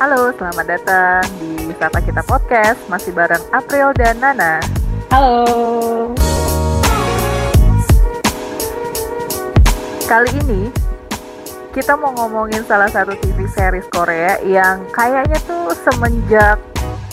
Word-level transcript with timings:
Halo, 0.00 0.32
selamat 0.32 0.64
datang 0.64 1.20
di 1.36 1.76
Sapa 1.76 2.00
Kita 2.00 2.24
Podcast. 2.24 2.80
Masih 2.88 3.12
bareng 3.12 3.44
April 3.52 3.92
dan 3.92 4.16
Nana. 4.16 4.56
Halo. 5.12 5.44
Kali 10.08 10.30
ini 10.40 10.72
kita 11.76 12.00
mau 12.00 12.16
ngomongin 12.16 12.64
salah 12.64 12.88
satu 12.88 13.12
TV 13.12 13.44
series 13.52 13.84
Korea 13.92 14.40
yang 14.40 14.88
kayaknya 14.88 15.36
tuh 15.44 15.76
semenjak 15.84 16.56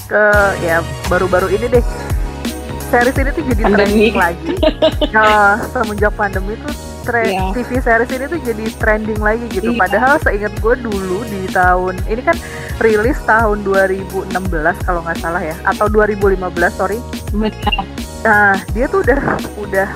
ke 0.07 0.23
ya 0.63 0.79
baru-baru 1.11 1.59
ini 1.59 1.67
deh 1.67 1.83
series 2.87 3.19
ini 3.19 3.29
tuh 3.35 3.43
jadi 3.51 3.63
Pandemi. 3.67 3.83
trending 3.83 4.15
lagi. 4.15 4.53
Nah, 5.11 5.59
semenjak 5.75 6.15
pandemi 6.15 6.55
tuh 6.63 6.86
Iya. 7.07 7.43
TV 7.53 7.69
series 7.79 8.11
ini 8.11 8.25
tuh 8.27 8.39
jadi 8.43 8.65
trending 8.75 9.21
lagi 9.21 9.45
gitu. 9.47 9.71
Iya. 9.71 9.79
Padahal 9.79 10.15
seingat 10.19 10.53
gue 10.59 10.75
dulu 10.77 11.23
di 11.25 11.47
tahun 11.49 11.95
ini 12.05 12.21
kan 12.21 12.37
rilis 12.77 13.17
tahun 13.23 13.63
2016 13.63 14.35
kalau 14.83 15.01
nggak 15.01 15.17
salah 15.17 15.39
ya 15.39 15.55
atau 15.63 15.87
2015 15.87 16.37
sorry. 16.71 16.99
Benar. 17.31 17.83
Nah 18.21 18.55
dia 18.71 18.85
tuh 18.87 19.01
udah 19.01 19.19
udah 19.57 19.87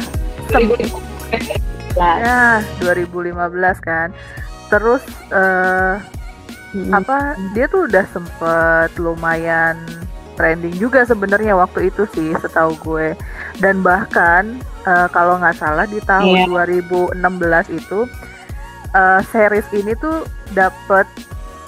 sem- 0.49 0.71
2015. 0.71 2.17
ya 2.23 2.41
2015 2.79 3.77
kan. 3.79 4.09
Terus 4.69 5.03
Mm. 6.71 6.87
apa 6.95 7.35
dia 7.51 7.67
tuh 7.67 7.83
udah 7.83 8.07
sempet 8.07 8.95
lumayan 8.95 9.75
trending 10.31 10.73
juga 10.73 11.03
sebenarnya 11.03 11.53
waktu 11.53 11.87
itu 11.87 12.03
sih 12.09 12.31
setahu 12.35 12.73
gue 12.79 13.13
dan 13.57 13.79
bahkan 13.79 14.55
eh, 14.83 15.07
kalau 15.09 15.37
nggak 15.37 15.55
salah 15.55 15.85
di 15.85 15.99
tahun 16.01 16.45
Iya. 16.45 16.77
2016 17.17 17.17
itu 17.73 17.99
eh, 18.91 19.21
series 19.27 19.67
ini 19.71 19.93
tuh 19.95 20.23
dapet 20.51 21.05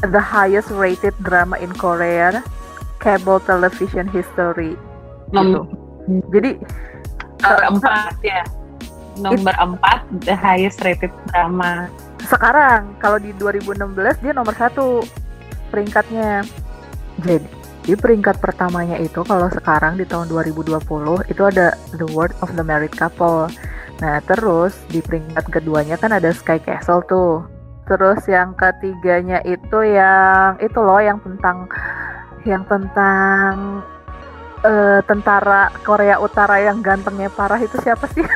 the 0.06 0.20
highest 0.20 0.68
rated 0.70 1.16
drama 1.22 1.56
in 1.56 1.72
Korea 1.72 2.44
cable 2.98 3.40
television 3.40 4.04
history 4.06 4.76
Nom- 5.30 5.48
gitu. 5.48 5.62
jadi 6.30 6.52
Nomor 7.40 7.64
empat 7.76 8.16
ya. 8.20 8.44
Nomor 9.16 9.52
empat 9.54 10.00
the 10.22 10.34
highest 10.34 10.80
rated 10.82 11.12
drama. 11.28 11.92
sekarang 12.24 12.96
kalau 12.98 13.20
di 13.20 13.36
2016 13.36 13.84
dia 14.18 14.32
nomor 14.32 14.56
satu 14.56 15.04
peringkatnya 15.68 16.48
jadi 17.20 17.44
di 17.84 18.00
peringkat 18.00 18.40
pertamanya 18.40 18.96
itu 18.96 19.28
kalau 19.28 19.52
sekarang 19.52 20.00
di 20.00 20.08
tahun 20.08 20.32
2020 20.32 20.80
itu 21.28 21.42
ada 21.44 21.76
The 21.92 22.08
World 22.16 22.32
of 22.40 22.56
the 22.56 22.64
Married 22.64 22.96
Couple. 22.96 23.52
Nah 24.00 24.24
terus 24.24 24.72
di 24.88 25.04
peringkat 25.04 25.52
keduanya 25.52 26.00
kan 26.00 26.16
ada 26.16 26.32
Sky 26.32 26.64
Castle 26.64 27.04
tuh. 27.12 27.44
Terus 27.84 28.24
yang 28.32 28.56
ketiganya 28.56 29.44
itu 29.44 29.84
yang 29.84 30.56
itu 30.64 30.80
loh 30.80 31.04
yang 31.04 31.20
tentang 31.20 31.68
yang 32.48 32.64
tentang 32.72 33.84
eh, 34.64 35.04
tentara 35.04 35.68
Korea 35.84 36.24
Utara 36.24 36.64
yang 36.64 36.80
gantengnya 36.80 37.28
parah 37.28 37.60
itu 37.60 37.76
siapa 37.84 38.08
sih? 38.16 38.24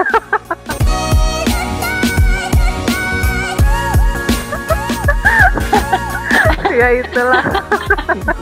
Ya 6.77 6.93
itulah 6.93 7.41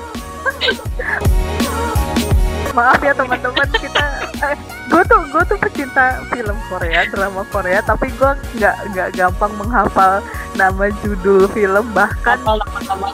maaf 2.75 2.99
ya 2.99 3.15
teman-teman 3.15 3.69
kita 3.71 4.05
eh, 4.43 4.57
gue 4.91 5.03
tuh 5.07 5.21
gue 5.31 5.43
tuh 5.47 5.57
pecinta 5.57 6.19
film 6.27 6.57
Korea 6.67 7.07
drama 7.07 7.47
Korea 7.47 7.79
tapi 7.79 8.11
gue 8.11 8.31
nggak 8.59 8.75
nggak 8.91 9.09
gampang 9.15 9.53
menghafal 9.55 10.19
nama 10.59 10.91
judul 10.99 11.47
film 11.55 11.85
bahkan 11.95 12.35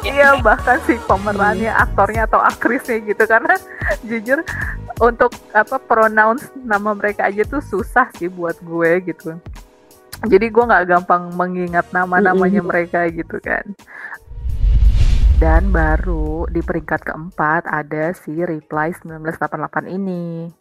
iya 0.02 0.42
bahkan 0.42 0.82
si 0.89 0.98
pemerannya 1.06 1.70
aktornya 1.70 2.26
atau 2.26 2.42
aktrisnya 2.42 3.06
gitu 3.06 3.23
karena 3.30 3.54
jujur 4.09 4.42
untuk 4.98 5.30
apa 5.54 5.78
pronounce 5.78 6.49
nama 6.58 6.98
mereka 6.98 7.30
aja 7.30 7.45
tuh 7.45 7.61
susah 7.61 8.10
sih 8.17 8.30
buat 8.30 8.58
gue 8.61 9.02
gitu. 9.14 9.38
Jadi 10.22 10.54
gue 10.54 10.64
nggak 10.70 10.86
gampang 10.86 11.33
mengingat 11.33 11.89
nama-namanya 11.89 12.61
mereka 12.61 13.10
gitu 13.10 13.42
kan 13.42 13.66
dan 15.42 15.74
baru 15.74 16.46
di 16.54 16.62
peringkat 16.62 17.02
keempat 17.02 17.66
ada 17.66 18.14
si 18.14 18.46
Reply 18.46 18.94
1988 18.94 19.90
ini. 19.90 20.54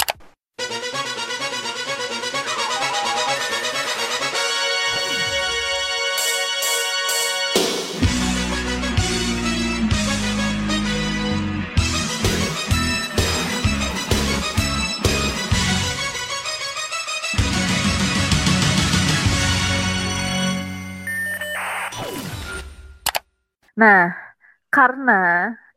Nah, 23.76 24.29
karena 24.70 25.12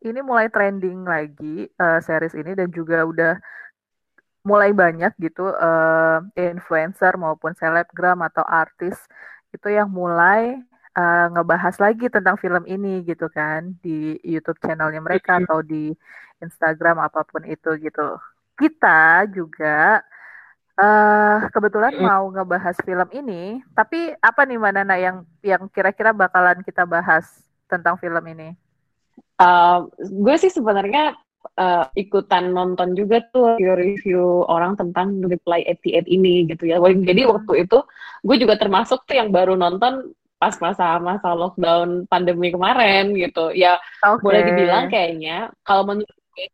ini 0.07 0.19
mulai 0.29 0.47
trending 0.53 0.99
lagi 1.13 1.67
eh, 1.81 1.99
series 2.05 2.35
ini 2.37 2.51
dan 2.59 2.69
juga 2.77 2.97
udah 3.11 3.31
mulai 4.49 4.71
banyak 4.75 5.11
gitu 5.23 5.41
eh, 5.55 6.17
influencer 6.51 7.13
maupun 7.15 7.51
selebgram 7.59 8.19
atau 8.27 8.43
artis 8.43 8.95
itu 9.55 9.67
yang 9.71 9.87
mulai 9.87 10.59
eh, 10.97 11.25
ngebahas 11.33 11.75
lagi 11.83 12.05
tentang 12.15 12.35
film 12.43 12.63
ini 12.67 12.89
gitu 13.09 13.25
kan 13.31 13.61
di 13.83 14.19
YouTube 14.33 14.59
channelnya 14.63 14.99
mereka 15.07 15.39
Mhm. 15.39 15.47
atau 15.47 15.59
di 15.63 15.95
Instagram 16.43 16.97
apa 17.07 17.23
pun 17.29 17.41
itu 17.47 17.69
gitu. 17.85 18.01
Kita 18.59 19.25
juga 19.37 20.03
eh 20.81 21.37
kebetulan 21.53 21.93
mau 22.01 22.23
ngebahas 22.33 22.77
film 22.87 23.09
ini, 23.13 23.61
tapi 23.77 23.97
apa 24.27 24.41
nih 24.49 24.57
Mbak 24.61 24.73
Nana 24.75 24.95
yang 25.05 25.17
yang 25.45 25.63
kira-kira 25.69 26.11
bakalan 26.17 26.59
kita 26.67 26.83
bahas 26.89 27.25
tentang 27.71 27.95
film 28.01 28.25
ini? 28.33 28.57
Uh, 29.43 29.91
gue 29.99 30.35
sih 30.39 30.47
sebenarnya 30.47 31.19
uh, 31.59 31.85
ikutan 31.99 32.55
nonton 32.55 32.95
juga 32.95 33.19
tuh 33.27 33.59
review-review 33.59 34.47
orang 34.47 34.79
tentang 34.79 35.19
Reply 35.19 35.67
88 35.67 36.07
ini 36.07 36.47
gitu 36.47 36.63
ya. 36.71 36.79
Jadi 36.79 37.21
Hmm. 37.27 37.31
waktu 37.35 37.53
itu 37.67 37.77
gue 38.23 38.37
juga 38.39 38.55
termasuk 38.55 39.03
tuh 39.03 39.15
yang 39.19 39.29
baru 39.35 39.59
nonton 39.59 40.15
pas 40.39 40.55
masa-masa 40.59 41.31
lockdown 41.31 42.07
pandemi 42.07 42.51
kemarin 42.51 43.15
gitu. 43.15 43.51
Ya 43.55 43.79
Oke. 44.03 44.23
boleh 44.23 44.41
dibilang 44.47 44.87
kayaknya 44.87 45.51
kalau 45.63 45.83
menurut 45.87 46.17
gue, 46.35 46.45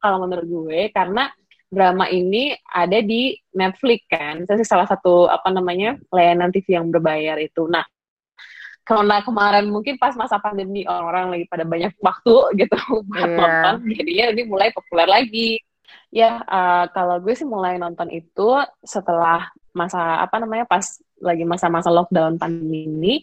kalau 0.00 0.16
menurut 0.24 0.46
gue 0.48 0.80
karena 0.92 1.32
drama 1.74 2.06
ini 2.06 2.54
ada 2.70 3.02
di 3.02 3.34
Netflix 3.50 4.06
kan, 4.06 4.46
itu 4.46 4.52
sih 4.62 4.68
salah 4.68 4.86
satu 4.86 5.26
apa 5.26 5.50
namanya 5.50 5.98
layanan 6.14 6.54
TV 6.54 6.78
yang 6.78 6.86
berbayar 6.94 7.34
itu. 7.42 7.66
Nah, 7.66 7.82
karena 8.84 9.24
kemarin 9.24 9.72
mungkin 9.72 9.96
pas 9.96 10.12
masa 10.12 10.36
pandemi 10.36 10.84
orang-orang 10.84 11.36
lagi 11.36 11.44
pada 11.48 11.64
banyak 11.64 11.92
waktu 12.04 12.36
gitu 12.60 12.76
buat 13.08 13.28
Iya. 13.28 13.36
nonton, 13.40 13.74
jadinya 13.96 14.24
ini 14.36 14.42
mulai 14.44 14.68
populer 14.76 15.08
lagi. 15.08 15.56
Ya, 16.12 16.44
eh, 16.44 16.84
kalau 16.94 17.18
gue 17.18 17.34
sih 17.34 17.48
mulai 17.48 17.80
nonton 17.80 18.06
itu 18.12 18.60
setelah 18.84 19.50
masa 19.74 20.22
apa 20.22 20.38
namanya 20.38 20.68
pas 20.68 20.84
lagi 21.18 21.42
masa-masa 21.42 21.90
lockdown 21.90 22.38
pandemi 22.38 22.86
ini. 22.86 23.14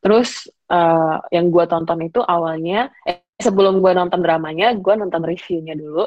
Terus 0.00 0.48
eh, 0.70 1.16
yang 1.34 1.50
gue 1.52 1.64
tonton 1.68 2.00
itu 2.06 2.22
awalnya 2.22 2.88
eh, 3.04 3.26
sebelum 3.36 3.82
gue 3.84 3.92
nonton 3.92 4.22
dramanya, 4.22 4.72
gue 4.78 4.94
nonton 4.96 5.20
reviewnya 5.26 5.74
dulu 5.76 6.06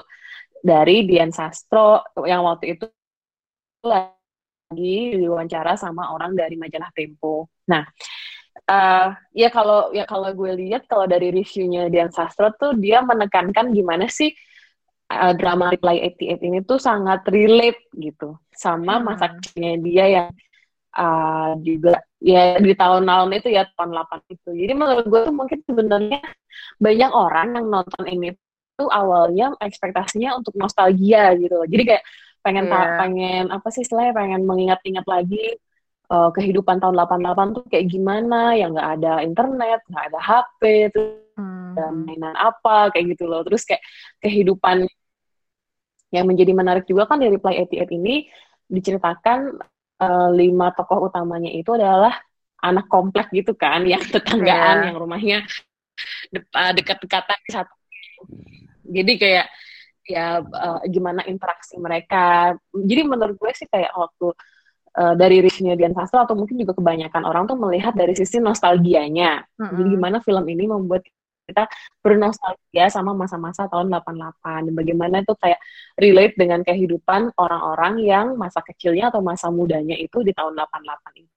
dari 0.63 1.03
Dian 1.03 1.29
Sastro 1.35 2.07
yang 2.23 2.47
waktu 2.47 2.79
itu 2.79 2.87
lagi 3.83 5.19
diwawancara 5.19 5.75
sama 5.75 6.15
orang 6.15 6.33
dari 6.33 6.55
majalah 6.55 6.89
Tempo. 6.95 7.51
Nah, 7.69 7.83
eh, 8.69 9.07
ya 9.35 9.47
kalau 9.51 9.91
ya 9.91 10.03
kalau 10.07 10.29
gue 10.33 10.51
lihat 10.61 10.87
kalau 10.91 11.05
dari 11.09 11.29
reviewnya 11.33 11.87
Dian 11.91 12.11
Sastro 12.13 12.51
tuh 12.55 12.73
dia 12.79 13.03
menekankan 13.03 13.71
gimana 13.75 14.07
sih 14.07 14.31
eh, 15.11 15.33
drama 15.39 15.71
Reply 15.73 15.97
88 16.15 16.47
ini 16.47 16.57
tuh 16.63 16.79
sangat 16.81 17.25
relate 17.29 17.89
gitu 17.95 18.39
sama 18.53 18.99
Hmm. 18.99 19.05
masa 19.09 19.25
kecilnya 19.35 19.73
dia 19.83 20.05
yang 20.15 20.27
eh, 20.97 21.51
juga 21.65 21.93
ya 22.21 22.57
di 22.61 22.73
tahun-tahun 22.77 23.29
itu 23.41 23.49
ya 23.51 23.63
tahun 23.77 23.91
8 23.97 24.21
itu. 24.31 24.49
Jadi 24.53 24.73
menurut 24.77 25.05
gue 25.11 25.21
tuh 25.27 25.35
mungkin 25.35 25.59
sebenarnya 25.65 26.19
banyak 26.79 27.11
orang 27.13 27.47
yang 27.57 27.65
nonton 27.69 28.03
ini 28.07 28.27
tuh 28.77 28.89
awalnya 28.89 29.53
ekspektasinya 29.61 30.37
untuk 30.39 30.53
nostalgia 30.57 31.33
gitu. 31.37 31.53
loh. 31.61 31.67
Jadi 31.69 31.83
kayak 31.89 32.03
pengen 32.45 32.65
Iya. 32.69 32.97
pengen 32.99 33.43
apa 33.55 33.67
sih 33.73 33.81
istilahnya 33.85 34.13
pengen 34.17 34.41
mengingat-ingat 34.49 35.05
lagi 35.07 35.57
eh, 36.09 36.29
kehidupan 36.35 36.79
tahun 36.79 36.95
88 36.97 37.55
tuh 37.55 37.63
kayak 37.69 37.85
gimana 37.87 38.55
yang 38.57 38.75
nggak 38.75 38.89
ada 38.99 39.13
internet, 39.23 39.79
nggak 39.87 40.05
ada 40.11 40.19
HP, 40.19 40.61
terus 40.91 41.21
Hmm. 41.33 41.73
ada 41.73 41.89
mainan 41.89 42.37
apa 42.37 42.93
kayak 42.93 43.17
gitu 43.17 43.25
loh. 43.25 43.41
Terus 43.41 43.65
kayak 43.65 43.81
kehidupan 44.21 44.85
yang 46.13 46.29
menjadi 46.29 46.53
menarik 46.53 46.85
juga 46.85 47.09
kan 47.09 47.17
di 47.17 47.25
Reply 47.25 47.57
88 47.65 47.89
ini 47.89 48.29
diceritakan 48.69 49.57
eh, 49.97 50.29
lima 50.37 50.69
tokoh 50.77 51.09
utamanya 51.09 51.49
itu 51.49 51.73
adalah 51.73 52.13
anak 52.61 52.85
komplek 52.85 53.33
gitu 53.33 53.57
kan, 53.57 53.81
yang 53.91 54.01
tetanggaan, 54.05 54.85
Iya. 54.85 54.85
yang 54.93 54.97
rumahnya 55.01 55.37
de- 56.29 56.45
dekat-dekatan 56.77 57.37
satu 57.49 57.73
jadi 58.83 59.13
kayak 59.17 59.47
ya 60.03 60.43
uh, 60.43 60.83
gimana 60.85 61.23
interaksi 61.23 61.79
mereka 61.79 62.51
jadi 62.75 63.07
menurut 63.07 63.39
gue 63.39 63.51
sih 63.55 63.69
kayak 63.71 63.95
waktu 63.95 64.35
uh, 64.97 65.13
dari 65.17 65.41
reviewnya 65.41 65.75
Dian 65.77 65.93
Sastro 65.93 66.23
atau 66.23 66.37
mungkin 66.37 66.57
juga 66.57 66.77
kebanyakan 66.77 67.23
orang 67.25 67.43
tuh 67.49 67.57
melihat 67.57 67.93
dari 67.93 68.13
sisi 68.13 68.37
nostalgianya 68.41 69.43
mm-hmm. 69.57 69.75
jadi 69.77 69.89
gimana 69.89 70.17
film 70.21 70.45
ini 70.49 70.65
membuat 70.69 71.03
kita 71.43 71.67
bernostalgia 71.99 72.87
sama 72.87 73.11
masa-masa 73.11 73.67
tahun 73.67 73.91
88 73.91 74.71
dan 74.71 74.73
bagaimana 74.73 75.15
itu 75.21 75.35
kayak 75.35 75.59
relate 75.99 76.35
dengan 76.39 76.63
kehidupan 76.63 77.35
orang-orang 77.35 77.99
yang 77.99 78.27
masa 78.39 78.63
kecilnya 78.63 79.11
atau 79.11 79.19
masa 79.19 79.51
mudanya 79.51 79.95
itu 79.99 80.23
di 80.23 80.31
tahun 80.31 80.55
88 80.55 81.19
itu. 81.19 81.33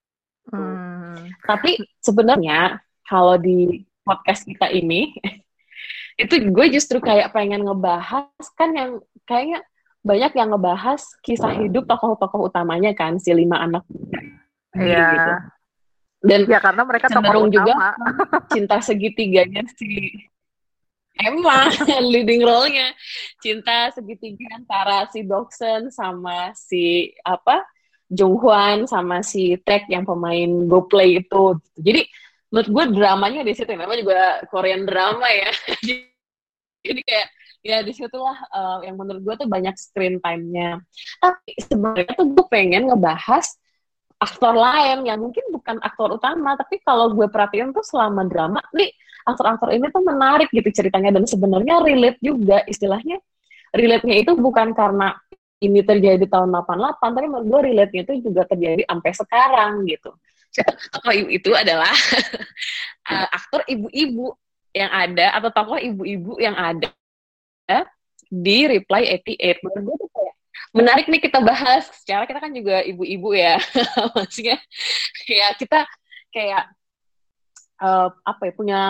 Hmm. 0.55 1.19
Tapi 1.43 1.83
sebenarnya 1.99 2.79
kalau 3.03 3.35
di 3.35 3.83
podcast 4.07 4.47
kita 4.47 4.71
ini 4.71 5.11
itu 6.23 6.35
gue 6.55 6.67
justru 6.71 7.03
kayak 7.03 7.35
pengen 7.35 7.67
ngebahas 7.67 8.31
kan 8.55 8.71
yang 8.73 8.91
kayaknya 9.27 9.67
banyak 10.07 10.33
yang 10.39 10.55
ngebahas 10.55 11.03
kisah 11.27 11.51
hidup 11.59 11.91
tokoh-tokoh 11.91 12.47
utamanya 12.47 12.95
kan 12.95 13.19
si 13.19 13.35
lima 13.35 13.59
anak 13.59 13.83
Iya. 14.77 15.09
Gitu. 15.09 15.33
Dan 16.27 16.41
ya 16.49 16.59
karena 16.61 16.83
mereka 16.85 17.07
cenderung 17.09 17.49
juga 17.49 17.97
cinta 18.53 18.77
segitiganya 18.83 19.65
si 19.73 20.13
Emma 21.17 21.73
leading 22.13 22.45
role-nya 22.45 22.93
cinta 23.41 23.89
segitiga 23.95 24.53
antara 24.53 25.09
si 25.09 25.25
Doksen 25.25 25.89
sama 25.89 26.53
si 26.53 27.09
apa 27.25 27.65
Jung 28.07 28.37
Hwan 28.37 28.85
sama 28.85 29.25
si 29.25 29.57
Taek 29.57 29.89
yang 29.89 30.05
pemain 30.05 30.69
Go 30.69 30.85
Play 30.85 31.25
itu. 31.25 31.57
Jadi 31.79 32.05
menurut 32.51 32.69
gue 32.71 32.85
dramanya 33.01 33.41
di 33.43 33.53
situ 33.53 33.71
namanya 33.75 34.01
juga 34.01 34.21
Korean 34.49 34.87
drama 34.87 35.27
ya 35.29 35.51
jadi 36.87 37.01
kayak 37.03 37.29
ya 37.67 37.83
di 37.83 37.93
situlah 37.93 38.39
uh, 38.55 38.79
yang 38.87 38.95
menurut 38.95 39.23
gue 39.27 39.35
tuh 39.45 39.49
banyak 39.51 39.75
screen 39.75 40.23
time-nya. 40.23 40.79
Tapi 41.19 41.53
sebenarnya 41.59 42.13
tuh 42.15 42.27
gue 42.31 42.47
pengen 42.47 42.87
ngebahas 42.87 43.47
aktor 44.17 44.55
lain 44.57 45.05
yang 45.05 45.21
mungkin 45.21 45.45
bukan 45.53 45.77
aktor 45.85 46.17
utama 46.17 46.57
tapi 46.57 46.81
kalau 46.81 47.13
gue 47.13 47.29
perhatiin 47.29 47.69
tuh 47.77 47.85
selama 47.85 48.25
drama 48.25 48.65
nih 48.73 48.89
aktor-aktor 49.29 49.69
ini 49.75 49.93
tuh 49.93 50.01
menarik 50.07 50.49
gitu 50.55 50.71
ceritanya. 50.71 51.11
Dan 51.11 51.27
sebenarnya 51.27 51.83
relate 51.83 52.23
juga 52.23 52.63
istilahnya 52.65 53.19
relate-nya 53.75 54.17
itu 54.23 54.33
bukan 54.39 54.73
karena 54.73 55.13
ini 55.61 55.81
terjadi 55.81 56.21
di 56.21 56.29
tahun 56.29 56.53
88 56.53 57.01
tapi 57.01 57.27
menurut 57.27 57.47
gue 57.49 57.61
relate-nya 57.73 58.03
itu 58.07 58.31
juga 58.31 58.47
terjadi 58.47 58.87
sampai 58.87 59.11
sekarang 59.13 59.73
gitu. 59.89 60.15
Tokoh 60.95 61.13
itu 61.13 61.51
adalah 61.53 61.93
uh, 63.09 63.29
aktor 63.39 63.65
ibu-ibu 63.69 64.33
yang 64.77 64.93
ada 64.93 65.33
atau 65.41 65.51
tokoh 65.53 65.81
ibu-ibu 65.81 66.37
yang 66.37 66.53
ada 66.53 66.93
di 68.27 68.59
Reply 68.67 69.03
88. 69.23 69.63
Menurut 69.63 69.85
gue 69.87 69.97
tuh 70.07 70.11
kayak 70.11 70.35
menarik 70.75 71.07
nih 71.07 71.23
kita 71.23 71.39
bahas. 71.43 71.87
Secara 72.03 72.27
kita 72.27 72.39
kan 72.43 72.53
juga 72.55 72.83
ibu-ibu 72.83 73.35
ya, 73.35 73.59
maksudnya 74.17 74.59
ya 75.27 75.55
kita 75.55 75.87
kayak 76.35 76.71
uh, 77.81 78.09
apa 78.27 78.43
ya 78.51 78.53
punya 78.53 78.81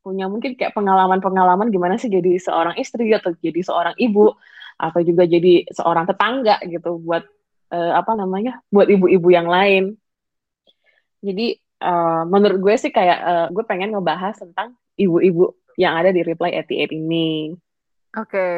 punya 0.00 0.26
mungkin 0.32 0.56
kayak 0.56 0.72
pengalaman-pengalaman 0.72 1.68
gimana 1.68 2.00
sih 2.00 2.08
jadi 2.08 2.40
seorang 2.40 2.76
istri 2.80 3.12
atau 3.12 3.36
jadi 3.36 3.60
seorang 3.60 3.94
ibu 4.00 4.32
atau 4.80 5.00
juga 5.04 5.28
jadi 5.28 5.68
seorang 5.68 6.08
tetangga 6.08 6.56
gitu 6.64 6.96
buat 7.04 7.20
uh, 7.68 7.92
apa 8.00 8.16
namanya 8.16 8.64
buat 8.72 8.88
ibu-ibu 8.88 9.28
yang 9.28 9.44
lain 9.44 10.00
jadi 11.20 11.60
uh, 11.84 12.24
menurut 12.24 12.58
gue 12.64 12.74
sih 12.80 12.88
kayak 12.88 13.18
uh, 13.20 13.46
gue 13.52 13.64
pengen 13.68 13.92
ngebahas 13.92 14.40
tentang 14.40 14.72
ibu-ibu 14.96 15.52
yang 15.76 15.96
ada 15.96 16.12
di 16.12 16.20
Reply 16.20 16.60
88 16.60 16.92
ini. 16.92 17.56
Oke. 18.18 18.30
Okay. 18.30 18.54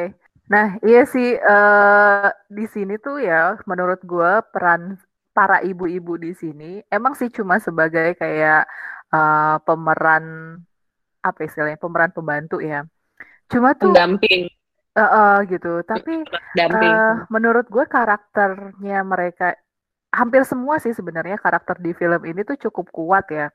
Nah, 0.49 0.75
iya 0.83 1.07
sih 1.07 1.39
uh, 1.39 2.27
di 2.51 2.65
sini 2.67 2.99
tuh 2.99 3.21
ya 3.23 3.55
menurut 3.63 4.03
gue 4.03 4.31
peran 4.51 4.99
para 5.33 5.63
ibu-ibu 5.65 6.19
di 6.19 6.35
sini 6.35 6.83
emang 6.91 7.17
sih 7.17 7.31
cuma 7.31 7.57
sebagai 7.57 8.13
kayak 8.19 8.69
uh, 9.09 9.57
pemeran 9.63 10.57
apa 11.23 11.39
istilahnya 11.47 11.79
pemeran 11.79 12.11
pembantu 12.11 12.59
ya. 12.59 12.83
Cuma 13.47 13.73
tuh 13.73 13.95
pendamping. 13.95 14.51
Uh, 14.93 15.01
uh, 15.01 15.35
gitu. 15.49 15.81
Tapi 15.87 16.21
uh, 16.69 17.25
menurut 17.31 17.65
gue 17.65 17.85
karakternya 17.87 19.01
mereka 19.01 19.57
hampir 20.13 20.45
semua 20.45 20.77
sih 20.77 20.93
sebenarnya 20.93 21.41
karakter 21.41 21.81
di 21.81 21.97
film 21.97 22.21
ini 22.29 22.45
tuh 22.45 22.59
cukup 22.69 22.93
kuat 22.93 23.25
ya. 23.33 23.47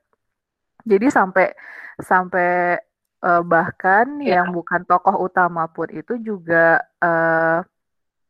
Jadi 0.83 1.13
sampai 1.13 1.53
sampai 2.01 2.81
uh, 3.23 3.43
bahkan 3.43 4.21
yeah. 4.23 4.41
yang 4.41 4.55
bukan 4.55 4.83
tokoh 4.87 5.27
utama 5.27 5.67
pun 5.71 5.89
itu 5.91 6.19
juga 6.23 6.83
uh, 7.03 7.63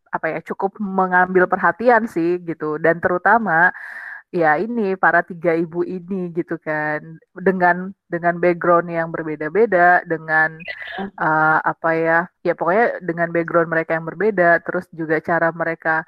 apa 0.08 0.26
ya 0.32 0.40
cukup 0.40 0.80
mengambil 0.80 1.44
perhatian 1.44 2.08
sih 2.08 2.40
gitu. 2.40 2.80
Dan 2.80 3.00
terutama 3.00 3.68
ya 4.28 4.60
ini 4.60 4.92
para 4.96 5.24
tiga 5.24 5.52
ibu 5.56 5.84
ini 5.84 6.32
gitu 6.32 6.56
kan. 6.60 7.20
Dengan 7.36 7.92
dengan 8.08 8.40
background 8.40 8.88
yang 8.88 9.08
berbeda-beda 9.12 10.04
dengan 10.08 10.56
uh, 11.20 11.58
apa 11.62 11.90
ya 11.96 12.18
ya 12.44 12.52
pokoknya 12.56 13.04
dengan 13.04 13.28
background 13.32 13.68
mereka 13.68 13.96
yang 13.96 14.06
berbeda 14.08 14.64
terus 14.64 14.88
juga 14.92 15.20
cara 15.20 15.52
mereka 15.52 16.04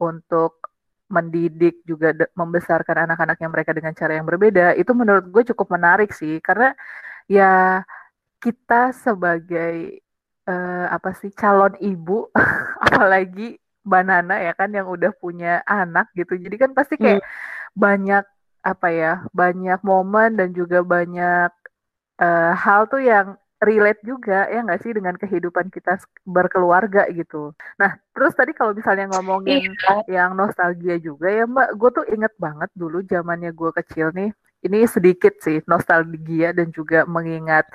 untuk 0.00 0.64
mendidik 1.12 1.84
juga 1.84 2.16
membesarkan 2.32 3.06
anak-anaknya 3.06 3.48
mereka 3.52 3.70
dengan 3.76 3.92
cara 3.92 4.16
yang 4.18 4.26
berbeda 4.26 4.72
itu 4.74 4.90
menurut 4.96 5.28
gue 5.28 5.42
cukup 5.52 5.68
menarik 5.76 6.10
sih. 6.16 6.40
Karena 6.40 6.72
ya 7.28 7.84
kita 8.44 8.92
sebagai 8.92 10.04
uh, 10.44 10.86
apa 10.92 11.16
sih 11.16 11.32
calon 11.32 11.72
ibu 11.80 12.28
apalagi 12.86 13.56
banana 13.84 14.40
ya 14.40 14.52
kan 14.52 14.72
yang 14.72 14.88
udah 14.88 15.12
punya 15.16 15.64
anak 15.64 16.12
gitu 16.12 16.36
jadi 16.36 16.68
kan 16.68 16.70
pasti 16.76 17.00
kayak 17.00 17.20
hmm. 17.20 17.76
banyak 17.76 18.24
apa 18.64 18.88
ya 18.92 19.12
banyak 19.32 19.80
momen 19.84 20.40
dan 20.40 20.56
juga 20.56 20.80
banyak 20.80 21.52
uh, 22.20 22.52
hal 22.56 22.88
tuh 22.88 23.00
yang 23.04 23.36
relate 23.64 24.00
juga 24.04 24.44
ya 24.52 24.60
nggak 24.60 24.80
sih 24.84 24.92
dengan 24.92 25.16
kehidupan 25.16 25.72
kita 25.72 25.96
berkeluarga 26.28 27.08
gitu. 27.12 27.56
Nah 27.80 27.96
terus 28.12 28.36
tadi 28.36 28.52
kalau 28.52 28.76
misalnya 28.76 29.08
ngomongin 29.16 29.72
iya. 29.72 29.96
yang 30.20 30.36
nostalgia 30.36 31.00
juga 31.00 31.32
ya 31.32 31.48
mbak, 31.48 31.72
gue 31.80 31.90
tuh 31.92 32.06
inget 32.12 32.32
banget 32.36 32.68
dulu 32.76 33.00
zamannya 33.08 33.50
gue 33.56 33.70
kecil 33.80 34.12
nih. 34.12 34.30
Ini 34.64 34.88
sedikit 34.88 35.36
sih 35.44 35.60
nostalgia 35.68 36.56
dan 36.56 36.72
juga 36.72 37.04
mengingat 37.04 37.68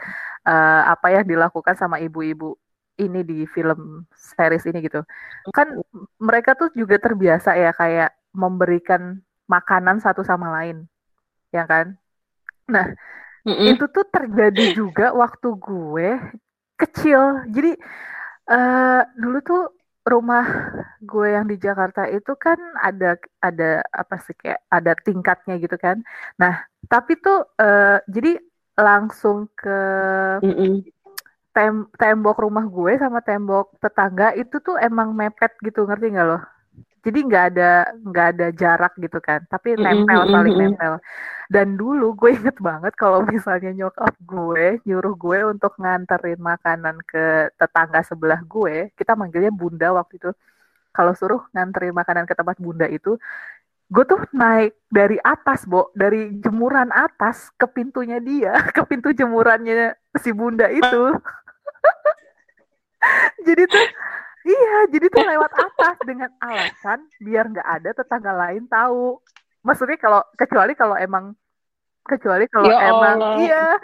uh, 0.44 0.90
apa 0.90 1.14
yang 1.14 1.26
dilakukan 1.30 1.78
sama 1.78 2.02
ibu-ibu 2.02 2.58
ini 2.98 3.22
di 3.22 3.46
film 3.46 4.10
series 4.12 4.66
ini 4.66 4.82
gitu. 4.84 5.06
Kan 5.54 5.80
mereka 6.18 6.58
tuh 6.58 6.74
juga 6.74 6.98
terbiasa 6.98 7.56
ya 7.56 7.72
kayak 7.72 8.12
memberikan 8.34 9.22
makanan 9.46 10.02
satu 10.02 10.26
sama 10.26 10.50
lain, 10.50 10.90
ya 11.54 11.64
kan? 11.70 11.94
Nah 12.66 12.90
Mm-mm. 13.48 13.76
Itu 13.76 13.88
tuh 13.88 14.04
terjadi 14.12 14.76
juga 14.76 15.16
waktu 15.16 15.50
gue 15.56 16.10
kecil. 16.76 17.48
Jadi 17.50 17.72
uh, 18.52 19.02
dulu 19.16 19.40
tuh 19.40 19.64
rumah 20.08 20.46
gue 21.04 21.28
yang 21.36 21.46
di 21.48 21.56
Jakarta 21.60 22.08
itu 22.10 22.34
kan 22.40 22.58
ada 22.80 23.20
ada 23.44 23.84
apa 23.94 24.16
sih 24.24 24.36
kayak 24.36 24.60
ada 24.72 24.92
tingkatnya 25.00 25.56
gitu 25.60 25.76
kan. 25.80 26.02
Nah, 26.40 26.66
tapi 26.88 27.20
tuh 27.20 27.46
uh, 27.60 28.00
jadi 28.08 28.40
langsung 28.80 29.52
ke 29.56 29.80
tem 31.56 31.74
tembok 32.00 32.38
rumah 32.40 32.66
gue 32.68 32.96
sama 33.02 33.20
tembok 33.26 33.76
tetangga 33.84 34.32
itu 34.38 34.56
tuh 34.64 34.80
emang 34.80 35.12
mepet 35.12 35.52
gitu 35.66 35.84
ngerti 35.84 36.16
nggak 36.16 36.28
loh? 36.28 36.42
Jadi 37.06 37.20
nggak 37.24 37.46
ada 37.56 37.72
nggak 38.04 38.28
ada 38.36 38.48
jarak 38.52 38.94
gitu 39.00 39.20
kan 39.24 39.44
tapi 39.48 39.76
nempel 39.80 40.28
saling 40.28 40.56
nempel. 40.56 40.94
Dan 41.50 41.82
dulu 41.82 42.14
gue 42.14 42.38
inget 42.38 42.62
banget 42.62 42.94
kalau 42.94 43.26
misalnya 43.26 43.74
nyokap 43.74 44.14
gue 44.22 44.78
nyuruh 44.86 45.16
gue 45.18 45.40
untuk 45.50 45.74
nganterin 45.82 46.38
makanan 46.38 47.02
ke 47.02 47.50
tetangga 47.58 48.06
sebelah 48.06 48.38
gue 48.46 48.94
kita 48.94 49.18
manggilnya 49.18 49.50
bunda 49.50 49.90
waktu 49.98 50.22
itu. 50.22 50.32
Kalau 50.94 51.14
suruh 51.18 51.42
nganterin 51.54 51.94
makanan 51.96 52.30
ke 52.30 52.38
tempat 52.38 52.62
bunda 52.62 52.86
itu 52.86 53.18
gue 53.90 54.06
tuh 54.06 54.22
naik 54.38 54.78
dari 54.94 55.18
atas, 55.26 55.66
Bo, 55.66 55.90
dari 55.98 56.30
jemuran 56.38 56.94
atas 56.94 57.50
ke 57.58 57.66
pintunya 57.66 58.22
dia, 58.22 58.54
ke 58.76 58.82
pintu 58.86 59.10
jemurannya 59.10 59.98
si 60.22 60.30
bunda 60.30 60.70
itu. 60.70 61.18
Jadi 63.48 63.64
tuh 63.66 63.88
Iya, 64.50 64.76
jadi 64.90 65.06
tuh 65.14 65.26
lewat 65.36 65.52
atas 65.54 65.96
dengan 66.06 66.32
alasan 66.42 67.00
biar 67.22 67.46
nggak 67.54 67.70
ada 67.70 67.90
tetangga 67.94 68.34
lain 68.34 68.66
tahu. 68.66 69.22
Maksudnya 69.62 69.98
kalau 70.02 70.22
kecuali 70.34 70.74
kalau 70.74 70.96
emang 70.98 71.36
kecuali 72.08 72.50
kalau 72.50 72.66
ya 72.66 72.90
emang 72.90 73.18
iya 73.46 73.78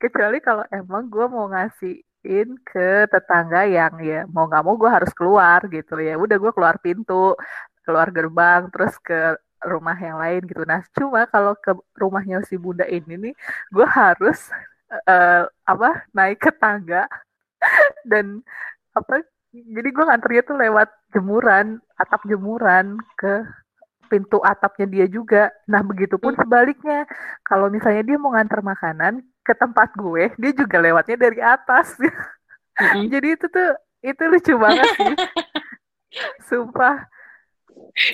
kecuali 0.00 0.40
kalau 0.40 0.64
emang 0.72 1.12
gue 1.12 1.26
mau 1.28 1.44
ngasihin 1.52 2.56
ke 2.64 3.04
tetangga 3.12 3.68
yang 3.68 4.00
ya 4.00 4.24
mau 4.32 4.48
nggak 4.48 4.64
mau 4.64 4.80
gue 4.80 4.88
harus 4.88 5.12
keluar 5.12 5.60
gitu 5.68 6.00
ya. 6.00 6.16
Udah 6.16 6.36
gue 6.40 6.52
keluar 6.56 6.80
pintu 6.80 7.36
keluar 7.84 8.08
gerbang 8.10 8.66
terus 8.72 8.96
ke 9.04 9.36
rumah 9.60 9.98
yang 9.98 10.16
lain 10.16 10.46
gitu. 10.48 10.62
Nah 10.64 10.80
cuma 10.96 11.28
kalau 11.28 11.52
ke 11.58 11.76
rumahnya 11.98 12.40
si 12.48 12.56
bunda 12.56 12.86
ini 12.88 13.30
nih 13.30 13.34
gue 13.74 13.86
harus 13.86 14.48
uh, 15.10 15.44
apa 15.66 16.06
naik 16.14 16.38
ke 16.40 16.50
tangga 16.54 17.04
dan 18.10 18.40
apa 18.96 19.26
jadi 19.64 19.88
gue 19.92 20.04
nganternya 20.04 20.42
tuh 20.44 20.56
lewat 20.58 20.88
jemuran 21.14 21.80
atap 21.96 22.20
jemuran 22.28 23.00
ke 23.16 23.44
pintu 24.06 24.38
atapnya 24.42 24.86
dia 24.86 25.06
juga. 25.10 25.50
Nah 25.66 25.82
begitupun 25.82 26.34
sebaliknya. 26.38 27.04
Kalau 27.42 27.66
misalnya 27.68 28.06
dia 28.06 28.16
mau 28.16 28.32
nganter 28.32 28.62
makanan 28.62 29.22
ke 29.42 29.52
tempat 29.54 29.94
gue 29.94 30.30
dia 30.38 30.52
juga 30.54 30.78
lewatnya 30.82 31.16
dari 31.18 31.40
atas. 31.42 31.98
Mm-hmm. 31.98 33.06
jadi 33.12 33.28
itu 33.34 33.46
tuh 33.50 33.70
itu 34.06 34.22
lucu 34.30 34.54
banget 34.56 34.86
sih. 34.94 35.14
Sumpah. 36.48 36.96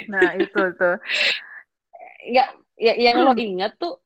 Nah 0.08 0.36
itu 0.40 0.62
tuh. 0.74 0.96
Ya, 2.22 2.48
ya 2.78 2.94
yang 2.96 3.22
hmm. 3.22 3.26
lo 3.26 3.32
inget 3.34 3.72
tuh 3.76 3.98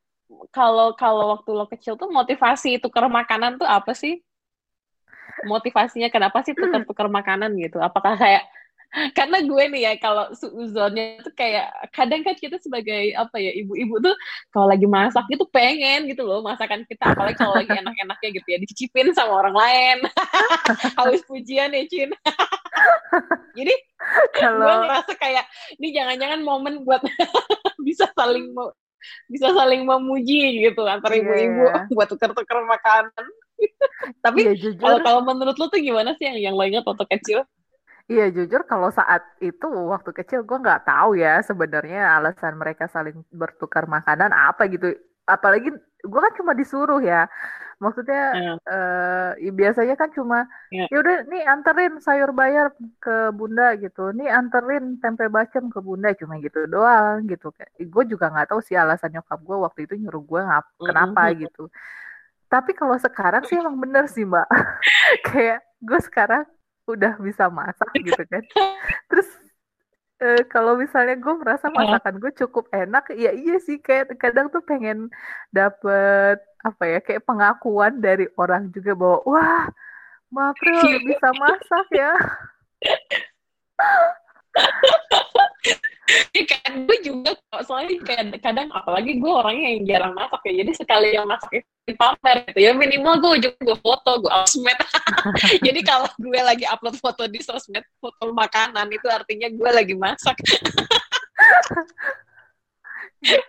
kalau 0.50 0.97
kalau 0.99 1.38
waktu 1.38 1.50
lo 1.55 1.66
kecil 1.71 1.95
tuh 1.95 2.11
motivasi 2.11 2.83
tukar 2.83 3.07
makanan 3.07 3.61
tuh 3.61 3.69
apa 3.69 3.95
sih 3.95 4.25
motivasinya 5.45 6.09
kenapa 6.09 6.40
sih 6.40 6.57
tukar-tukar 6.57 7.12
makanan 7.12 7.52
gitu? 7.61 7.76
Apakah 7.83 8.16
kayak 8.16 8.49
karena 9.19 9.38
gue 9.45 9.64
nih 9.76 9.83
ya 9.83 9.93
kalau 10.00 10.31
suzonnya 10.33 11.21
tuh 11.21 11.35
kayak 11.37 11.69
kadang 11.93 12.23
kan 12.23 12.35
kita 12.38 12.57
sebagai 12.62 13.12
apa 13.12 13.37
ya 13.37 13.52
ibu-ibu 13.52 14.00
tuh 14.00 14.14
kalau 14.55 14.71
lagi 14.71 14.87
masak 14.88 15.26
gitu 15.28 15.45
pengen 15.50 16.07
gitu 16.09 16.23
loh 16.25 16.40
masakan 16.40 16.87
kita 16.87 17.12
apalagi 17.12 17.37
kalau 17.37 17.55
lagi 17.57 17.71
enak-enaknya 17.71 18.28
gitu 18.40 18.49
ya 18.49 18.59
dicicipin 18.62 19.12
sama 19.12 19.43
orang 19.45 19.57
lain. 19.57 19.99
Harus 20.99 21.21
pujian 21.26 21.75
ya 21.75 21.83
Cin. 21.90 22.11
Jadi 23.59 23.75
kalau 24.37 24.64
gue 24.64 24.75
ngerasa 24.87 25.12
kayak 25.16 25.45
ini 25.81 25.88
jangan-jangan 25.93 26.40
momen 26.45 26.85
buat 26.85 27.02
bisa 27.87 28.09
saling 28.16 28.52
mau 28.52 28.73
bisa 29.31 29.55
saling 29.55 29.87
memuji 29.87 30.66
gitu 30.66 30.83
antara 30.83 31.14
iya, 31.14 31.23
ibu-ibu 31.23 31.62
yeah. 31.62 31.87
buat 31.95 32.09
tuker-tuker 32.11 32.59
makanan 32.66 33.26
tapi 34.25 34.41
yeah, 34.45 34.77
kalau 34.79 34.99
kalau 35.03 35.21
menurut 35.25 35.57
lo 35.57 35.67
tuh 35.73 35.81
gimana 35.81 36.13
sih 36.17 36.29
yang 36.29 36.53
yang 36.53 36.55
lo 36.55 36.65
ingat 36.65 36.85
waktu 36.85 37.07
kecil 37.11 37.45
Iya 38.07 38.31
jujur 38.31 38.63
kalau 38.71 38.87
saat 38.95 39.19
itu 39.43 39.67
waktu 39.67 40.15
kecil 40.15 40.47
gue 40.47 40.63
nggak 40.63 40.87
tahu 40.87 41.19
ya 41.19 41.43
sebenarnya 41.43 42.15
alasan 42.15 42.55
mereka 42.55 42.87
saling 42.87 43.19
bertukar 43.35 43.91
makanan 43.91 44.31
apa 44.31 44.71
gitu. 44.71 44.95
Apalagi 45.27 45.75
gue 46.07 46.21
kan 46.23 46.35
cuma 46.39 46.55
disuruh 46.55 47.03
ya. 47.03 47.27
Maksudnya 47.83 48.23
yeah. 48.39 48.57
uh, 49.43 49.51
biasanya 49.51 49.99
kan 49.99 50.15
cuma 50.15 50.47
yeah. 50.71 50.87
ya 50.87 51.03
udah 51.03 51.17
nih 51.27 51.43
anterin 51.51 51.99
sayur 51.99 52.31
bayar 52.31 52.71
ke 53.03 53.35
bunda 53.35 53.75
gitu. 53.75 54.15
Nih 54.15 54.31
anterin 54.31 55.03
tempe 55.03 55.27
bacem 55.27 55.67
ke 55.67 55.83
bunda 55.83 56.15
cuma 56.15 56.39
gitu 56.39 56.63
doang 56.71 57.27
gitu. 57.27 57.51
Gue 57.91 58.07
juga 58.07 58.31
nggak 58.31 58.55
tahu 58.55 58.63
sih 58.63 58.79
alasan 58.79 59.19
nyokap 59.19 59.43
gue 59.43 59.57
waktu 59.67 59.81
itu 59.91 59.99
nyuruh 59.99 60.23
gue 60.23 60.43
ngap 60.47 60.67
kenapa 60.79 61.23
mm 61.27 61.31
-hmm. 61.35 61.43
gitu. 61.43 61.65
Tapi 62.47 62.73
kalau 62.73 62.97
sekarang 62.97 63.43
sih 63.47 63.59
emang 63.59 63.79
bener 63.79 64.07
sih 64.11 64.23
mbak. 64.23 64.47
Kayak 65.26 65.67
gue 65.83 66.00
sekarang 66.03 66.45
udah 66.87 67.19
bisa 67.19 67.50
masak 67.50 67.91
gitu 67.99 68.23
kan. 68.31 68.43
Terus 69.11 69.26
e, 70.21 70.45
kalau 70.49 70.76
misalnya 70.79 71.17
gue 71.19 71.35
merasa 71.37 71.69
masakan 71.69 72.17
gue 72.21 72.33
cukup 72.45 72.69
enak 72.73 73.12
ya 73.17 73.33
iya 73.37 73.57
sih 73.61 73.79
kayak 73.81 74.17
kadang 74.17 74.49
tuh 74.49 74.65
pengen 74.65 75.12
dapet 75.53 76.41
apa 76.65 76.85
ya 76.88 76.99
kayak 77.05 77.25
pengakuan 77.29 78.00
dari 78.00 78.26
orang 78.41 78.73
juga 78.73 78.97
bahwa 78.97 79.21
wah 79.29 79.69
Makrel 80.26 81.07
bisa 81.07 81.31
masak 81.38 81.87
ya 81.95 82.12
kan 86.46 86.73
gue 86.87 86.99
juga 87.02 87.30
soalnya 87.66 87.99
kayak 88.06 88.38
kadang 88.38 88.70
apalagi 88.70 89.18
gue 89.18 89.32
orangnya 89.32 89.68
yang 89.75 89.82
jarang 89.87 90.12
masak 90.14 90.42
ya 90.46 90.62
jadi 90.62 90.73
sekali 90.75 91.08
yang 91.14 91.26
masak 91.26 91.62
itu 91.62 91.66
pamer 91.94 92.46
gitu 92.50 92.61
ya 92.62 92.70
minimal 92.75 93.18
gue 93.23 93.30
ujung 93.42 93.54
gue 93.62 93.78
foto 93.78 94.11
gue 94.23 94.32
sosmed. 94.46 94.78
Jadi 95.66 95.80
kalau 95.87 96.08
gue 96.18 96.40
lagi 96.40 96.64
upload 96.66 96.96
foto 96.99 97.28
di 97.30 97.38
sosmed 97.42 97.85
foto 98.02 98.32
makanan 98.32 98.90
itu 98.90 99.06
artinya 99.06 99.46
gue 99.50 99.70
lagi 99.70 99.94
masak. 99.94 100.35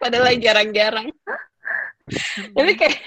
Padahal 0.01 0.37
jarang-jarang. 0.37 1.09
Tapi 2.55 2.71
kayak 2.79 3.03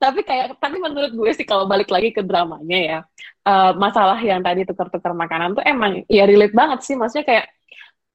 tapi 0.00 0.20
kayak 0.24 0.56
tapi 0.58 0.76
menurut 0.80 1.12
gue 1.12 1.30
sih 1.36 1.46
kalau 1.46 1.68
balik 1.68 1.92
lagi 1.92 2.10
ke 2.10 2.24
dramanya 2.24 2.78
ya 2.80 2.98
uh, 3.46 3.76
masalah 3.76 4.16
yang 4.18 4.40
tadi 4.40 4.64
tukar-tukar 4.64 5.12
makanan 5.12 5.54
tuh 5.54 5.62
emang 5.62 6.02
ya 6.08 6.24
relate 6.24 6.56
banget 6.56 6.80
sih 6.82 6.96
maksudnya 6.96 7.28
kayak 7.28 7.46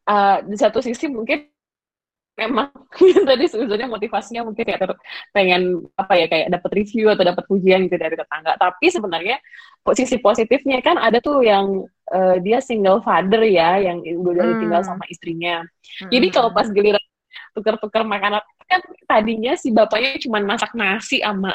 uh, 0.09 0.37
di 0.41 0.57
satu 0.57 0.81
sisi 0.81 1.05
mungkin 1.05 1.45
memang 2.39 2.71
tadi 3.29 3.45
sebenarnya 3.51 3.87
motivasinya 3.91 4.41
mungkin 4.47 4.63
kayak 4.63 4.79
ter, 4.79 4.91
pengen 5.35 5.83
apa 5.99 6.13
ya 6.15 6.25
kayak 6.31 6.47
dapat 6.55 6.71
review 6.71 7.11
atau 7.11 7.23
dapat 7.27 7.43
pujian 7.45 7.85
gitu 7.85 7.99
dari 7.99 8.15
tetangga 8.15 8.55
tapi 8.55 8.87
sebenarnya 8.87 9.37
posisi 9.83 10.15
positifnya 10.23 10.79
kan 10.79 10.95
ada 10.95 11.19
tuh 11.19 11.43
yang 11.43 11.83
uh, 12.15 12.35
dia 12.39 12.63
single 12.63 13.03
father 13.03 13.43
ya 13.43 13.83
yang 13.83 13.99
udah 13.99 14.33
dari 14.33 14.53
hmm. 14.55 14.61
tinggal 14.63 14.81
sama 14.87 15.03
istrinya 15.11 15.67
hmm. 16.03 16.09
jadi 16.09 16.27
kalau 16.31 16.49
pas 16.55 16.71
giliran 16.71 17.03
tukar-tukar 17.51 18.07
makanan 18.07 18.39
kan 18.69 18.81
tadinya 19.09 19.57
si 19.59 19.73
bapaknya 19.73 20.15
cuma 20.21 20.39
masak 20.39 20.71
nasi 20.77 21.19
sama 21.19 21.51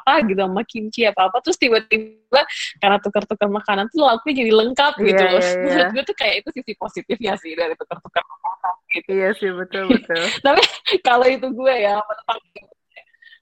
apa 0.00 0.24
gitu 0.24 0.40
sama 0.40 0.62
kimchi 0.64 1.04
apa 1.04 1.28
apa 1.28 1.44
terus 1.44 1.60
tiba-tiba 1.60 2.42
karena 2.80 2.96
tukar-tukar 2.98 3.48
makanan 3.52 3.92
tuh 3.92 4.08
lakunya 4.08 4.44
jadi 4.44 4.52
lengkap 4.56 4.94
yeah, 4.96 5.06
gitu. 5.12 5.22
Yeah, 5.22 5.34
yeah. 5.44 5.56
Menurut 5.60 5.88
gue 5.92 6.04
tuh 6.08 6.16
kayak 6.16 6.34
itu 6.40 6.48
sisi 6.56 6.72
positifnya 6.80 7.36
sih 7.36 7.52
dari 7.52 7.76
tukar-tukar 7.76 8.24
makanan 8.24 8.74
gitu. 8.96 9.08
Iya 9.12 9.28
sih 9.36 9.50
betul 9.52 9.84
betul. 9.92 10.24
Tapi 10.46 10.62
kalau 11.04 11.26
itu 11.28 11.46
gue 11.52 11.74
ya 11.76 12.00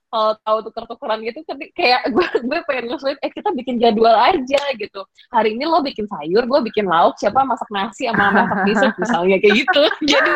kalau 0.09 0.33
tahu 0.41 0.57
tukar-tukaran 0.69 1.21
gitu 1.21 1.45
kayak 1.77 2.09
gue 2.09 2.27
gue 2.41 2.59
pengen 2.65 2.89
ngesulit 2.89 3.21
eh 3.21 3.29
kita 3.29 3.53
bikin 3.53 3.77
jadwal 3.77 4.17
aja 4.17 4.61
gitu 4.73 5.05
hari 5.29 5.53
ini 5.53 5.69
lo 5.69 5.85
bikin 5.85 6.09
sayur 6.09 6.49
gue 6.49 6.59
bikin 6.65 6.89
lauk 6.89 7.13
siapa 7.21 7.45
masak 7.45 7.69
nasi 7.69 8.09
sama 8.09 8.33
masak 8.33 8.59
dessert 8.65 8.97
misalnya 8.97 9.37
kayak 9.37 9.55
gitu 9.61 9.81
jadi 10.09 10.31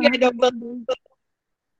gak 0.00 0.12
ada 0.16 0.30
buntut 0.32 1.00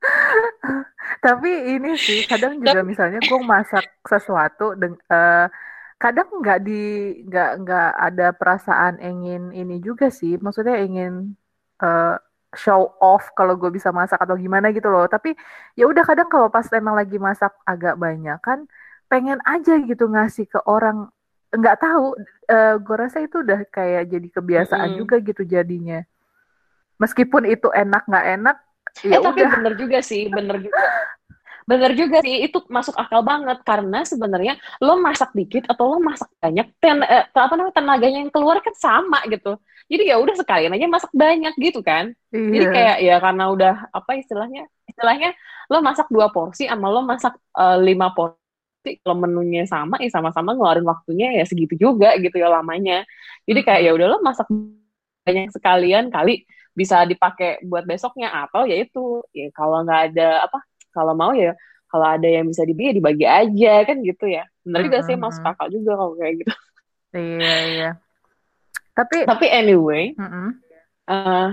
Tapi 1.24 1.50
ini 1.76 1.96
sih 1.96 2.24
kadang 2.28 2.60
juga 2.60 2.84
misalnya 2.84 3.20
gue 3.20 3.40
masak 3.40 3.84
sesuatu 4.04 4.76
deng 4.76 4.96
uh, 5.08 5.48
kadang 5.96 6.28
nggak 6.42 6.60
di 6.60 6.82
nggak 7.24 7.50
nggak 7.64 7.90
ada 7.96 8.26
perasaan 8.36 9.00
ingin 9.00 9.52
ini 9.54 9.80
juga 9.80 10.12
sih. 10.12 10.36
Maksudnya 10.36 10.80
ingin 10.84 11.32
uh, 11.80 12.16
show 12.54 12.94
off 13.02 13.34
kalau 13.34 13.58
gue 13.58 13.70
bisa 13.72 13.90
masak 13.90 14.20
atau 14.20 14.36
gimana 14.36 14.70
gitu 14.70 14.92
loh. 14.92 15.08
Tapi 15.08 15.32
ya 15.74 15.88
udah 15.88 16.04
kadang 16.04 16.28
kalau 16.28 16.52
pas 16.52 16.66
emang 16.72 16.94
lagi 16.94 17.16
masak 17.16 17.52
agak 17.64 17.96
banyak 17.96 18.38
kan 18.44 18.68
pengen 19.08 19.38
aja 19.44 19.78
gitu 19.84 20.08
ngasih 20.08 20.48
ke 20.48 20.60
orang 20.64 21.08
nggak 21.54 21.78
tahu 21.78 22.18
uh, 22.50 22.74
gue 22.82 22.96
rasa 22.98 23.22
itu 23.22 23.40
udah 23.46 23.62
kayak 23.70 24.10
jadi 24.10 24.28
kebiasaan 24.28 24.80
mm 24.80 24.90
-hmm. 24.90 25.00
juga 25.00 25.16
gitu 25.22 25.42
jadinya 25.46 26.02
meskipun 26.98 27.46
itu 27.46 27.70
enak 27.70 28.02
nggak 28.10 28.26
enak 28.40 28.56
ya 29.02 29.18
eh, 29.18 29.22
tapi 29.22 29.40
bener 29.42 29.72
juga 29.74 29.98
sih, 30.04 30.28
bener 30.30 30.56
juga. 30.62 30.82
Bener 31.64 31.96
juga 31.96 32.20
sih, 32.20 32.44
itu 32.44 32.60
masuk 32.68 32.92
akal 32.92 33.24
banget 33.24 33.64
karena 33.64 34.04
sebenarnya 34.04 34.60
lo 34.84 35.00
masak 35.00 35.32
dikit 35.32 35.64
atau 35.64 35.96
lo 35.96 35.98
masak 35.98 36.28
banyak, 36.36 36.68
ten, 36.76 37.00
eh, 37.00 37.24
apa 37.32 37.56
namanya 37.56 37.80
tenaganya 37.80 38.18
yang 38.20 38.28
keluar 38.28 38.60
kan 38.60 38.76
sama 38.76 39.24
gitu. 39.32 39.56
Jadi 39.88 40.12
ya 40.12 40.20
udah 40.20 40.36
sekalian 40.36 40.76
aja 40.76 40.86
masak 40.88 41.12
banyak 41.16 41.56
gitu 41.56 41.80
kan. 41.80 42.12
Iya. 42.32 42.48
Jadi 42.52 42.66
kayak 42.68 42.96
ya 43.00 43.16
karena 43.16 43.44
udah 43.48 43.74
apa 43.96 44.10
istilahnya, 44.20 44.68
istilahnya 44.84 45.32
lo 45.72 45.80
masak 45.80 46.08
dua 46.12 46.28
porsi 46.28 46.68
sama 46.68 46.92
lo 46.92 47.00
masak 47.00 47.32
uh, 47.56 47.80
lima 47.80 48.12
porsi 48.12 49.00
kalau 49.00 49.16
menunya 49.24 49.64
sama 49.64 49.96
ya 49.96 50.12
sama-sama 50.12 50.52
ngeluarin 50.52 50.84
waktunya 50.84 51.32
ya 51.40 51.44
segitu 51.48 51.80
juga 51.80 52.12
gitu 52.20 52.36
ya 52.36 52.52
lamanya. 52.52 53.08
Jadi 53.48 53.60
kayak 53.64 53.80
ya 53.88 53.92
udah 53.96 54.06
lo 54.12 54.18
masak 54.20 54.44
banyak 55.24 55.48
sekalian 55.48 56.12
kali 56.12 56.44
bisa 56.74 57.06
dipakai 57.06 57.62
buat 57.62 57.86
besoknya 57.86 58.34
atau 58.46 58.66
ya 58.66 58.82
itu 58.82 59.22
ya 59.30 59.48
kalau 59.54 59.86
nggak 59.86 60.12
ada 60.12 60.44
apa 60.50 60.58
kalau 60.90 61.14
mau 61.14 61.30
ya 61.32 61.54
kalau 61.86 62.06
ada 62.10 62.26
yang 62.26 62.50
bisa 62.50 62.66
dibagi 62.66 62.90
ya 62.90 62.94
dibagi 62.98 63.26
aja 63.26 63.74
kan 63.86 63.96
gitu 64.02 64.26
ya 64.26 64.44
benar 64.66 64.80
juga 64.82 64.98
mm 64.98 65.02
-hmm. 65.06 65.14
sih 65.14 65.22
masuk 65.22 65.42
kakak 65.46 65.68
juga 65.70 65.92
kalau 65.94 66.12
kayak 66.18 66.34
gitu 66.42 66.54
iya 67.14 67.56
iya 67.70 67.90
tapi 68.98 69.16
tapi 69.22 69.46
anyway 69.46 70.10
mm 70.18 70.26
-hmm. 70.26 70.48
uh, 71.06 71.48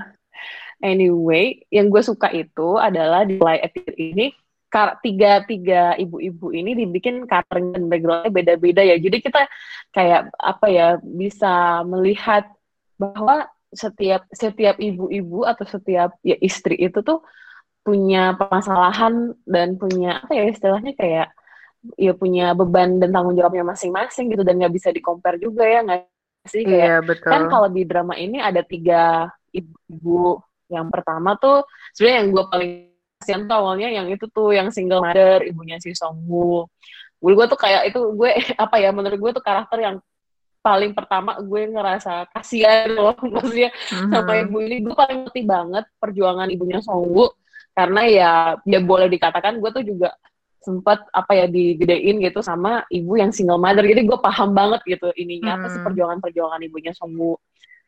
anyway 0.82 1.62
yang 1.70 1.94
gue 1.94 2.02
suka 2.02 2.34
itu 2.34 2.82
adalah 2.82 3.22
di 3.22 3.38
play 3.38 3.62
episode 3.62 3.98
ini 4.02 4.34
tiga 5.04 5.44
tiga 5.44 6.00
ibu-ibu 6.00 6.56
ini 6.56 6.72
dibikin 6.74 7.28
karakter 7.28 7.60
dan 7.60 7.92
backgroundnya 7.92 8.32
beda-beda 8.32 8.82
ya 8.82 8.96
jadi 8.98 9.18
kita 9.20 9.42
kayak 9.92 10.32
apa 10.40 10.68
ya 10.72 10.88
bisa 11.04 11.84
melihat 11.84 12.48
bahwa 12.96 13.52
setiap 13.72 14.28
setiap 14.32 14.76
ibu-ibu 14.78 15.48
atau 15.48 15.64
setiap 15.64 16.20
ya 16.22 16.36
istri 16.44 16.76
itu 16.76 17.00
tuh 17.02 17.24
punya 17.82 18.38
permasalahan 18.38 19.34
dan 19.48 19.80
punya 19.80 20.22
apa 20.22 20.32
ya 20.38 20.44
istilahnya 20.52 20.94
kayak 20.94 21.28
ya 21.98 22.14
punya 22.14 22.54
beban 22.54 23.02
dan 23.02 23.10
tanggung 23.10 23.34
jawabnya 23.34 23.66
masing-masing 23.74 24.30
gitu 24.30 24.46
dan 24.46 24.62
nggak 24.62 24.76
bisa 24.76 24.94
dikompar 24.94 25.42
juga 25.42 25.66
ya 25.66 25.82
nggak 25.82 26.02
sih? 26.46 26.62
Kayak 26.62 26.78
iya, 26.78 26.96
betul. 27.02 27.32
kan 27.32 27.42
kalau 27.50 27.68
di 27.74 27.84
drama 27.90 28.14
ini 28.14 28.38
ada 28.38 28.62
tiga 28.62 29.26
ibu 29.50 30.38
yang 30.72 30.88
pertama 30.88 31.36
tuh 31.42 31.66
sebenarnya 31.98 32.18
yang 32.22 32.30
gue 32.32 32.46
paling 32.48 32.72
kasihan 33.20 33.42
tuh 33.46 33.58
awalnya 33.60 33.90
yang 33.92 34.08
itu 34.08 34.26
tuh 34.32 34.56
yang 34.56 34.72
single 34.72 35.04
mother 35.04 35.44
ibunya 35.44 35.78
si 35.84 35.92
Songwoo 35.92 36.72
gue 37.22 37.34
gue 37.38 37.46
tuh 37.46 37.60
kayak 37.60 37.94
itu 37.94 38.00
gue 38.18 38.32
apa 38.64 38.76
ya 38.82 38.90
menurut 38.96 39.20
gue 39.20 39.32
tuh 39.36 39.44
karakter 39.44 39.78
yang 39.78 39.96
paling 40.62 40.94
pertama 40.94 41.42
gue 41.42 41.62
ngerasa 41.74 42.30
kasihan 42.30 42.94
loh 42.94 43.18
maksudnya 43.34 43.74
mm-hmm. 43.74 44.10
sama 44.14 44.34
ibu 44.46 44.58
ini 44.62 44.76
gue 44.86 44.94
paling 44.94 45.20
ngerti 45.26 45.42
banget 45.44 45.86
perjuangan 45.98 46.48
ibunya 46.54 46.80
Songgu 46.86 47.34
karena 47.74 48.02
ya 48.06 48.32
ya 48.64 48.80
boleh 48.80 49.10
dikatakan 49.10 49.58
gue 49.58 49.70
tuh 49.74 49.84
juga 49.84 50.14
sempat 50.62 51.10
apa 51.10 51.34
ya 51.34 51.46
digedein 51.50 52.22
gitu 52.22 52.46
sama 52.46 52.86
ibu 52.94 53.18
yang 53.18 53.34
single 53.34 53.58
mother 53.58 53.82
jadi 53.82 54.06
gue 54.06 54.20
paham 54.22 54.54
banget 54.54 54.86
gitu 54.86 55.10
ininya 55.18 55.58
mm-hmm. 55.58 55.62
apa 55.62 55.66
sih 55.66 55.70
mm-hmm. 55.74 55.86
perjuangan-perjuangan 55.90 56.62
ibunya 56.62 56.94
Songgu 56.94 57.34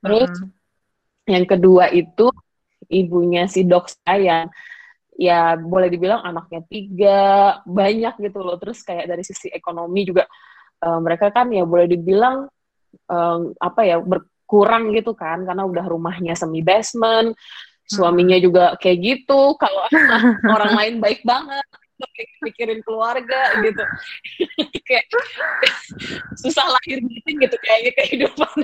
terus 0.02 0.34
mm-hmm. 0.34 1.30
yang 1.30 1.46
kedua 1.46 1.86
itu 1.94 2.28
ibunya 2.90 3.46
si 3.46 3.64
Dok 3.70 3.94
yang 4.10 4.50
ya 5.14 5.54
boleh 5.62 5.94
dibilang 5.94 6.26
anaknya 6.26 6.66
tiga 6.66 7.22
banyak 7.70 8.18
gitu 8.18 8.42
loh 8.42 8.58
terus 8.58 8.82
kayak 8.82 9.06
dari 9.06 9.22
sisi 9.22 9.46
ekonomi 9.54 10.10
juga 10.10 10.26
uh, 10.82 10.98
mereka 10.98 11.30
kan 11.30 11.54
ya 11.54 11.64
boleh 11.70 11.86
dibilang 11.86 12.50
um, 13.10 13.54
apa 13.58 13.82
ya 13.86 13.98
berkurang 14.00 14.94
gitu 14.94 15.14
kan 15.18 15.46
karena 15.46 15.64
udah 15.66 15.86
rumahnya 15.86 16.34
semi 16.38 16.62
basement 16.62 17.36
suaminya 17.88 18.40
hmm. 18.40 18.46
juga 18.46 18.66
kayak 18.80 18.98
gitu 19.04 19.56
kalau 19.60 19.84
orang 20.56 20.72
lain 20.78 20.96
baik 21.04 21.22
banget 21.28 21.66
mikirin 22.42 22.82
keluarga 22.84 23.42
gitu. 23.64 23.84
Kayak 24.88 25.06
susah 26.44 26.68
lahir 26.68 27.00
gitu 27.00 27.30
gitu 27.40 27.56
kayaknya 27.64 27.92
kehidupan. 28.04 28.58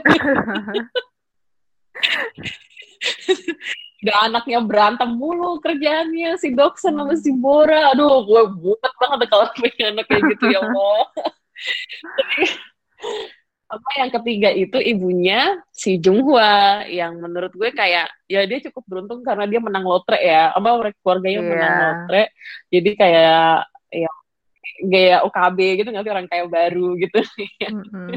Udah 4.00 4.18
anaknya 4.28 4.60
berantem 4.64 5.10
mulu 5.16 5.60
kerjaannya 5.64 6.40
si 6.40 6.52
Doksen 6.56 6.96
sama 6.96 7.16
si 7.16 7.32
Bora. 7.36 7.96
Aduh 7.96 8.24
gue 8.28 8.44
buat 8.60 8.94
banget 9.00 9.28
kalau 9.32 9.48
punya 9.56 9.86
anak 9.96 10.06
kayak 10.08 10.24
gitu 10.36 10.46
ya 10.52 10.60
Allah 10.64 11.04
apa 13.70 13.90
yang 14.02 14.10
ketiga 14.10 14.50
itu 14.50 14.82
ibunya 14.82 15.62
si 15.70 16.02
Junghua 16.02 16.90
yang 16.90 17.22
menurut 17.22 17.54
gue 17.54 17.70
kayak 17.70 18.10
ya 18.26 18.42
dia 18.50 18.60
cukup 18.66 18.84
beruntung 18.90 19.22
karena 19.22 19.46
dia 19.46 19.62
menang 19.62 19.86
lotre 19.86 20.18
ya. 20.18 20.50
Apa 20.58 20.90
keluarganya 21.06 21.40
yeah. 21.40 21.50
menang 21.54 21.76
lotre. 21.78 22.24
Jadi 22.74 22.90
kayak 22.98 23.70
ya 23.94 24.12
gaya 24.90 25.16
OKB 25.22 25.60
gitu 25.86 25.90
nggak 25.94 26.02
sih? 26.02 26.14
Orang 26.18 26.26
kaya 26.26 26.50
baru 26.50 26.98
gitu. 26.98 27.22
Mm-hmm. 27.62 28.10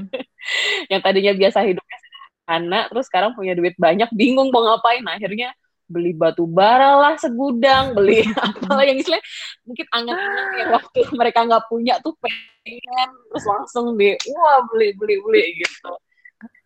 yang 0.92 1.00
tadinya 1.04 1.32
biasa 1.36 1.58
hidupnya 1.68 1.98
anak 2.42 2.90
terus 2.90 3.06
sekarang 3.06 3.36
punya 3.38 3.52
duit 3.52 3.76
banyak 3.76 4.08
bingung 4.16 4.48
mau 4.48 4.64
ngapain. 4.64 5.04
Akhirnya 5.04 5.52
beli 5.92 6.16
batu 6.16 6.48
bara 6.48 6.96
lah 6.96 7.14
segudang 7.20 7.92
beli 7.92 8.24
apa 8.40 8.80
yang 8.88 8.96
istilahnya 8.96 9.24
mungkin 9.68 9.86
angan-angan 9.92 10.48
yang 10.56 10.70
waktu 10.72 11.00
mereka 11.12 11.40
nggak 11.44 11.64
punya 11.68 11.94
tuh 12.00 12.16
pengen 12.18 13.08
terus 13.28 13.44
langsung 13.44 13.94
di 14.00 14.16
wah 14.32 14.64
beli 14.72 14.96
beli 14.96 15.16
beli 15.20 15.44
gitu. 15.60 15.92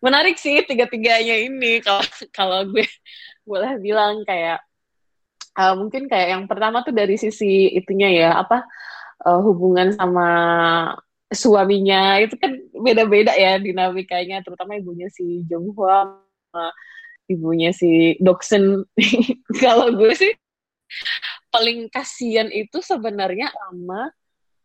Menarik 0.01 0.41
sih 0.41 0.63
tiga-tiganya 0.65 1.35
ini 1.37 1.83
kalau 1.83 2.05
kalau 2.31 2.59
gue 2.71 2.87
boleh 3.43 3.77
bilang 3.83 4.23
kayak 4.23 4.63
uh, 5.57 5.73
mungkin 5.75 6.07
kayak 6.07 6.33
yang 6.37 6.43
pertama 6.47 6.81
tuh 6.81 6.95
dari 6.95 7.19
sisi 7.19 7.69
itunya 7.75 8.09
ya 8.09 8.29
apa 8.41 8.65
uh, 9.25 9.39
hubungan 9.43 9.93
sama 9.93 10.29
suaminya 11.27 12.23
itu 12.23 12.39
kan 12.39 12.55
beda-beda 12.71 13.35
ya 13.35 13.59
dinamikanya 13.59 14.39
terutama 14.45 14.79
ibunya 14.79 15.11
si 15.11 15.43
Jonghwa 15.43 16.23
ibunya 17.27 17.71
si 17.75 18.15
Doksen. 18.19 18.83
Kalau 19.63 19.93
gue 19.93 20.11
sih 20.15 20.33
paling 21.51 21.91
kasihan 21.91 22.47
itu 22.51 22.79
sebenarnya 22.83 23.51
sama 23.51 24.11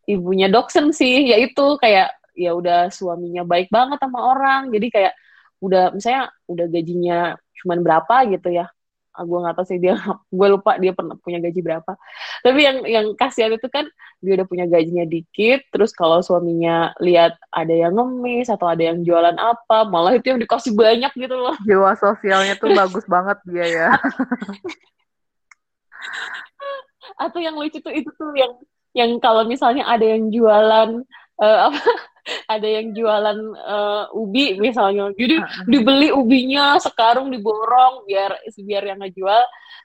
ibunya 0.09 0.51
Doksen 0.51 0.91
sih. 0.95 1.31
Yaitu 1.31 1.79
kayak 1.79 2.15
ya 2.33 2.57
udah 2.57 2.89
suaminya 2.89 3.45
baik 3.45 3.69
banget 3.69 3.99
sama 4.01 4.33
orang. 4.33 4.71
Jadi 4.71 4.89
kayak 4.89 5.15
udah 5.63 5.95
misalnya 5.95 6.31
udah 6.51 6.67
gajinya 6.67 7.19
cuman 7.63 7.79
berapa 7.87 8.17
gitu 8.35 8.51
ya 8.51 8.67
Ah, 9.13 9.29
gue 9.29 9.39
nggak 9.45 9.61
tahu 9.61 9.67
sih 9.69 9.77
dia 9.77 9.93
gue 10.39 10.49
lupa 10.49 10.81
dia 10.81 10.97
pernah 10.97 11.17
punya 11.21 11.37
gaji 11.37 11.61
berapa. 11.61 11.93
Tapi 12.41 12.61
yang 12.65 12.79
yang 12.89 13.07
kasihan 13.13 13.53
itu 13.53 13.69
kan 13.69 13.85
dia 14.25 14.33
udah 14.41 14.47
punya 14.49 14.65
gajinya 14.65 15.05
dikit 15.05 15.61
terus 15.69 15.93
kalau 15.93 16.25
suaminya 16.25 16.97
lihat 17.05 17.37
ada 17.53 17.75
yang 17.75 17.93
ngemis 17.93 18.49
atau 18.49 18.73
ada 18.73 18.81
yang 18.89 19.05
jualan 19.05 19.37
apa 19.37 19.85
malah 19.85 20.17
itu 20.17 20.33
yang 20.33 20.41
dikasih 20.41 20.73
banyak 20.73 21.13
gitu 21.13 21.37
loh. 21.37 21.53
Jiwa 21.69 21.93
sosialnya 22.01 22.57
tuh 22.57 22.73
bagus 22.73 23.05
banget 23.05 23.39
dia 23.45 23.67
ya. 23.69 23.91
Atau 27.21 27.45
yang 27.45 27.61
lucu 27.61 27.85
tuh 27.85 27.93
itu 27.93 28.09
tuh 28.17 28.33
yang 28.33 28.53
yang 28.93 29.11
kalau 29.21 29.45
misalnya 29.45 29.85
ada 29.89 30.05
yang 30.05 30.33
jualan 30.33 31.05
uh, 31.41 31.59
apa 31.69 31.81
ada 32.47 32.69
yang 32.69 32.95
jualan 32.95 33.39
uh, 33.59 34.05
ubi 34.15 34.59
misalnya. 34.59 35.11
Jadi 35.15 35.43
dibeli 35.67 36.15
ubinya 36.15 36.79
sekarang 36.79 37.31
diborong 37.31 38.07
biar 38.07 38.39
biar 38.63 38.83
yang 38.95 38.99
ngejual 39.03 39.43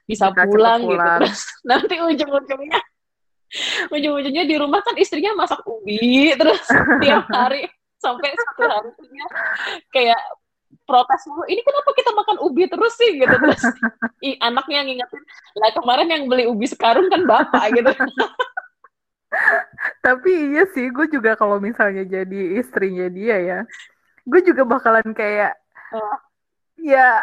bisa, 0.08 0.30
bisa 0.32 0.46
pulang, 0.48 0.80
gitu. 0.88 0.96
terus 0.96 1.40
nanti 1.68 1.94
ujung-ujungnya 2.00 2.80
ujung-ujungnya 3.88 4.44
di 4.44 4.56
rumah 4.60 4.84
kan 4.84 4.92
istrinya 5.00 5.32
masak 5.32 5.64
ubi 5.64 6.32
terus 6.36 6.64
tiap 7.02 7.24
hari 7.32 7.64
sampai 7.96 8.30
satu 8.36 8.62
harinya 8.68 9.26
kayak 9.90 10.20
protes 10.84 11.20
mulu 11.28 11.44
ini 11.48 11.60
kenapa 11.60 11.90
kita 11.96 12.10
makan 12.16 12.36
ubi 12.44 12.64
terus 12.68 12.94
sih? 12.96 13.20
gitu. 13.20 13.28
Terus 13.28 13.62
i, 14.28 14.36
anaknya 14.40 14.84
ngingetin 14.88 15.22
lah 15.60 15.70
kemarin 15.76 16.08
yang 16.08 16.22
beli 16.28 16.44
ubi 16.48 16.64
sekarang 16.68 17.08
kan 17.12 17.24
bapak 17.28 17.76
gitu 17.76 17.92
Tapi 20.04 20.56
iya 20.56 20.64
sih, 20.72 20.88
gue 20.88 21.06
juga 21.12 21.36
kalau 21.36 21.60
misalnya 21.60 22.04
jadi 22.04 22.56
istrinya 22.56 23.06
dia 23.12 23.36
ya, 23.38 23.58
gue 24.24 24.40
juga 24.40 24.64
bakalan 24.64 25.12
kayak, 25.12 25.52
uh. 25.92 26.16
ya 26.80 27.22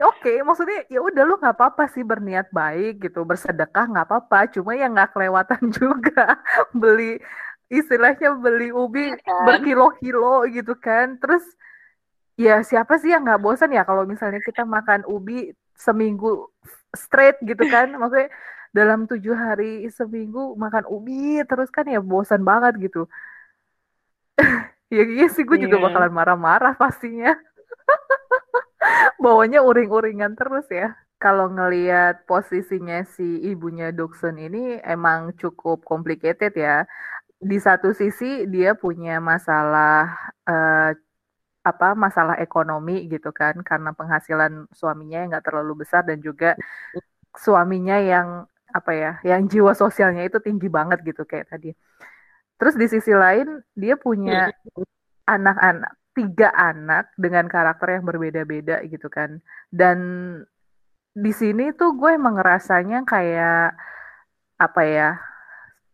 oke, 0.00 0.24
okay, 0.24 0.40
maksudnya 0.40 0.86
ya 0.88 1.02
udah 1.04 1.22
lu 1.26 1.36
nggak 1.36 1.56
apa-apa 1.58 1.90
sih 1.92 2.06
berniat 2.06 2.48
baik 2.48 3.04
gitu, 3.04 3.26
bersedekah 3.28 3.90
nggak 3.90 4.06
apa-apa, 4.08 4.48
cuma 4.56 4.72
ya 4.72 4.88
nggak 4.88 5.12
kelewatan 5.12 5.62
juga 5.78 6.38
beli 6.72 7.20
istilahnya 7.68 8.32
beli 8.40 8.72
ubi 8.72 9.12
iya 9.12 9.20
kan? 9.20 9.44
berkilo-kilo 9.44 10.48
gitu 10.48 10.72
kan, 10.80 11.20
terus 11.20 11.44
ya 12.40 12.64
siapa 12.64 12.96
sih 12.96 13.12
yang 13.12 13.28
nggak 13.28 13.42
bosan 13.42 13.74
ya 13.74 13.84
kalau 13.84 14.08
misalnya 14.08 14.40
kita 14.40 14.64
makan 14.64 15.04
ubi 15.04 15.52
seminggu 15.76 16.48
straight 16.96 17.36
gitu 17.44 17.68
kan, 17.68 17.92
maksudnya 17.92 18.32
dalam 18.78 19.00
tujuh 19.10 19.34
hari 19.34 19.90
seminggu 19.90 20.54
makan 20.54 20.86
ubi 20.86 21.42
terus 21.50 21.68
kan 21.74 21.84
ya 21.90 21.98
bosan 21.98 22.46
banget 22.46 22.90
gitu 22.90 23.02
ya 24.94 25.02
iya 25.04 25.26
sih 25.34 25.42
gue 25.42 25.58
yeah. 25.58 25.64
juga 25.66 25.76
iya. 25.82 25.84
bakalan 25.90 26.12
marah-marah 26.14 26.74
pastinya 26.78 27.34
bawanya 29.24 29.60
uring-uringan 29.66 30.38
terus 30.38 30.66
ya 30.70 30.94
kalau 31.18 31.50
ngelihat 31.50 32.22
posisinya 32.30 33.02
si 33.02 33.42
ibunya 33.42 33.90
Duksun 33.90 34.38
ini 34.38 34.78
emang 34.86 35.34
cukup 35.34 35.82
complicated 35.82 36.54
ya 36.54 36.86
di 37.38 37.58
satu 37.58 37.90
sisi 37.90 38.46
dia 38.46 38.78
punya 38.78 39.18
masalah 39.18 40.10
uh, 40.46 40.90
apa 41.66 41.88
masalah 41.98 42.38
ekonomi 42.38 43.10
gitu 43.10 43.34
kan 43.34 43.58
karena 43.66 43.90
penghasilan 43.92 44.70
suaminya 44.70 45.18
yang 45.22 45.28
nggak 45.34 45.46
terlalu 45.46 45.84
besar 45.84 46.06
dan 46.06 46.18
juga 46.22 46.54
suaminya 47.36 47.98
yang 48.00 48.28
apa 48.68 48.92
ya 48.92 49.12
yang 49.24 49.48
jiwa 49.48 49.72
sosialnya 49.72 50.28
itu 50.28 50.38
tinggi 50.44 50.68
banget 50.68 51.00
gitu 51.04 51.24
kayak 51.24 51.48
tadi. 51.48 51.72
Terus 52.58 52.74
di 52.74 52.86
sisi 52.90 53.14
lain 53.14 53.62
dia 53.72 53.94
punya 53.94 54.50
anak-anak 55.24 55.92
tiga 56.16 56.50
anak 56.50 57.14
dengan 57.14 57.46
karakter 57.46 58.00
yang 58.00 58.04
berbeda-beda 58.04 58.82
gitu 58.90 59.06
kan. 59.06 59.38
Dan 59.70 59.98
di 61.14 61.32
sini 61.34 61.70
tuh 61.74 61.94
gue 61.94 62.14
emang 62.18 62.38
ngerasanya 62.38 63.06
kayak 63.06 63.78
apa 64.58 64.82
ya 64.82 65.08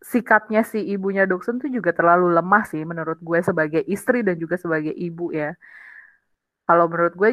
sikapnya 0.04 0.64
si 0.64 0.80
ibunya 0.84 1.24
Doksun 1.24 1.60
tuh 1.60 1.68
juga 1.72 1.92
terlalu 1.92 2.32
lemah 2.32 2.64
sih 2.68 2.84
menurut 2.84 3.20
gue 3.20 3.40
sebagai 3.40 3.84
istri 3.84 4.20
dan 4.24 4.36
juga 4.40 4.56
sebagai 4.56 4.92
ibu 4.92 5.32
ya. 5.32 5.52
Kalau 6.64 6.88
menurut 6.88 7.14
gue 7.16 7.30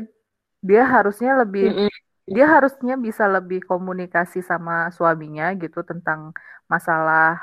dia 0.60 0.84
harusnya 0.84 1.40
lebih 1.40 1.92
dia 2.30 2.46
harusnya 2.46 2.96
bisa 2.98 3.26
lebih 3.26 3.66
komunikasi 3.66 4.46
sama 4.46 4.90
suaminya 4.94 5.52
gitu 5.58 5.82
tentang 5.82 6.32
masalah 6.70 7.42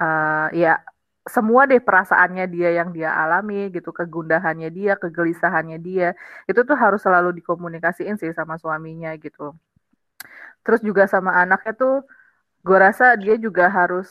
uh, 0.00 0.48
ya 0.54 0.80
semua 1.28 1.68
deh 1.68 1.78
perasaannya 1.78 2.48
dia 2.48 2.68
yang 2.80 2.90
dia 2.96 3.12
alami 3.12 3.68
gitu 3.68 3.92
kegundahannya 3.92 4.72
dia 4.72 4.96
kegelisahannya 4.96 5.78
dia. 5.78 6.16
Itu 6.48 6.64
tuh 6.64 6.74
harus 6.74 7.04
selalu 7.04 7.36
dikomunikasiin 7.38 8.16
sih 8.16 8.32
sama 8.32 8.56
suaminya 8.56 9.12
gitu. 9.20 9.52
Terus 10.64 10.80
juga 10.80 11.04
sama 11.04 11.36
anaknya 11.36 11.72
tuh 11.76 11.94
gue 12.64 12.78
rasa 12.80 13.14
dia 13.20 13.36
juga 13.36 13.68
harus 13.70 14.08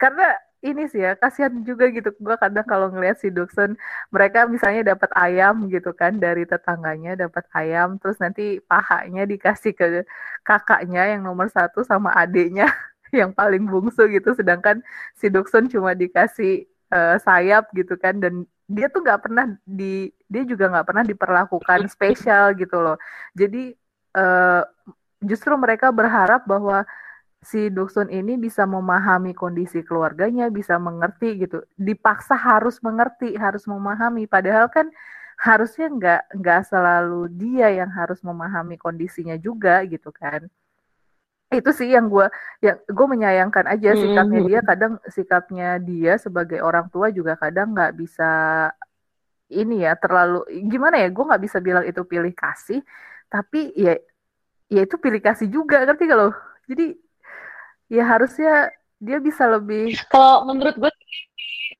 karena 0.00 0.34
ini 0.62 0.90
sih 0.90 1.00
ya 1.02 1.14
kasihan 1.14 1.54
juga 1.62 1.86
gitu. 1.94 2.10
Gue 2.18 2.34
kadang 2.34 2.66
kalau 2.66 2.90
ngeliat 2.90 3.22
si 3.22 3.30
Duksun 3.30 3.78
mereka 4.10 4.46
misalnya 4.50 4.94
dapat 4.94 5.10
ayam 5.14 5.70
gitu 5.70 5.94
kan 5.94 6.18
dari 6.18 6.42
tetangganya 6.48 7.14
dapat 7.14 7.46
ayam 7.54 7.96
terus 8.02 8.18
nanti 8.18 8.58
pahanya 8.66 9.22
dikasih 9.22 9.72
ke 9.78 10.02
kakaknya 10.42 11.14
yang 11.14 11.22
nomor 11.22 11.46
satu 11.50 11.86
sama 11.86 12.10
adiknya 12.14 12.66
yang 13.18 13.30
paling 13.30 13.64
bungsu 13.70 14.10
gitu. 14.10 14.34
Sedangkan 14.34 14.82
si 15.14 15.30
Duksun 15.30 15.70
cuma 15.70 15.94
dikasih 15.94 16.66
uh, 16.90 17.16
sayap 17.22 17.70
gitu 17.74 17.94
kan 17.94 18.18
dan 18.18 18.42
dia 18.68 18.92
tuh 18.92 19.00
nggak 19.00 19.20
pernah 19.24 19.46
di 19.64 20.12
dia 20.28 20.44
juga 20.44 20.68
nggak 20.68 20.86
pernah 20.90 21.04
diperlakukan 21.06 21.80
spesial 21.94 22.52
gitu 22.58 22.76
loh. 22.82 22.98
Jadi 23.32 23.72
uh, 24.18 24.62
justru 25.22 25.54
mereka 25.56 25.90
berharap 25.90 26.44
bahwa 26.46 26.84
si 27.42 27.70
Duksun 27.70 28.10
ini 28.10 28.34
bisa 28.34 28.66
memahami 28.66 29.32
kondisi 29.32 29.86
keluarganya, 29.86 30.50
bisa 30.50 30.76
mengerti 30.76 31.46
gitu. 31.46 31.62
Dipaksa 31.78 32.34
harus 32.34 32.82
mengerti, 32.82 33.34
harus 33.38 33.64
memahami. 33.70 34.26
Padahal 34.26 34.66
kan 34.68 34.90
harusnya 35.38 35.86
nggak 35.86 36.22
nggak 36.34 36.62
selalu 36.66 37.30
dia 37.30 37.70
yang 37.70 37.90
harus 37.94 38.18
memahami 38.26 38.74
kondisinya 38.74 39.38
juga 39.38 39.86
gitu 39.86 40.10
kan. 40.10 40.50
Itu 41.48 41.70
sih 41.72 41.94
yang 41.94 42.10
gue 42.10 42.26
yang 42.60 42.76
gue 42.84 43.06
menyayangkan 43.06 43.64
aja 43.70 43.94
hmm, 43.94 44.00
sikapnya 44.02 44.40
dia. 44.44 44.60
Kadang 44.66 44.92
sikapnya 45.08 45.68
dia 45.78 46.12
sebagai 46.18 46.58
orang 46.60 46.90
tua 46.90 47.08
juga 47.14 47.38
kadang 47.38 47.72
nggak 47.72 47.94
bisa 47.96 48.30
ini 49.48 49.86
ya 49.86 49.94
terlalu 49.94 50.42
gimana 50.68 50.98
ya? 51.00 51.08
Gue 51.08 51.24
nggak 51.24 51.42
bisa 51.46 51.58
bilang 51.62 51.86
itu 51.86 52.02
pilih 52.02 52.34
kasih, 52.34 52.82
tapi 53.30 53.72
ya 53.78 53.94
ya 54.68 54.80
itu 54.84 55.00
pilih 55.00 55.22
kasih 55.22 55.48
juga 55.48 55.80
ngerti 55.86 56.04
kalau 56.04 56.28
jadi 56.68 56.98
ya 57.88 58.04
harusnya 58.04 58.72
dia 58.98 59.18
bisa 59.18 59.44
lebih 59.48 59.96
kalau 60.12 60.44
menurut 60.48 60.76
gue 60.76 60.92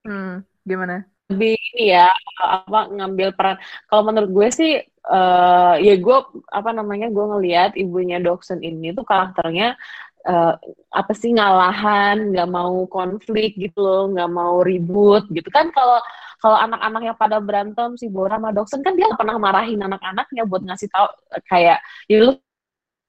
hmm, 0.07 0.45
gimana? 0.65 1.05
lebih 1.29 1.61
ini 1.77 1.93
ya 1.93 2.09
apa 2.41 2.89
ngambil 2.89 3.37
peran. 3.37 3.61
Kalau 3.85 4.03
menurut 4.09 4.31
gue 4.33 4.49
sih 4.49 4.73
uh, 5.13 5.77
ya 5.77 5.95
gue 6.01 6.19
apa 6.49 6.71
namanya 6.73 7.13
gue 7.13 7.25
ngelihat 7.37 7.77
ibunya 7.77 8.17
Dokson 8.17 8.65
ini 8.65 8.97
tuh 8.97 9.05
karakternya 9.05 9.77
uh, 10.25 10.57
apa 10.89 11.13
sih 11.13 11.37
ngalahan 11.37 12.33
nggak 12.33 12.49
mau 12.49 12.89
konflik 12.89 13.61
gitu 13.61 13.77
loh 13.85 14.09
nggak 14.09 14.31
mau 14.33 14.65
ribut 14.65 15.29
gitu. 15.29 15.49
Kan 15.53 15.69
kalau 15.77 16.01
kalau 16.41 16.57
anak-anak 16.65 17.03
yang 17.13 17.17
pada 17.19 17.39
berantem 17.45 18.01
si 18.01 18.09
Bora 18.09 18.41
sama 18.41 18.49
Dokson 18.57 18.81
kan 18.81 18.97
dia 18.97 19.13
pernah 19.13 19.37
marahin 19.37 19.85
anak-anaknya 19.85 20.49
buat 20.49 20.65
ngasih 20.65 20.89
tahu 20.89 21.09
kayak 21.51 21.77
ya 22.09 22.17
lu 22.25 22.33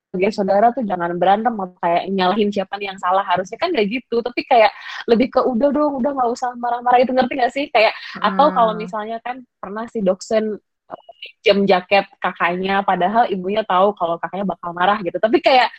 sebagai 0.10 0.34
saudara 0.34 0.74
tuh 0.74 0.82
jangan 0.82 1.14
berantem 1.22 1.54
kayak 1.78 2.10
nyalahin 2.10 2.50
siapa 2.50 2.82
nih 2.82 2.90
yang 2.90 2.98
salah. 2.98 3.22
Harusnya 3.22 3.62
kan 3.62 3.70
gak 3.70 3.86
gitu 3.86 4.26
tapi 4.26 4.42
kayak 4.42 4.74
lebih 5.06 5.30
ke 5.30 5.40
udah 5.46 5.70
dong 5.70 6.02
udah 6.02 6.12
nggak 6.18 6.30
usah 6.34 6.50
marah-marah 6.58 7.00
itu 7.06 7.14
ngerti 7.14 7.34
gak 7.38 7.54
sih? 7.54 7.66
Kayak 7.70 7.94
hmm. 7.94 8.26
atau 8.34 8.48
kalau 8.50 8.74
misalnya 8.74 9.22
kan 9.22 9.46
pernah 9.62 9.86
si 9.86 10.02
Doksen 10.02 10.58
eh, 10.90 11.30
jam 11.46 11.62
jaket 11.70 12.10
kakaknya 12.18 12.82
padahal 12.82 13.30
ibunya 13.30 13.62
tahu 13.62 13.94
kalau 13.94 14.18
kakaknya 14.18 14.50
bakal 14.50 14.74
marah 14.74 14.98
gitu. 15.06 15.22
Tapi 15.22 15.38
kayak 15.46 15.70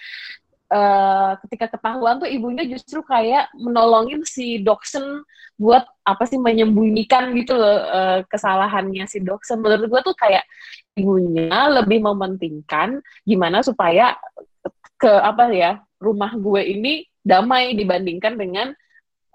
uh, 0.73 1.37
ketika 1.47 1.77
ketahuan 1.77 2.23
tuh 2.23 2.31
ibunya 2.31 2.65
justru 2.65 3.03
kayak 3.05 3.51
menolongin 3.59 4.23
si 4.25 4.63
Doksen 4.63 5.23
buat 5.61 5.85
apa 6.07 6.25
sih 6.25 6.41
menyembunyikan 6.41 7.37
gitu 7.37 7.59
loh 7.59 7.79
uh, 7.85 8.19
kesalahannya 8.31 9.05
si 9.05 9.21
Doksen 9.21 9.61
menurut 9.61 9.91
gue 9.91 10.01
tuh 10.01 10.17
kayak 10.17 10.47
ibunya 10.97 11.69
lebih 11.69 12.01
mementingkan 12.01 13.03
gimana 13.29 13.61
supaya 13.61 14.17
ke 15.01 15.11
apa 15.11 15.53
ya 15.53 15.81
rumah 16.01 16.33
gue 16.33 16.63
ini 16.65 17.05
damai 17.21 17.77
dibandingkan 17.77 18.37
dengan 18.41 18.73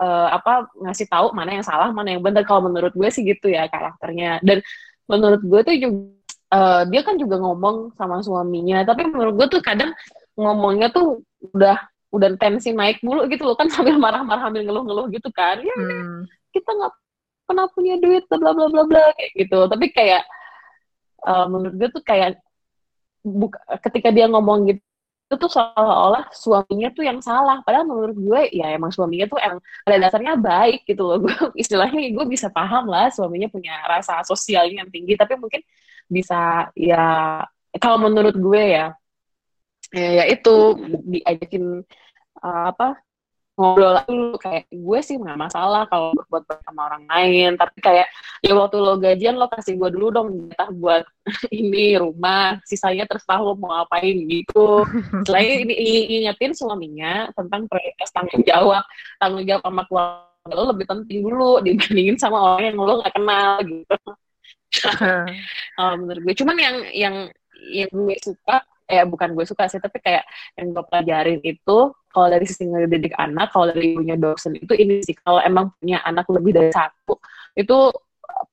uh, 0.02 0.28
apa 0.34 0.67
ngasih 0.82 1.08
tahu 1.08 1.32
mana 1.32 1.62
yang 1.62 1.65
salah 1.65 1.89
mana 1.93 2.15
yang 2.17 2.24
benar. 2.24 2.43
Kalau 2.43 2.65
menurut 2.65 2.91
gue 2.91 3.10
sih 3.13 3.24
gitu 3.24 3.48
ya 3.52 3.69
karakternya. 3.69 4.41
Dan 4.41 4.65
menurut 5.06 5.41
gue 5.45 5.62
tuh 5.62 5.76
juga 5.78 6.00
uh, 6.52 6.84
dia 6.89 7.02
kan 7.06 7.15
juga 7.15 7.38
ngomong 7.39 7.95
sama 7.95 8.19
suaminya. 8.26 8.84
Tapi 8.84 9.08
menurut 9.08 9.34
gue 9.38 9.48
tuh 9.60 9.62
kadang 9.62 9.93
ngomongnya 10.36 10.91
tuh 10.91 11.24
udah 11.56 11.80
udah 12.15 12.30
tensi 12.39 12.71
naik 12.71 13.04
mulu 13.04 13.28
gitu 13.28 13.43
loh 13.43 13.60
kan 13.60 13.67
sambil 13.67 14.00
marah-marah 14.00 14.48
sambil 14.48 14.63
ngeluh-ngeluh 14.63 15.08
gitu 15.12 15.30
kan. 15.36 15.60
Ya 15.60 15.76
hmm. 15.76 16.28
kita 16.56 16.69
nggak 16.71 16.93
pernah 17.45 17.65
punya 17.71 17.95
duit 18.00 18.24
bla 18.32 18.52
bla 18.56 18.67
bla 18.71 18.84
bla 18.88 19.04
kayak 19.19 19.32
gitu. 19.36 19.60
Tapi 19.67 19.86
kayak 19.91 20.24
uh, 21.28 21.45
menurut 21.52 21.76
gue 21.76 21.89
tuh 21.91 22.04
kayak 22.04 22.39
buka, 23.26 23.60
ketika 23.84 24.13
dia 24.13 24.30
ngomong 24.32 24.71
gitu 24.71 24.84
itu 25.26 25.41
tuh 25.41 25.50
seolah-olah 25.50 26.30
suaminya 26.30 26.93
tuh 26.93 27.02
yang 27.02 27.17
salah. 27.17 27.58
Padahal 27.65 27.89
menurut 27.89 28.13
gue 28.13 28.41
ya 28.54 28.69
emang 28.78 28.93
suaminya 28.93 29.26
tuh 29.26 29.41
emang 29.41 29.58
pada 29.82 29.98
dasarnya 29.98 30.38
baik 30.38 30.86
gitu 30.86 31.02
loh. 31.02 31.17
Gue 31.26 31.34
istilahnya 31.58 32.13
gue 32.13 32.26
bisa 32.30 32.54
paham 32.54 32.86
lah 32.86 33.10
suaminya 33.10 33.50
punya 33.50 33.74
rasa 33.89 34.21
sosialnya 34.21 34.86
yang 34.86 34.91
tinggi. 34.93 35.17
Tapi 35.17 35.34
mungkin 35.41 35.65
bisa 36.06 36.69
ya 36.78 37.41
kalau 37.82 37.98
menurut 38.06 38.38
gue 38.38 38.63
ya 38.78 38.93
ya, 39.95 40.10
ya 40.21 40.25
itu. 40.27 40.55
Diajakin 41.08 41.65
uh, 42.43 42.63
apa 42.75 42.99
ngobrol 43.55 43.95
dulu. 44.05 44.36
Kayak 44.38 44.67
gue 44.69 44.99
sih 44.99 45.15
nggak 45.15 45.39
masalah 45.39 45.88
kalau 45.88 46.12
buat 46.27 46.43
sama 46.67 46.91
orang 46.91 47.03
lain. 47.08 47.55
Tapi 47.55 47.77
kayak 47.79 48.08
ya 48.43 48.53
waktu 48.53 48.77
lo 48.77 48.99
gajian 48.99 49.39
lo 49.39 49.47
kasih 49.47 49.79
gue 49.79 49.89
dulu 49.95 50.08
dong 50.12 50.27
jatah 50.51 50.69
buat 50.75 51.03
ini 51.55 51.95
rumah. 51.95 52.60
Sisanya 52.67 53.08
terserah 53.08 53.41
lo 53.41 53.55
mau 53.55 53.71
ngapain 53.71 54.15
gitu. 54.27 54.84
Selain 55.23 55.63
ini 55.63 55.73
ingetin 56.21 56.51
suaminya 56.51 57.31
tentang 57.34 57.65
prioritas 57.71 58.12
tanggung 58.12 58.43
jawab. 58.43 58.84
Tanggung 59.17 59.47
jawab 59.47 59.63
sama 59.63 59.84
keluarga 59.88 60.53
lo 60.53 60.69
lebih 60.77 60.86
penting 60.86 61.25
dulu 61.25 61.58
dibandingin 61.65 62.21
sama 62.21 62.38
orang 62.38 62.69
yang 62.69 62.77
lo 62.77 62.93
nggak 63.01 63.15
kenal 63.15 63.51
gitu. 63.63 63.97
Uh, 65.75 65.95
menurut 65.99 66.23
gue. 66.23 66.36
Cuman 66.39 66.55
yang 66.55 66.75
yang 66.95 67.15
yang 67.71 67.89
gue 67.91 68.15
suka 68.19 68.63
eh 68.86 69.02
bukan 69.06 69.34
gue 69.34 69.45
suka 69.50 69.65
sih 69.65 69.82
tapi 69.82 69.98
kayak 69.98 70.24
yang 70.58 70.74
gue 70.74 70.84
pelajarin 70.86 71.41
itu 71.41 71.78
kalau 72.13 72.28
dari 72.30 72.45
sisi 72.45 72.69
ngedidik 72.69 73.17
anak 73.17 73.50
kalau 73.50 73.74
dari 73.74 73.98
ibunya 73.98 74.15
dosen 74.15 74.56
itu 74.56 74.74
ini 74.78 75.02
sih 75.02 75.17
kalau 75.17 75.41
emang 75.41 75.74
punya 75.82 76.06
anak 76.06 76.30
lebih 76.30 76.54
dari 76.54 76.71
satu 76.71 77.17
itu 77.58 77.91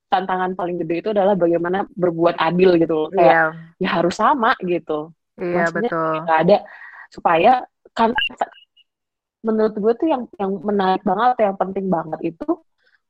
tantangan 0.07 0.53
paling 0.53 0.77
gede 0.81 0.95
itu 1.01 1.09
adalah 1.11 1.33
bagaimana 1.33 1.89
berbuat 1.89 2.37
adil 2.37 2.77
gitu 2.77 2.93
loh. 2.93 3.09
Kayak 3.09 3.33
yeah. 3.33 3.49
ya 3.81 3.89
harus 3.99 4.15
sama 4.15 4.53
gitu. 4.61 5.09
Iya 5.41 5.65
yeah, 5.65 5.67
betul. 5.73 6.13
nggak 6.23 6.39
ada 6.45 6.57
supaya 7.09 7.51
kan 7.93 8.09
menurut 9.43 9.75
gue 9.75 9.93
tuh 9.97 10.07
yang 10.07 10.23
yang 10.37 10.51
menarik 10.61 11.03
banget 11.03 11.45
yang 11.45 11.57
penting 11.57 11.85
banget 11.89 12.19
itu 12.33 12.47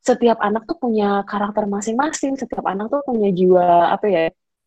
setiap 0.04 0.36
anak 0.44 0.68
tuh 0.68 0.76
punya 0.76 1.24
karakter 1.24 1.64
masing-masing 1.64 2.36
setiap 2.36 2.64
anak 2.68 2.92
tuh 2.92 3.00
punya 3.06 3.32
jiwa 3.32 3.94
apa 3.94 4.06
ya 4.10 4.22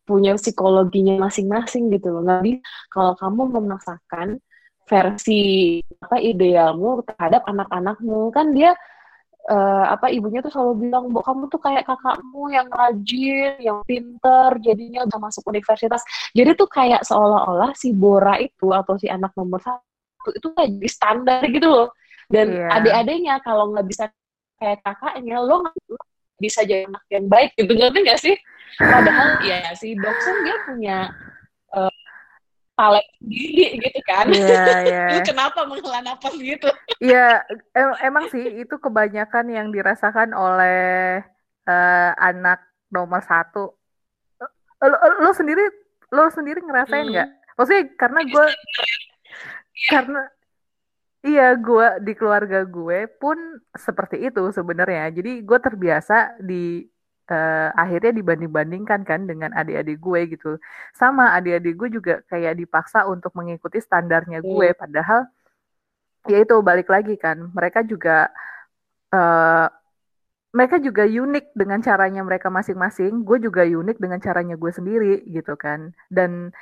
punya 0.08 0.32
psikologinya 0.40 1.20
masing-masing 1.28 1.92
gitu 1.92 2.08
loh. 2.08 2.24
Nggak 2.24 2.64
kalau 2.88 3.12
kamu 3.20 3.42
memaksakan 3.60 4.40
versi 4.88 5.78
apa 6.00 6.16
idealmu 6.16 7.04
terhadap 7.04 7.44
anak-anakmu 7.44 8.32
kan 8.32 8.56
dia 8.56 8.72
uh, 9.52 9.84
apa 9.92 10.08
ibunya 10.08 10.40
tuh 10.40 10.48
selalu 10.48 10.88
bilang 10.88 11.12
bu 11.12 11.20
kamu 11.20 11.52
tuh 11.52 11.60
kayak 11.60 11.84
kakakmu 11.84 12.48
yang 12.48 12.68
rajin 12.72 13.60
yang 13.60 13.78
pinter 13.84 14.56
jadinya 14.64 15.04
udah 15.04 15.18
masuk 15.20 15.44
universitas 15.48 16.00
jadi 16.32 16.56
tuh 16.56 16.68
kayak 16.72 17.04
seolah-olah 17.04 17.76
si 17.76 17.92
Bora 17.92 18.40
itu 18.40 18.72
atau 18.72 18.96
si 18.96 19.12
anak 19.12 19.36
nomor 19.36 19.60
satu 19.60 20.32
itu 20.32 20.48
kayak 20.56 20.68
jadi 20.80 20.88
standar 20.88 21.40
gitu 21.48 21.68
loh 21.68 21.88
dan 22.32 22.52
yeah. 22.52 22.76
adik-adiknya 22.80 23.34
kalau 23.44 23.72
nggak 23.72 23.86
bisa 23.88 24.04
kayak 24.56 24.80
kakaknya 24.84 25.36
lo 25.40 25.64
nggak 25.64 25.76
bisa 26.38 26.62
jadi 26.62 26.86
anak 26.86 27.04
yang 27.10 27.26
baik 27.26 27.52
gitu 27.58 27.74
ngerti 27.74 27.98
gak 28.06 28.20
sih? 28.22 28.36
Padahal 28.78 29.42
ya 29.42 29.74
si 29.74 29.98
Doksen 29.98 30.36
dia 30.46 30.56
punya 30.62 30.98
uh, 31.74 31.92
talent 32.78 33.08
sendiri 33.18 33.66
gitu 33.82 34.00
kan. 34.06 34.24
Yeah, 34.38 34.78
yeah. 34.86 35.22
kenapa 35.26 35.66
menghela 35.66 36.00
nafas 36.06 36.34
gitu? 36.38 36.70
Iya 37.02 37.42
em 37.74 37.90
emang 38.06 38.30
sih 38.30 38.62
itu 38.62 38.74
kebanyakan 38.78 39.50
yang 39.50 39.68
dirasakan 39.74 40.30
oleh 40.30 41.20
uh, 41.66 42.10
anak 42.22 42.62
nomor 42.94 43.18
satu. 43.26 43.74
Lo, 44.78 44.96
lo 45.26 45.30
sendiri 45.34 45.66
lo 46.14 46.30
sendiri 46.30 46.62
ngerasain 46.62 47.10
nggak? 47.10 47.28
Hmm. 47.28 47.36
maksudnya 47.58 47.84
karena 47.98 48.20
gue 48.22 48.46
karena 49.90 50.22
Iya, 51.18 51.58
gue 51.58 51.86
di 52.06 52.12
keluarga 52.14 52.62
gue 52.62 53.10
pun 53.18 53.38
seperti 53.74 54.22
itu 54.22 54.54
sebenarnya. 54.54 55.10
Jadi 55.10 55.42
gue 55.42 55.58
terbiasa 55.58 56.38
di 56.38 56.86
uh, 57.26 57.68
akhirnya 57.74 58.14
dibanding-bandingkan 58.14 59.02
kan 59.02 59.20
dengan 59.26 59.50
adik-adik 59.50 59.98
gue 59.98 60.20
gitu. 60.38 60.50
Sama 60.94 61.34
adik-adik 61.34 61.74
gue 61.74 61.88
juga 61.98 62.14
kayak 62.30 62.54
dipaksa 62.62 63.04
untuk 63.10 63.34
mengikuti 63.34 63.82
standarnya 63.82 64.38
gue, 64.46 64.68
hmm. 64.70 64.78
padahal 64.78 65.20
ya 66.30 66.38
itu 66.38 66.54
balik 66.62 66.86
lagi 66.86 67.14
kan, 67.16 67.50
mereka 67.50 67.80
juga 67.82 68.28
uh, 69.14 69.66
mereka 70.48 70.80
juga 70.80 71.04
unik 71.04 71.52
dengan 71.52 71.78
caranya 71.84 72.22
mereka 72.24 72.48
masing-masing. 72.48 73.26
Gue 73.26 73.38
juga 73.42 73.62
unik 73.68 73.98
dengan 74.00 74.18
caranya 74.22 74.56
gue 74.56 74.72
sendiri 74.72 75.14
gitu 75.28 75.54
kan. 75.60 75.92
Dan 76.08 76.54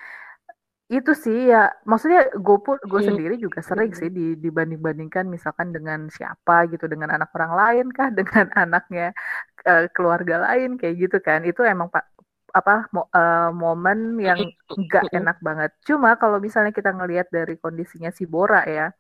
itu 0.87 1.13
sih 1.19 1.51
ya, 1.51 1.67
maksudnya 1.83 2.31
gue 2.31 2.59
pun 2.63 2.79
gue 2.79 3.01
hmm. 3.03 3.09
sendiri 3.11 3.35
juga 3.43 3.59
sering 3.59 3.91
sih 3.91 4.07
di, 4.07 4.39
dibanding-bandingkan 4.39 5.27
misalkan 5.27 5.75
dengan 5.75 6.07
siapa 6.07 6.71
gitu, 6.71 6.87
dengan 6.87 7.11
anak 7.19 7.35
orang 7.35 7.53
lain 7.59 7.87
kah, 7.91 8.15
dengan 8.19 8.47
anaknya 8.55 9.11
uh, 9.67 9.91
keluarga 9.91 10.47
lain 10.47 10.79
kayak 10.79 10.95
gitu 10.95 11.19
kan. 11.19 11.43
Itu 11.43 11.67
emang 11.67 11.91
pak 11.91 12.07
apa 12.55 12.89
mo, 12.95 13.11
uh, 13.13 13.51
momen 13.53 14.17
yang 14.23 14.39
nggak 14.71 15.11
enak 15.11 15.37
banget. 15.43 15.71
Cuma 15.83 16.15
kalau 16.17 16.39
misalnya 16.39 16.71
kita 16.71 16.95
ngelihat 16.95 17.29
dari 17.35 17.59
kondisinya 17.59 18.15
si 18.15 18.25
Bora 18.25 18.63
ya, 18.65 18.95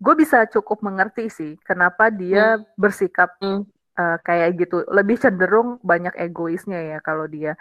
gue 0.00 0.14
bisa 0.16 0.48
cukup 0.48 0.80
mengerti 0.80 1.28
sih 1.28 1.52
kenapa 1.60 2.08
dia 2.08 2.56
hmm. 2.56 2.80
bersikap 2.80 3.36
uh, 3.44 3.60
uh, 4.00 4.16
kayak 4.24 4.56
gitu 4.56 4.88
lebih 4.88 5.20
cenderung 5.20 5.76
banyak 5.84 6.16
egoisnya 6.16 6.96
ya 6.96 6.98
kalau 7.04 7.28
dia 7.28 7.60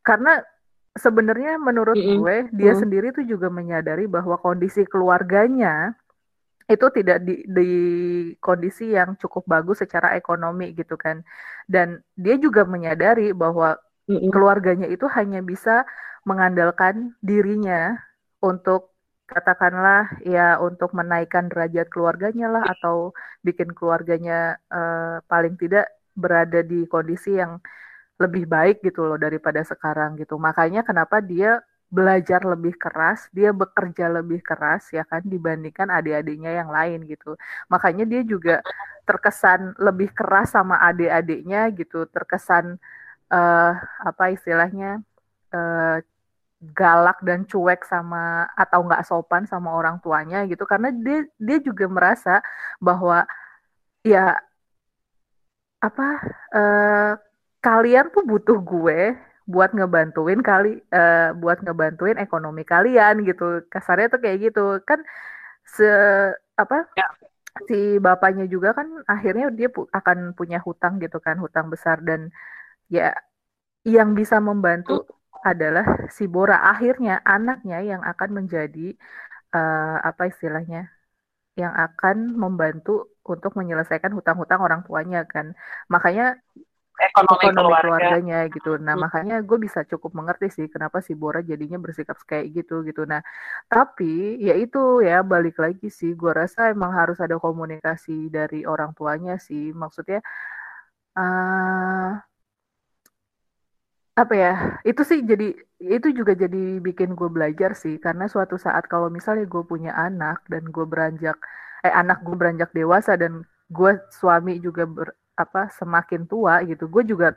karena 0.00 0.40
sebenarnya 0.96 1.56
menurut 1.56 1.96
mm 1.96 2.04
-hmm. 2.04 2.18
gue 2.20 2.36
dia 2.52 2.72
mm. 2.76 2.80
sendiri 2.84 3.08
tuh 3.16 3.24
juga 3.24 3.48
menyadari 3.48 4.04
bahwa 4.04 4.36
kondisi 4.36 4.84
keluarganya 4.84 5.96
itu 6.68 6.86
tidak 6.94 7.24
di, 7.26 7.42
di 7.44 7.70
kondisi 8.38 8.94
yang 8.94 9.18
cukup 9.18 9.44
bagus 9.44 9.82
secara 9.82 10.14
ekonomi 10.16 10.72
gitu 10.72 10.96
kan 10.96 11.24
dan 11.68 12.00
dia 12.16 12.36
juga 12.36 12.64
menyadari 12.68 13.32
bahwa 13.32 13.76
mm 14.08 14.16
-hmm. 14.16 14.30
keluarganya 14.32 14.88
itu 14.88 15.08
hanya 15.10 15.40
bisa 15.40 15.84
mengandalkan 16.22 17.18
dirinya 17.18 17.98
untuk 18.44 18.92
katakanlah 19.26 20.12
ya 20.22 20.60
untuk 20.60 20.92
menaikkan 20.92 21.48
derajat 21.48 21.88
keluarganya 21.88 22.52
lah 22.52 22.64
atau 22.68 23.16
bikin 23.40 23.72
keluarganya 23.72 24.60
uh, 24.68 25.24
paling 25.24 25.56
tidak 25.56 25.88
berada 26.12 26.60
di 26.60 26.84
kondisi 26.84 27.40
yang 27.40 27.56
lebih 28.24 28.44
baik 28.54 28.76
gitu 28.86 29.00
loh 29.08 29.18
daripada 29.18 29.60
sekarang 29.66 30.10
gitu. 30.20 30.34
Makanya 30.38 30.80
kenapa 30.88 31.18
dia 31.18 31.60
belajar 31.92 32.40
lebih 32.52 32.74
keras, 32.80 33.28
dia 33.36 33.52
bekerja 33.52 34.08
lebih 34.08 34.40
keras 34.40 34.88
ya 34.96 35.04
kan 35.04 35.20
dibandingkan 35.28 35.88
adik-adiknya 35.92 36.50
yang 36.64 36.70
lain 36.72 37.04
gitu. 37.04 37.36
Makanya 37.72 38.04
dia 38.08 38.22
juga 38.24 38.54
terkesan 39.04 39.76
lebih 39.76 40.08
keras 40.16 40.56
sama 40.56 40.80
adik-adiknya 40.88 41.68
gitu, 41.76 42.08
terkesan 42.08 42.80
uh, 43.28 43.72
apa 44.08 44.24
istilahnya 44.32 45.04
uh, 45.52 45.98
galak 46.62 47.18
dan 47.26 47.42
cuek 47.50 47.82
sama 47.84 48.46
atau 48.54 48.86
nggak 48.86 49.02
sopan 49.02 49.44
sama 49.50 49.74
orang 49.74 49.98
tuanya 49.98 50.46
gitu 50.46 50.62
karena 50.62 50.94
dia 50.94 51.26
dia 51.34 51.58
juga 51.58 51.90
merasa 51.90 52.38
bahwa 52.78 53.26
ya 54.06 54.38
apa 55.82 56.08
uh, 56.54 57.12
kalian 57.66 58.06
tuh 58.14 58.24
butuh 58.30 58.58
gue 58.60 58.98
buat 59.52 59.70
ngebantuin 59.76 60.40
kali 60.42 60.68
uh, 60.94 61.34
buat 61.42 61.58
ngebantuin 61.64 62.18
ekonomi 62.24 62.62
kalian 62.72 63.14
gitu. 63.28 63.44
Kasarnya 63.72 64.06
tuh 64.12 64.20
kayak 64.24 64.38
gitu. 64.50 64.60
Kan 64.88 65.00
se 65.74 65.86
apa 66.62 66.76
ya. 66.98 67.06
si 67.68 67.98
bapaknya 68.06 68.44
juga 68.54 68.68
kan 68.78 68.88
akhirnya 69.14 69.46
dia 69.58 69.68
pu 69.74 69.80
akan 69.98 70.18
punya 70.38 70.58
hutang 70.66 70.94
gitu 71.02 71.18
kan 71.26 71.36
hutang 71.44 71.66
besar. 71.74 71.96
Dan 72.08 72.20
ya 72.90 73.14
yang 73.86 74.14
bisa 74.18 74.36
membantu 74.38 75.06
adalah 75.42 75.84
si 76.16 76.24
Bora 76.30 76.56
akhirnya 76.70 77.18
anaknya 77.26 77.78
yang 77.82 78.02
akan 78.06 78.30
menjadi 78.38 78.94
uh, 79.54 79.98
apa 80.08 80.22
istilahnya 80.30 80.90
yang 81.60 81.74
akan 81.86 82.16
membantu 82.42 83.12
untuk 83.32 83.52
menyelesaikan 83.58 84.12
hutang-hutang 84.16 84.60
orang 84.66 84.80
tuanya 84.86 85.18
kan. 85.28 85.46
Makanya 85.92 86.38
ekonomi, 87.00 87.48
ekonomi 87.48 87.56
keluarga. 87.56 87.80
keluarganya 87.80 88.38
gitu 88.52 88.70
nah 88.76 88.94
hmm. 88.94 89.02
makanya 89.08 89.36
gue 89.40 89.58
bisa 89.58 89.80
cukup 89.88 90.12
mengerti 90.12 90.48
sih 90.52 90.66
kenapa 90.68 91.00
si 91.00 91.16
Bora 91.16 91.40
jadinya 91.40 91.80
bersikap 91.80 92.20
kayak 92.28 92.52
gitu 92.52 92.84
gitu 92.84 93.08
nah 93.08 93.24
tapi 93.70 94.36
ya 94.42 94.54
itu 94.58 95.00
ya 95.00 95.24
balik 95.24 95.56
lagi 95.56 95.88
sih 95.88 96.12
gue 96.12 96.32
rasa 96.32 96.68
emang 96.72 96.92
harus 96.92 97.18
ada 97.18 97.40
komunikasi 97.40 98.28
dari 98.28 98.68
orang 98.68 98.92
tuanya 98.92 99.40
sih 99.40 99.72
maksudnya 99.72 100.20
uh, 101.16 102.20
apa 104.12 104.34
ya 104.36 104.52
itu 104.84 105.00
sih 105.08 105.24
jadi 105.24 105.56
itu 105.80 106.08
juga 106.12 106.36
jadi 106.36 106.78
bikin 106.84 107.16
gue 107.16 107.28
belajar 107.32 107.72
sih 107.72 107.96
karena 107.96 108.28
suatu 108.28 108.60
saat 108.60 108.84
kalau 108.84 109.08
misalnya 109.08 109.48
gue 109.48 109.64
punya 109.64 109.96
anak 109.96 110.44
dan 110.52 110.68
gue 110.68 110.84
beranjak 110.84 111.40
eh 111.80 111.90
anak 111.90 112.20
gue 112.20 112.36
beranjak 112.36 112.70
dewasa 112.76 113.16
dan 113.16 113.42
gue 113.72 113.92
suami 114.12 114.60
juga 114.60 114.84
ber, 114.84 115.16
apa 115.36 115.72
semakin 115.74 116.28
tua 116.28 116.60
gitu. 116.66 116.86
Gue 116.88 117.02
juga 117.06 117.36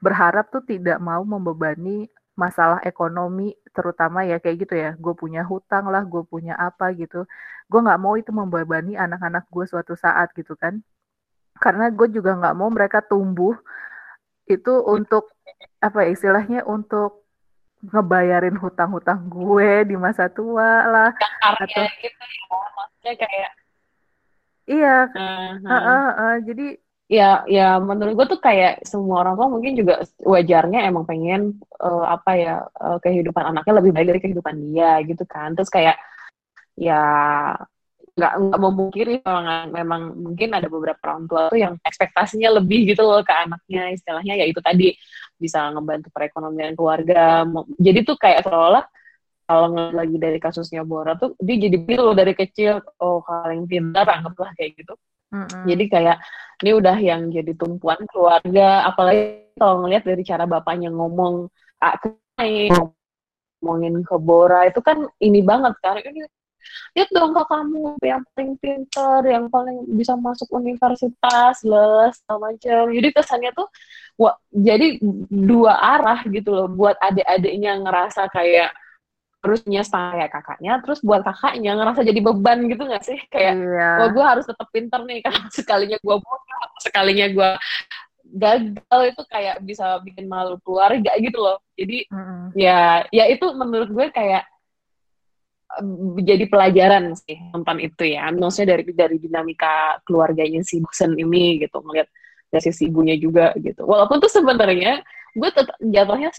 berharap 0.00 0.50
tuh 0.52 0.64
tidak 0.64 0.98
mau 1.00 1.22
membebani 1.24 2.08
masalah 2.34 2.82
ekonomi 2.82 3.54
terutama 3.70 4.26
ya 4.26 4.40
kayak 4.42 4.56
gitu 4.66 4.74
ya. 4.74 4.90
Gue 4.98 5.14
punya 5.14 5.42
hutang 5.46 5.88
lah 5.88 6.02
gue 6.04 6.22
punya 6.26 6.54
apa 6.58 6.90
gitu. 6.96 7.24
Gue 7.70 7.80
nggak 7.80 8.00
mau 8.00 8.14
itu 8.18 8.30
membebani 8.34 8.98
anak-anak 8.98 9.48
gue 9.48 9.64
suatu 9.68 9.94
saat 9.94 10.32
gitu 10.36 10.54
kan. 10.58 10.80
Karena 11.60 11.88
gue 11.92 12.08
juga 12.10 12.34
nggak 12.34 12.54
mau 12.58 12.68
mereka 12.72 13.00
tumbuh 13.04 13.54
itu 14.44 14.72
untuk 14.84 15.32
apa 15.80 16.04
ya 16.04 16.08
istilahnya 16.12 16.60
untuk 16.68 17.24
ngebayarin 17.92 18.56
hutang-hutang 18.56 19.28
gue 19.28 19.84
di 19.84 19.96
masa 19.96 20.32
tua 20.32 20.88
lah 20.88 21.10
atau 21.44 21.84
gitu 22.00 22.24
ya 22.24 22.44
maksudnya 22.72 23.12
kayak 23.20 23.52
iya. 24.64 24.98
Uh, 25.12 25.52
uh, 25.68 25.74
uh, 25.76 26.08
uh, 26.16 26.34
jadi 26.40 26.80
ya 27.04 27.44
ya 27.44 27.76
menurut 27.84 28.16
gue 28.16 28.26
tuh 28.36 28.40
kayak 28.40 28.80
semua 28.88 29.20
orang 29.20 29.36
tua 29.36 29.48
mungkin 29.52 29.76
juga 29.76 30.00
wajarnya 30.24 30.88
emang 30.88 31.04
pengen 31.04 31.60
uh, 31.76 32.04
apa 32.08 32.30
ya 32.40 32.54
uh, 32.80 32.96
kehidupan 33.04 33.44
anaknya 33.44 33.74
lebih 33.84 33.92
baik 33.92 34.06
dari 34.08 34.20
kehidupan 34.24 34.56
dia 34.72 35.00
gitu 35.04 35.24
kan. 35.28 35.52
Terus 35.52 35.68
kayak 35.68 35.96
ya 36.74 37.02
nggak 38.14 38.32
nggak 38.46 38.60
memungkiri 38.62 39.14
memang 39.26 39.44
memang 39.74 40.02
mungkin 40.16 40.48
ada 40.54 40.70
beberapa 40.70 41.00
orang 41.10 41.26
tua 41.28 41.50
tuh 41.52 41.58
yang 41.60 41.74
ekspektasinya 41.82 42.62
lebih 42.62 42.96
gitu 42.96 43.04
loh 43.04 43.20
ke 43.20 43.34
anaknya. 43.36 43.92
Istilahnya 43.92 44.34
ya 44.40 44.46
itu 44.48 44.60
tadi 44.64 44.96
bisa 45.36 45.68
ngebantu 45.76 46.08
perekonomian 46.08 46.72
keluarga. 46.72 47.44
Jadi 47.76 47.98
tuh 48.08 48.16
kayak 48.16 48.48
seolah 48.48 48.84
kalau 49.44 49.92
lagi 49.92 50.16
dari 50.16 50.40
kasusnya 50.40 50.88
Bora 50.88 51.20
tuh 51.20 51.36
dia 51.36 51.56
jadi 51.68 51.76
pilu 51.84 52.16
dari 52.16 52.32
kecil. 52.32 52.80
Oh 52.96 53.20
paling 53.20 53.68
pintar 53.68 54.08
anggaplah 54.08 54.56
kayak 54.56 54.80
gitu 54.80 54.96
mm-hmm. 55.34 55.62
jadi 55.66 55.84
kayak 55.90 56.18
ini 56.62 56.70
udah 56.78 56.96
yang 57.02 57.28
jadi 57.34 57.52
tumpuan 57.58 57.98
keluarga. 58.06 58.86
Apalagi 58.86 59.50
kalau 59.58 59.84
ngelihat 59.84 60.04
dari 60.06 60.22
cara 60.22 60.44
bapaknya 60.46 60.88
ngomong 60.94 61.50
ah, 61.82 61.98
ngomongin 62.38 64.00
ke 64.06 64.16
Bora 64.22 64.70
itu 64.70 64.78
kan 64.78 65.02
ini 65.18 65.42
banget 65.42 65.74
kan. 65.82 65.98
Ini 65.98 66.24
lihat 66.96 67.10
dong 67.12 67.36
kamu 67.36 68.00
yang 68.00 68.24
paling 68.32 68.56
pinter 68.56 69.20
yang 69.28 69.52
paling 69.52 69.84
bisa 69.92 70.16
masuk 70.16 70.48
universitas 70.54 71.60
les 71.60 72.16
macam 72.24 72.82
jadi 72.88 73.08
kesannya 73.12 73.52
tuh 73.52 73.68
wah, 74.16 74.32
jadi 74.48 74.96
dua 75.28 75.76
arah 75.76 76.24
gitu 76.24 76.56
loh 76.56 76.68
buat 76.72 76.96
adik-adiknya 77.04 77.84
ngerasa 77.84 78.32
kayak 78.32 78.72
terusnya 79.44 79.84
saya 79.84 80.24
kakaknya 80.32 80.80
terus 80.80 81.04
buat 81.04 81.20
kakaknya 81.20 81.76
ngerasa 81.76 82.00
jadi 82.00 82.20
beban 82.24 82.64
gitu 82.64 82.88
gak 82.88 83.04
sih 83.04 83.20
kayak 83.28 83.60
iya. 83.60 83.90
oh 84.00 84.08
gue 84.08 84.24
harus 84.24 84.48
tetap 84.48 84.64
pinter 84.72 85.04
nih 85.04 85.20
karena 85.20 85.44
sekalinya 85.60 85.98
gue 86.00 86.16
bodoh 86.16 86.64
sekalinya 86.80 87.26
gue 87.28 87.50
gagal 88.24 89.00
itu 89.12 89.22
kayak 89.28 89.60
bisa 89.60 90.00
bikin 90.00 90.24
malu 90.24 90.56
keluarga 90.64 91.12
gitu 91.20 91.36
loh 91.36 91.60
jadi 91.76 92.08
mm 92.08 92.16
-hmm. 92.16 92.44
ya 92.56 93.04
ya 93.12 93.24
itu 93.28 93.44
menurut 93.52 93.92
gue 93.92 94.06
kayak 94.08 94.48
jadi 96.22 96.44
pelajaran 96.46 97.12
sih 97.18 97.36
nonton 97.50 97.82
itu 97.82 98.16
ya 98.16 98.30
maksudnya 98.30 98.78
dari 98.78 98.84
dari 98.94 99.16
dinamika 99.18 99.98
keluarganya 100.06 100.62
si 100.62 100.78
Busen 100.78 101.18
ini 101.18 101.60
gitu 101.60 101.82
ngeliat 101.82 102.08
dari 102.48 102.62
sisi 102.62 102.86
ibunya 102.86 103.18
juga 103.18 103.50
gitu 103.58 103.82
walaupun 103.82 104.22
tuh 104.22 104.30
sebenarnya 104.30 105.02
gue 105.34 105.50
tetap 105.50 105.74
jatuhnya 105.82 106.30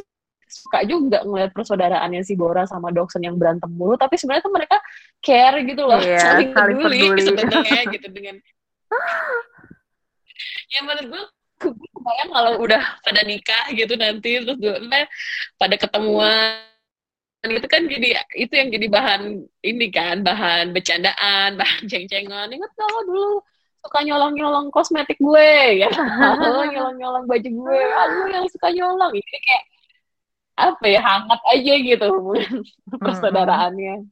suka 0.46 0.86
juga 0.86 1.26
ngeliat 1.26 1.52
persaudaraannya 1.52 2.22
si 2.22 2.38
Bora 2.38 2.70
sama 2.70 2.94
Doksen 2.94 3.26
yang 3.26 3.36
berantem 3.36 3.70
mulu 3.74 3.98
tapi 3.98 4.16
sebenarnya 4.16 4.46
tuh 4.46 4.54
mereka 4.54 4.78
care 5.20 5.58
gitu 5.66 5.84
loh 5.84 6.00
yeah, 6.02 6.38
saling, 6.38 6.54
saling 6.54 6.78
peduli, 6.80 7.00
peduli. 7.02 7.24
sebenarnya 7.28 7.82
gitu 7.90 8.08
dengan 8.14 8.36
ya 10.74 10.80
menurut 10.86 11.06
gue 11.10 11.24
kebayang 11.72 12.32
kalau 12.36 12.52
udah 12.62 12.84
pada 13.02 13.22
nikah 13.24 13.66
gitu 13.74 13.94
nanti 13.98 14.44
terus 14.44 14.58
gue 14.60 14.76
pada 15.58 15.76
ketemuan 15.80 16.76
itu 17.46 17.68
kan 17.70 17.86
jadi 17.86 18.10
itu 18.34 18.54
yang 18.58 18.70
jadi 18.74 18.88
bahan 18.90 19.22
ini 19.62 19.88
kan 19.94 20.26
bahan 20.26 20.74
bercandaan 20.74 21.54
bahan 21.60 21.82
ceng-cengan. 21.86 22.50
Inget 22.50 22.72
gak 22.74 22.90
dulu 23.06 23.42
suka 23.86 24.02
nyolong-nyolong 24.02 24.74
kosmetik 24.74 25.22
gue 25.22 25.86
ya 25.86 25.90
lo 25.94 26.66
nyolong-nyolong 26.66 27.30
baju 27.30 27.50
gue 27.54 27.80
lo 27.86 28.26
yang 28.34 28.50
suka 28.50 28.74
nyolong. 28.74 29.14
Ini 29.14 29.38
kayak 29.46 29.64
apa 30.56 30.86
ya 30.88 31.02
hangat 31.04 31.42
aja 31.52 31.74
gitu 31.84 32.06
hubungan 32.16 32.64
persaudaraannya 33.04 34.08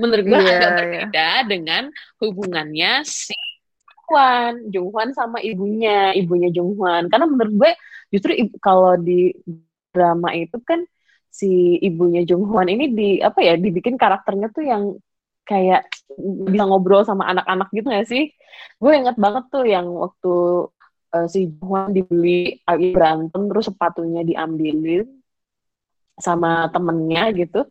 menurut 0.00 0.24
gue 0.24 0.38
yeah, 0.40 0.48
agak 0.48 0.60
iya. 0.60 0.76
berbeda 0.78 1.28
yeah. 1.28 1.36
dengan 1.44 1.82
hubungannya 2.20 2.92
si 3.04 3.36
Junghuan 4.08 4.52
Junghuan 4.72 5.08
sama 5.12 5.38
ibunya 5.44 6.16
ibunya 6.16 6.48
Junghuan 6.48 7.12
karena 7.12 7.28
menurut 7.28 7.54
gue 7.54 7.70
justru 8.08 8.32
kalau 8.64 8.96
di 8.96 9.36
drama 9.92 10.32
itu 10.32 10.56
kan 10.64 10.80
si 11.28 11.76
ibunya 11.78 12.24
Jung 12.24 12.48
Hwan 12.48 12.66
ini 12.72 12.90
di 12.90 13.08
apa 13.20 13.38
ya 13.44 13.54
dibikin 13.54 13.94
karakternya 13.94 14.48
tuh 14.50 14.64
yang 14.64 14.82
kayak 15.44 15.88
bisa 16.50 16.64
ngobrol 16.68 17.04
sama 17.08 17.24
anak-anak 17.30 17.68
gitu 17.72 17.88
gak 17.88 18.08
sih? 18.08 18.32
Gue 18.76 18.98
inget 19.00 19.16
banget 19.16 19.48
tuh 19.48 19.64
yang 19.64 19.86
waktu 19.88 20.34
uh, 21.14 21.26
si 21.28 21.48
Jung 21.48 21.68
Hwan 21.68 21.92
dibeli 21.94 22.58
berantem 22.66 23.48
terus 23.48 23.70
sepatunya 23.70 24.24
diambilin 24.24 25.08
sama 26.18 26.70
temennya 26.70 27.30
gitu. 27.34 27.66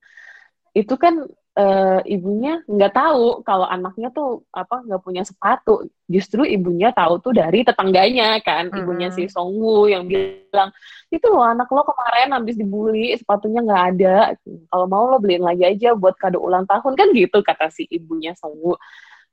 Itu 0.73 0.95
kan 0.95 1.25
uh, 1.57 1.99
ibunya 2.05 2.61
nggak 2.69 2.93
tahu 2.93 3.41
kalau 3.41 3.65
anaknya 3.65 4.13
tuh 4.13 4.45
apa 4.53 4.85
nggak 4.85 5.01
punya 5.01 5.23
sepatu. 5.25 5.89
Justru 6.05 6.45
ibunya 6.45 6.93
tahu 6.93 7.19
tuh 7.19 7.33
dari 7.35 7.65
tetangganya 7.65 8.39
kan, 8.45 8.69
mm-hmm. 8.69 8.79
ibunya 8.79 9.09
si 9.11 9.27
Songwu 9.27 9.89
yang 9.91 10.05
bilang 10.07 10.69
itu 11.09 11.25
loh 11.27 11.43
anak 11.43 11.67
lo 11.73 11.83
kemarin 11.83 12.31
habis 12.37 12.55
dibully 12.55 13.17
sepatunya 13.17 13.65
nggak 13.65 13.83
ada. 13.95 14.17
Kalau 14.45 14.85
mau 14.85 15.09
lo 15.09 15.17
beliin 15.17 15.43
lagi 15.43 15.65
aja 15.65 15.97
buat 15.97 16.15
kado 16.15 16.39
ulang 16.39 16.69
tahun 16.69 16.93
kan 16.93 17.07
gitu 17.11 17.41
kata 17.41 17.73
si 17.73 17.89
ibunya 17.89 18.37
Songwu. 18.37 18.77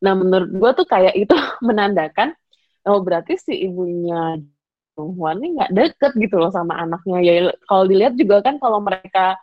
Nah 0.03 0.13
menurut 0.17 0.51
gue 0.51 0.71
tuh 0.83 0.87
kayak 0.89 1.15
itu 1.15 1.37
menandakan 1.67 2.33
oh 2.89 3.01
berarti 3.01 3.37
si 3.41 3.53
ibunya 3.65 4.41
Ini 4.95 5.47
nggak 5.59 5.71
deket 5.75 6.13
gitu 6.15 6.39
loh 6.39 6.51
sama 6.55 6.79
anaknya. 6.79 7.19
Ya 7.21 7.33
kalau 7.67 7.85
dilihat 7.91 8.15
juga 8.15 8.41
kan 8.47 8.63
kalau 8.63 8.79
mereka 8.79 9.35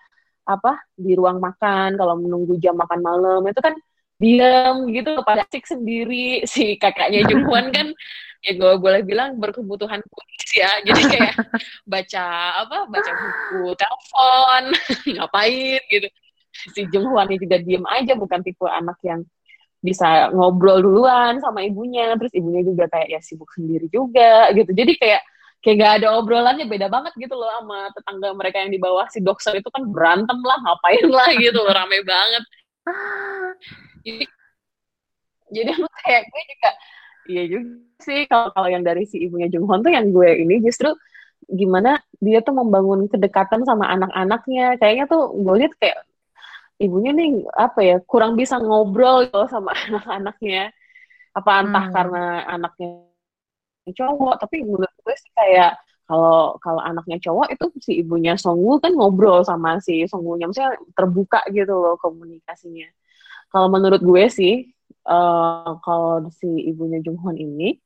apa 0.47 0.79
di 0.97 1.13
ruang 1.13 1.37
makan 1.37 1.99
kalau 1.99 2.17
menunggu 2.17 2.57
jam 2.57 2.73
makan 2.73 2.99
malam 3.03 3.41
itu 3.45 3.61
kan 3.61 3.75
diam 4.15 4.87
gitu 4.87 5.19
pada 5.27 5.43
sendiri. 5.51 6.43
Si 6.51 6.79
kakaknya 6.79 7.27
Jungwon 7.27 7.73
kan 7.75 7.91
ya 8.41 8.57
gue 8.57 8.73
boleh 8.79 9.01
bilang 9.03 9.35
berkebutuhan 9.37 9.99
khusus 10.07 10.51
ya. 10.55 10.71
Jadi 10.87 11.01
kayak 11.11 11.33
baca 11.83 12.25
apa 12.63 12.77
baca 12.87 13.11
buku 13.11 13.75
telepon 13.75 14.63
ngapain 15.19 15.81
gitu. 15.91 16.07
Si 16.71 16.81
Jungwon 16.87 17.27
juga 17.35 17.59
diem 17.59 17.83
aja 17.91 18.15
bukan 18.15 18.39
tipe 18.39 18.63
anak 18.71 18.95
yang 19.03 19.27
bisa 19.81 20.29
ngobrol 20.31 20.79
duluan 20.79 21.43
sama 21.43 21.59
ibunya. 21.67 22.15
Terus 22.15 22.31
ibunya 22.39 22.63
juga 22.63 22.87
kayak 22.87 23.07
ya 23.11 23.19
sibuk 23.19 23.51
sendiri 23.51 23.91
juga 23.91 24.47
gitu. 24.55 24.71
Jadi 24.71 24.95
kayak 24.95 25.21
kayak 25.61 25.77
gak 25.77 25.93
ada 26.01 26.07
obrolannya 26.17 26.65
beda 26.65 26.89
banget 26.89 27.13
gitu 27.21 27.37
loh 27.37 27.49
sama 27.61 27.93
tetangga 27.93 28.33
mereka 28.33 28.57
yang 28.65 28.73
di 28.73 28.81
bawah. 28.81 29.05
Si 29.13 29.21
dokter 29.21 29.53
itu 29.61 29.69
kan 29.69 29.85
berantem 29.85 30.39
lah 30.41 30.57
ngapain 30.65 31.05
lah 31.05 31.29
gitu 31.43 31.59
loh 31.61 31.73
rame 31.73 32.01
banget. 32.01 32.43
Jadi 34.01 34.25
jadi 35.51 35.69
aku 35.77 35.87
kayak 36.01 36.21
gue 36.31 36.43
juga 36.47 36.69
iya 37.29 37.43
juga 37.45 37.69
sih 38.01 38.25
kalau 38.25 38.49
kalau 38.55 38.69
yang 38.71 38.81
dari 38.81 39.05
si 39.05 39.21
ibunya 39.21 39.45
Jung 39.51 39.69
Hon 39.69 39.85
tuh 39.85 39.93
yang 39.93 40.09
gue 40.09 40.29
ini 40.41 40.63
justru 40.65 40.89
gimana 41.45 42.01
dia 42.17 42.41
tuh 42.41 42.57
membangun 42.57 43.05
kedekatan 43.05 43.61
sama 43.61 43.85
anak-anaknya. 43.93 44.81
Kayaknya 44.81 45.05
tuh 45.05 45.29
gue 45.37 45.55
lihat 45.61 45.73
kayak 45.77 45.99
ibunya 46.81 47.13
nih 47.13 47.45
apa 47.53 47.79
ya 47.85 47.97
kurang 48.01 48.33
bisa 48.33 48.57
ngobrol 48.57 49.29
gitu 49.29 49.45
sama 49.45 49.77
anak-anaknya. 49.85 50.73
Apa 51.37 51.51
entah 51.63 51.85
hmm. 51.85 51.93
karena 51.93 52.25
anaknya 52.49 53.11
cowok 53.89 54.35
tapi 54.45 54.61
menurut 54.61 54.90
gue 55.01 55.15
sih 55.17 55.31
kayak 55.33 55.77
kalau 56.11 56.59
kalau 56.59 56.81
anaknya 56.83 57.17
cowok 57.23 57.55
itu 57.55 57.65
si 57.79 57.91
ibunya 58.03 58.35
Songwoo 58.35 58.83
kan 58.83 58.91
ngobrol 58.91 59.47
sama 59.47 59.79
si 59.79 60.03
Songwoo-nya 60.03 60.51
maksudnya 60.51 60.75
terbuka 60.91 61.39
gitu 61.55 61.71
loh 61.71 61.95
komunikasinya. 61.95 62.91
Kalau 63.47 63.67
menurut 63.71 64.03
gue 64.03 64.27
sih 64.27 64.67
uh, 65.07 65.79
kalau 65.79 66.27
si 66.35 66.47
ibunya 66.67 66.99
Junghon 66.99 67.39
ini 67.39 67.79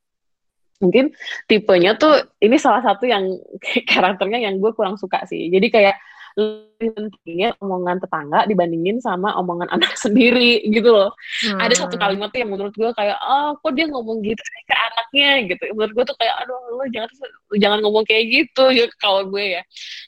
mungkin 0.82 1.14
tipenya 1.48 1.96
tuh 1.96 2.12
ini 2.42 2.58
salah 2.60 2.84
satu 2.84 3.08
yang 3.08 3.24
karakternya 3.90 4.42
yang 4.42 4.58
gue 4.58 4.74
kurang 4.74 4.98
suka 4.98 5.22
sih. 5.30 5.46
Jadi 5.46 5.70
kayak 5.70 5.96
lebih 6.36 6.92
pentingnya 6.92 7.56
omongan 7.64 7.96
tetangga 7.96 8.44
dibandingin 8.44 9.00
sama 9.00 9.32
omongan 9.40 9.72
anak 9.76 9.96
sendiri 9.96 10.60
gitu 10.68 10.92
loh. 10.92 11.10
Hmm. 11.48 11.58
Ada 11.64 11.84
satu 11.84 11.96
kalimat 11.96 12.28
tuh 12.28 12.44
yang 12.44 12.52
menurut 12.52 12.76
gue 12.76 12.90
kayak, 12.92 13.16
oh 13.24 13.56
kok 13.56 13.72
dia 13.72 13.88
ngomong 13.88 14.20
gitu 14.20 14.40
ke 14.68 14.74
anaknya 14.76 15.30
gitu. 15.48 15.62
Menurut 15.72 15.92
gue 15.96 16.04
tuh 16.12 16.16
kayak, 16.20 16.34
aduh 16.44 16.60
lo 16.76 16.84
jangan 16.92 17.10
jangan 17.56 17.78
ngomong 17.80 18.04
kayak 18.04 18.24
gitu 18.28 18.64
ya 18.68 18.84
kalau 19.00 19.24
gue 19.32 19.60
ya. 19.60 19.62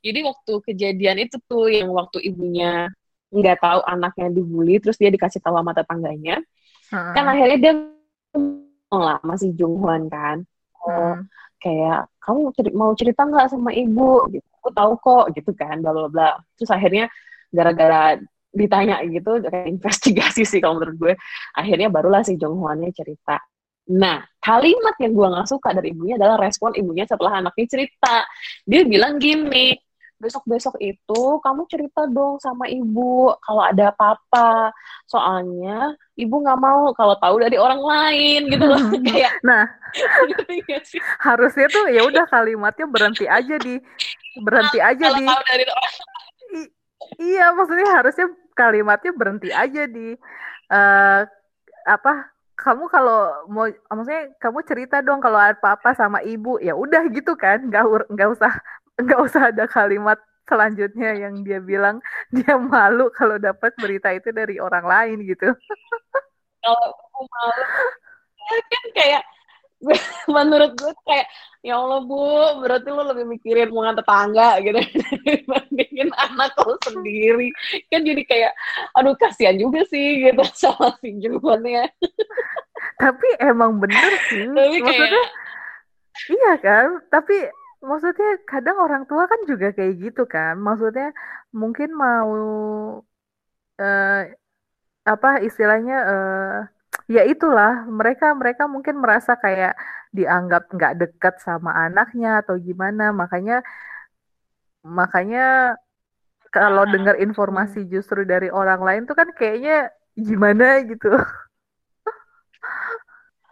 Jadi 0.05 0.19
waktu 0.21 0.53
kejadian 0.69 1.17
itu 1.25 1.37
tuh 1.49 1.73
yang 1.73 1.89
waktu 1.91 2.21
ibunya 2.21 2.93
nggak 3.29 3.61
tahu 3.61 3.81
anaknya 3.85 4.29
dibully, 4.33 4.81
terus 4.81 4.97
dia 4.97 5.13
dikasih 5.13 5.41
tahu 5.45 5.61
sama 5.61 5.77
tetangganya, 5.77 6.41
hmm. 6.89 7.13
kan 7.13 7.25
akhirnya 7.29 7.59
dia 7.61 7.73
ngomong 8.33 9.01
lah 9.05 9.19
masih 9.21 9.53
Junghwan 9.53 10.09
kan. 10.09 10.49
Oh, 10.81 11.13
hmm. 11.13 11.29
kayak 11.61 12.09
kamu 12.29 12.53
mau 12.77 12.93
cerita 12.93 13.25
nggak 13.25 13.49
sama 13.57 13.73
ibu? 13.73 14.29
Gitu. 14.29 14.45
Aku 14.61 14.69
tahu 14.77 14.93
kok 15.01 15.25
gitu 15.33 15.51
kan 15.57 15.81
bla 15.81 15.97
bla 15.97 16.09
bla. 16.13 16.31
Terus 16.61 16.69
akhirnya 16.69 17.09
gara-gara 17.49 18.21
ditanya 18.53 19.01
gitu 19.05 19.41
kayak 19.45 19.69
investigasi 19.69 20.45
sih 20.45 20.61
kalau 20.61 20.81
menurut 20.81 20.97
gue 20.97 21.15
akhirnya 21.57 21.89
barulah 21.89 22.21
si 22.21 22.37
Jong 22.37 22.61
Hwannya 22.61 22.93
cerita. 22.93 23.41
Nah 23.97 24.21
kalimat 24.41 24.97
yang 25.01 25.17
gue 25.17 25.27
nggak 25.33 25.49
suka 25.49 25.73
dari 25.73 25.97
ibunya 25.97 26.21
adalah 26.21 26.37
respon 26.37 26.77
ibunya 26.77 27.09
setelah 27.09 27.41
anaknya 27.41 27.67
cerita. 27.69 28.25
Dia 28.69 28.85
bilang 28.85 29.17
gini 29.17 29.73
besok-besok 30.19 30.75
itu 30.83 31.23
kamu 31.41 31.63
cerita 31.71 32.05
dong 32.11 32.43
sama 32.43 32.67
ibu 32.67 33.33
kalau 33.43 33.63
ada 33.63 33.95
apa-apa. 33.95 34.75
Soalnya 35.07 35.95
ibu 36.19 36.35
nggak 36.43 36.61
mau 36.61 36.91
kalau 36.95 37.15
tahu 37.23 37.39
dari 37.43 37.57
orang 37.57 37.79
lain 37.79 38.41
gitu 38.51 38.65
loh. 38.67 38.83
Kayak 39.07 39.39
nah, 39.47 39.65
harusnya 41.27 41.67
tuh 41.71 41.87
ya 41.89 42.03
udah 42.05 42.27
kalimatnya 42.27 42.87
berhenti 42.91 43.25
aja 43.31 43.55
di 43.57 43.79
berhenti 44.43 44.79
aja 44.83 45.07
di 45.15 45.25
tahu 45.27 45.43
dari 45.47 45.65
orang. 45.67 45.95
iya, 47.19 47.47
maksudnya 47.55 47.89
harusnya 47.95 48.27
kalimatnya 48.59 49.13
berhenti 49.15 49.51
aja 49.55 49.87
di 49.87 50.19
uh, 50.75 51.23
apa 51.87 52.35
kamu 52.59 52.91
kalau 52.91 53.47
mau 53.47 53.71
maksudnya 53.71 54.35
kamu 54.43 54.59
cerita 54.67 54.99
dong 54.99 55.23
kalau 55.23 55.39
apa-apa 55.39 55.95
sama 55.95 56.19
ibu 56.27 56.59
ya 56.59 56.75
udah 56.75 57.07
gitu 57.15 57.39
kan 57.39 57.63
nggak 57.71 58.11
nggak 58.11 58.29
usah 58.35 58.51
nggak 58.99 59.21
usah 59.23 59.55
ada 59.55 59.65
kalimat 59.71 60.19
selanjutnya 60.49 61.29
yang 61.29 61.45
dia 61.45 61.61
bilang 61.61 62.01
dia 62.33 62.57
malu 62.57 63.13
kalau 63.13 63.37
dapat 63.37 63.77
berita 63.77 64.09
itu 64.17 64.33
dari 64.33 64.57
orang 64.57 64.85
lain 64.89 65.17
gitu. 65.29 65.53
Kalau 66.65 66.85
aku 66.91 67.21
malu, 67.29 67.65
ya 68.35 68.59
kan 68.65 68.85
kayak 68.97 69.23
menurut 70.35 70.75
gue 70.75 70.93
kayak 71.07 71.29
ya 71.63 71.79
Allah 71.79 72.03
bu, 72.03 72.19
berarti 72.65 72.89
lo 72.91 73.03
lebih 73.15 73.27
mikirin 73.31 73.71
hubungan 73.71 73.95
tetangga 73.99 74.59
gitu 74.63 74.79
dibandingin 75.27 76.11
anak 76.19 76.55
lo 76.59 76.75
sendiri. 76.83 77.53
Kan 77.93 78.03
jadi 78.03 78.23
kayak, 78.27 78.53
aduh 78.99 79.15
kasihan 79.15 79.55
juga 79.55 79.87
sih 79.87 80.27
gitu 80.27 80.43
sama 80.67 80.97
si 80.99 81.15
jawabannya. 81.23 81.87
Tapi 82.99 83.29
emang 83.39 83.79
bener 83.79 84.13
sih, 84.27 84.43
Tapi 84.47 84.83
maksudnya 84.83 85.23
kayak, 85.23 85.31
iya 86.35 86.53
kan. 86.59 86.87
Tapi 87.11 87.37
maksudnya 87.83 88.43
kadang 88.47 88.79
orang 88.83 89.05
tua 89.07 89.25
kan 89.31 89.41
juga 89.51 89.71
kayak 89.77 89.95
gitu 90.03 90.23
kan. 90.27 90.59
Maksudnya 90.59 91.15
mungkin 91.55 91.95
mau 91.95 92.31
uh, 93.81 94.21
apa 95.07 95.31
istilahnya 95.47 95.97
uh, 96.13 96.57
ya 97.11 97.23
itulah. 97.25 97.87
Mereka 97.89 98.35
mereka 98.35 98.65
mungkin 98.67 98.99
merasa 99.03 99.39
kayak 99.39 99.79
dianggap 100.17 100.73
nggak 100.75 100.95
dekat 101.01 101.35
sama 101.43 101.71
anaknya 101.75 102.43
atau 102.43 102.59
gimana. 102.59 103.15
Makanya 103.15 103.63
makanya 104.83 105.77
kalau 106.49 106.89
dengar 106.89 107.21
informasi 107.21 107.85
justru 107.93 108.25
dari 108.25 108.49
orang 108.49 108.81
lain 108.81 109.03
tuh 109.05 109.17
kan 109.17 109.29
kayaknya 109.37 109.93
gimana 110.17 110.83
gitu. 110.87 111.13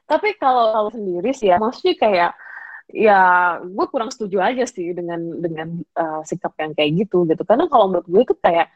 Tapi 0.07 0.39
kalau 0.39 0.71
kalau 0.71 0.91
sendiri 0.95 1.35
sih 1.35 1.51
ya 1.51 1.59
maksudnya 1.59 1.95
kayak 1.99 2.31
ya 2.87 3.21
gue 3.63 3.87
kurang 3.91 4.15
setuju 4.15 4.39
aja 4.39 4.63
sih 4.63 4.95
dengan 4.95 5.19
dengan 5.43 5.69
uh, 5.99 6.23
sikap 6.23 6.55
yang 6.63 6.73
kayak 6.73 7.07
gitu 7.07 7.27
gitu. 7.27 7.43
Karena 7.43 7.67
kalau 7.67 7.91
menurut 7.91 8.07
gue 8.07 8.23
itu 8.23 8.35
kayak 8.39 8.71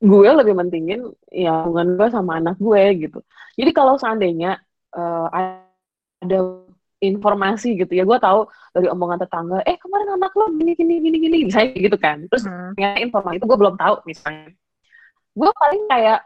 gue 0.00 0.30
lebih 0.32 0.54
mentingin 0.56 1.12
ya 1.28 1.66
hubungan 1.66 1.98
gue 1.98 2.08
sama 2.08 2.40
anak 2.40 2.56
gue 2.56 2.82
gitu. 3.08 3.18
Jadi 3.58 3.70
kalau 3.76 4.00
seandainya 4.00 4.56
uh, 4.96 5.26
ada 6.20 6.38
informasi 7.00 7.80
gitu 7.80 7.92
ya 7.96 8.04
gue 8.04 8.18
tahu 8.20 8.44
dari 8.76 8.86
omongan 8.92 9.24
tetangga 9.24 9.64
eh 9.64 9.80
kemarin 9.80 10.20
anak 10.20 10.32
lo 10.36 10.52
gini 10.52 10.76
gini 10.76 11.00
gini 11.00 11.16
gini 11.16 11.36
misalnya 11.48 11.76
gitu 11.76 11.96
kan. 12.00 12.24
Terus 12.28 12.44
hmm. 12.46 12.76
informasi 12.78 13.40
itu 13.40 13.46
gue 13.48 13.58
belum 13.58 13.76
tahu 13.76 13.94
misalnya. 14.06 14.52
Gue 15.34 15.50
paling 15.50 15.82
kayak 15.88 16.20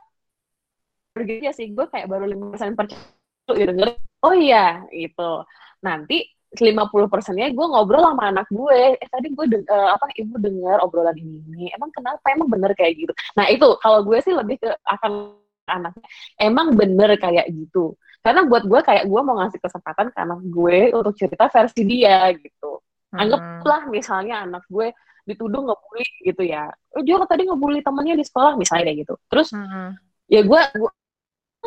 begitu 1.14 1.46
ya 1.46 1.52
sih 1.54 1.70
gue 1.70 1.86
kayak 1.86 2.10
baru 2.10 2.26
lima 2.26 2.50
persen 2.50 2.74
percaya 2.74 2.98
denger 3.46 3.94
oh 4.26 4.34
iya 4.34 4.82
gitu. 4.90 5.46
Nanti 5.82 6.33
50 6.54 7.12
persennya 7.12 7.50
gue 7.50 7.66
ngobrol 7.66 8.02
sama 8.04 8.30
anak 8.30 8.46
gue. 8.50 8.98
Eh 8.98 9.08
tadi 9.10 9.28
gue 9.30 9.46
uh, 9.68 9.88
apa 9.94 10.06
ibu 10.18 10.34
dengar 10.38 10.78
obrolan 10.82 11.16
ini, 11.18 11.42
ini 11.50 11.64
emang 11.74 11.90
kenapa? 11.90 12.22
Emang 12.30 12.48
bener 12.50 12.72
kayak 12.78 12.92
gitu? 12.94 13.12
Nah 13.34 13.46
itu 13.50 13.66
kalau 13.82 14.06
gue 14.06 14.18
sih 14.22 14.32
lebih 14.34 14.62
ke 14.62 14.70
akan 14.86 15.34
anaknya 15.68 16.06
emang 16.38 16.76
bener 16.76 17.10
kayak 17.18 17.48
gitu? 17.50 17.96
Karena 18.24 18.44
buat 18.48 18.64
gue 18.64 18.80
kayak 18.80 19.04
gue 19.04 19.20
mau 19.20 19.36
ngasih 19.36 19.60
kesempatan 19.60 20.08
ke 20.08 20.18
anak 20.20 20.40
gue 20.48 20.78
untuk 20.96 21.14
cerita 21.16 21.48
versi 21.52 21.82
dia 21.84 22.32
gitu. 22.36 22.80
Hmm. 23.14 23.30
anggaplah 23.30 23.86
misalnya 23.94 24.42
anak 24.42 24.66
gue 24.66 24.90
dituduh 25.22 25.62
ngebully 25.62 26.08
gitu 26.26 26.42
ya. 26.42 26.66
Oh 26.98 27.02
dia 27.04 27.14
tadi 27.30 27.46
ngebully 27.46 27.80
temennya 27.80 28.18
di 28.18 28.24
sekolah 28.26 28.58
misalnya 28.58 28.90
kayak 28.90 28.98
gitu. 29.06 29.14
Terus 29.30 29.48
hmm. 29.54 29.90
ya 30.28 30.40
gue 30.42 30.60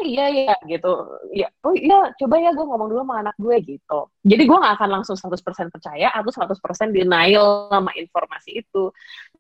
iya 0.06 0.26
iya 0.30 0.56
gitu. 0.70 0.90
Ya 1.34 1.48
oh 1.66 1.74
iya 1.74 2.14
coba 2.20 2.36
ya 2.38 2.54
gue 2.54 2.66
ngomong 2.66 2.88
dulu 2.92 3.02
sama 3.02 3.16
anak 3.26 3.36
gue 3.40 3.56
gitu. 3.66 4.00
Jadi 4.22 4.44
gue 4.46 4.58
gak 4.58 4.76
akan 4.78 4.90
langsung 5.00 5.18
100% 5.18 5.74
percaya 5.74 6.08
atau 6.14 6.30
100% 6.30 6.94
denial 6.94 7.72
sama 7.72 7.92
informasi 7.98 8.62
itu. 8.62 8.94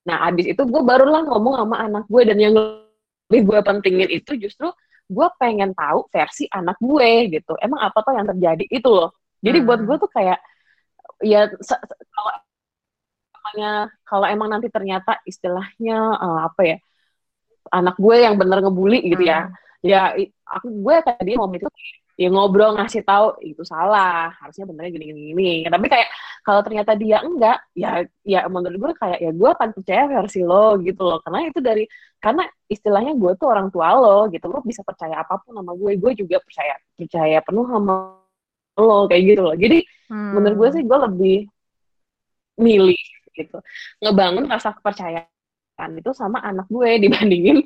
Nah 0.07 0.25
abis 0.29 0.53
itu 0.55 0.61
gue 0.65 0.81
barulah 0.81 1.21
ngomong 1.27 1.53
sama 1.61 1.75
anak 1.85 2.03
gue 2.09 2.21
dan 2.25 2.37
yang 2.41 2.53
lebih 2.57 3.41
gue 3.43 3.59
pentingin 3.61 4.09
itu 4.09 4.31
justru 4.39 4.71
gue 5.07 5.27
pengen 5.39 5.71
tahu 5.77 6.09
versi 6.09 6.49
anak 6.49 6.79
gue 6.81 7.09
gitu. 7.31 7.53
Emang 7.61 7.83
apa 7.83 8.01
tuh 8.01 8.17
yang 8.17 8.25
terjadi 8.25 8.65
itu 8.67 8.89
loh. 8.89 9.13
Jadi 9.43 9.57
hmm. 9.61 9.67
buat 9.67 9.81
gue 9.85 9.95
tuh 10.01 10.11
kayak 10.11 10.39
ya 11.21 11.49
kalau 12.13 12.33
kalau 14.03 14.27
emang 14.27 14.51
nanti 14.51 14.67
ternyata 14.67 15.23
istilahnya 15.23 16.19
uh, 16.19 16.51
apa 16.51 16.61
ya 16.67 16.77
anak 17.71 17.95
gue 17.99 18.15
yang 18.19 18.35
bener 18.35 18.63
ngebully 18.63 19.03
gitu 19.07 19.23
ya. 19.23 19.47
Hmm. 19.47 19.53
ya 19.53 19.65
aku 20.43 20.67
gue 20.83 20.95
dia 21.23 21.35
mau 21.39 21.47
itu 21.53 21.67
ya 22.17 22.27
ngobrol 22.33 22.73
ngasih 22.73 23.05
tahu 23.05 23.37
itu 23.45 23.61
salah 23.61 24.33
harusnya 24.41 24.65
benernya 24.65 24.91
gini 24.97 25.05
gini 25.13 25.21
gini 25.31 25.69
tapi 25.69 25.85
kayak 25.85 26.09
kalau 26.47 26.63
ternyata 26.63 26.95
dia 26.95 27.19
enggak 27.21 27.59
ya 27.75 28.07
ya 28.23 28.47
menurut 28.47 28.79
gue 28.79 28.91
kayak 28.95 29.19
ya 29.19 29.31
gue 29.35 29.49
akan 29.51 29.69
percaya 29.75 30.03
versi 30.07 30.39
lo 30.47 30.79
gitu 30.79 31.03
loh. 31.03 31.19
Karena 31.19 31.43
itu 31.43 31.59
dari 31.59 31.83
karena 32.23 32.47
istilahnya 32.71 33.19
gue 33.19 33.31
tuh 33.35 33.47
orang 33.51 33.67
tua 33.67 33.91
lo 33.99 34.31
gitu 34.31 34.47
lo 34.47 34.63
bisa 34.63 34.79
percaya 34.87 35.19
apa 35.27 35.43
pun 35.43 35.59
sama 35.59 35.75
gue 35.75 35.99
gue 35.99 36.11
juga 36.15 36.39
percaya 36.39 36.79
percaya 36.95 37.37
penuh 37.43 37.67
sama 37.67 37.93
lo 38.79 39.11
kayak 39.11 39.23
gitu 39.27 39.41
loh. 39.43 39.55
Jadi 39.59 39.77
hmm. 40.07 40.31
menurut 40.39 40.55
gue 40.55 40.69
sih 40.79 40.83
gue 40.87 40.97
lebih 41.03 41.37
milih 42.57 43.03
gitu 43.37 43.57
ngebangun 44.01 44.49
rasa 44.49 44.73
kepercayaan 44.73 45.91
itu 45.99 46.11
sama 46.15 46.41
anak 46.41 46.65
gue 46.71 46.89
dibandingin 47.03 47.59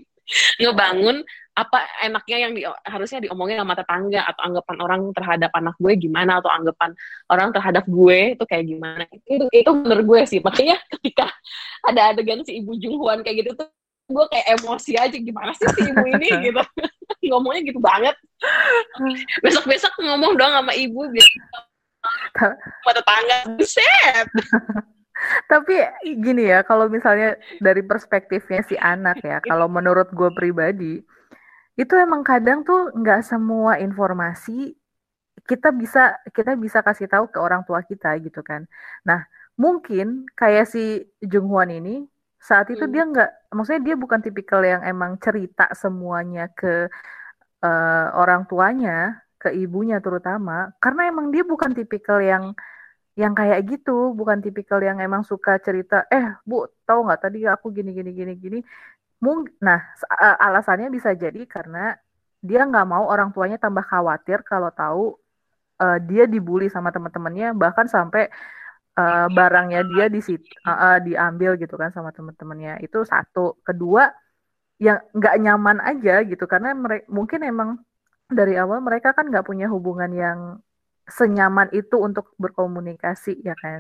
ngebangun 0.59 1.23
apa 1.51 1.83
enaknya 2.07 2.37
yang 2.47 2.51
di, 2.55 2.63
harusnya 2.63 3.19
diomongin 3.27 3.59
sama 3.59 3.75
tetangga 3.75 4.23
atau 4.23 4.41
anggapan 4.47 4.77
orang 4.79 5.01
terhadap 5.11 5.51
anak 5.51 5.75
gue 5.83 5.93
gimana 5.99 6.39
atau 6.39 6.47
anggapan 6.47 6.95
orang 7.27 7.51
terhadap 7.51 7.83
gue 7.85 8.39
itu 8.39 8.43
kayak 8.47 8.65
gimana. 8.71 9.03
Itu 9.27 9.45
itu 9.51 9.71
menurut 9.75 10.05
gue 10.07 10.21
sih. 10.31 10.39
Makanya 10.39 10.79
ketika 10.87 11.27
ada 11.83 12.15
adegan 12.15 12.47
si 12.47 12.63
ibu 12.63 12.71
Junghuan 12.79 13.19
kayak 13.19 13.43
gitu 13.43 13.51
tuh 13.59 13.67
gue 14.11 14.25
kayak 14.31 14.59
emosi 14.59 14.91
aja 14.95 15.17
gimana 15.19 15.51
sih 15.55 15.67
si 15.75 15.81
ibu 15.91 16.03
ini? 16.07 16.27
Gitu. 16.47 16.61
Ngomongnya 17.27 17.61
gitu 17.67 17.79
banget. 17.83 18.15
Besok 19.43 19.67
besok 19.67 19.93
ngomong 19.99 20.39
dong 20.39 20.51
sama 20.55 20.73
ibu 20.73 21.05
biar 21.11 21.27
sama 22.81 22.91
tetangga. 22.95 23.37
Set 23.61 24.27
tapi 25.47 25.77
gini 26.19 26.49
ya, 26.49 26.63
kalau 26.65 26.87
misalnya 26.87 27.37
dari 27.61 27.81
perspektifnya 27.85 28.61
si 28.65 28.75
anak 28.79 29.21
ya, 29.23 29.37
kalau 29.43 29.67
menurut 29.71 30.09
gue 30.11 30.29
pribadi, 30.33 31.03
itu 31.79 31.93
emang 31.95 32.21
kadang 32.21 32.61
tuh 32.67 32.91
nggak 32.93 33.21
semua 33.23 33.79
informasi 33.79 34.75
kita 35.47 35.73
bisa 35.73 36.21
kita 36.35 36.53
bisa 36.53 36.85
kasih 36.85 37.09
tahu 37.09 37.25
ke 37.31 37.39
orang 37.41 37.65
tua 37.65 37.81
kita 37.81 38.13
gitu 38.21 38.45
kan. 38.45 38.67
Nah, 39.07 39.25
mungkin 39.57 40.29
kayak 40.37 40.69
si 40.69 41.01
Jung 41.23 41.49
Hwan 41.49 41.73
ini 41.73 42.05
saat 42.41 42.69
itu 42.73 42.85
hmm. 42.85 42.93
dia 42.93 43.03
nggak, 43.05 43.31
maksudnya 43.53 43.81
dia 43.93 43.95
bukan 43.97 44.19
tipikal 44.21 44.61
yang 44.65 44.81
emang 44.81 45.17
cerita 45.21 45.69
semuanya 45.77 46.49
ke 46.49 46.89
uh, 47.61 48.07
orang 48.17 48.49
tuanya, 48.49 49.21
ke 49.37 49.53
ibunya 49.53 50.01
terutama, 50.01 50.73
karena 50.81 51.09
emang 51.09 51.29
dia 51.29 51.45
bukan 51.45 51.73
tipikal 51.73 52.17
yang 52.17 52.57
yang 53.19 53.33
kayak 53.35 53.67
gitu, 53.67 54.15
bukan 54.15 54.39
tipikal 54.39 54.79
yang 54.79 54.97
emang 55.03 55.23
suka 55.27 55.59
cerita, 55.59 56.07
eh 56.07 56.31
bu, 56.47 56.67
tahu 56.87 56.99
nggak 57.07 57.21
tadi 57.27 57.43
aku 57.43 57.67
gini 57.75 57.91
gini 57.91 58.11
gini 58.15 58.33
gini. 58.39 58.59
Mung, 59.21 59.45
nah 59.61 59.79
alasannya 60.41 60.89
bisa 60.89 61.13
jadi 61.13 61.45
karena 61.45 61.93
dia 62.41 62.65
nggak 62.65 62.87
mau 62.89 63.05
orang 63.05 63.29
tuanya 63.35 63.61
tambah 63.61 63.85
khawatir 63.85 64.41
kalau 64.41 64.71
tahu 64.73 65.03
uh, 65.83 65.97
dia 66.01 66.25
dibully 66.25 66.71
sama 66.73 66.89
teman-temannya, 66.89 67.53
bahkan 67.53 67.85
sampai 67.85 68.31
uh, 68.97 69.27
barangnya 69.29 69.85
dia 69.91 70.05
di 70.09 70.19
uh, 70.23 70.71
uh, 70.71 70.97
diambil 71.03 71.59
gitu 71.61 71.75
kan 71.77 71.93
sama 71.93 72.09
teman-temannya. 72.15 72.81
Itu 72.81 73.05
satu. 73.05 73.61
Kedua, 73.61 74.09
yang 74.81 74.97
nggak 75.13 75.35
nyaman 75.37 75.77
aja 75.85 76.25
gitu 76.25 76.49
karena 76.49 76.73
mereka 76.73 77.05
mungkin 77.13 77.39
emang 77.45 77.69
dari 78.25 78.57
awal 78.57 78.81
mereka 78.81 79.13
kan 79.13 79.29
nggak 79.29 79.45
punya 79.45 79.69
hubungan 79.69 80.09
yang 80.09 80.39
senyaman 81.11 81.67
itu 81.75 81.99
untuk 81.99 82.31
berkomunikasi 82.39 83.37
ya 83.43 83.55
kan 83.59 83.79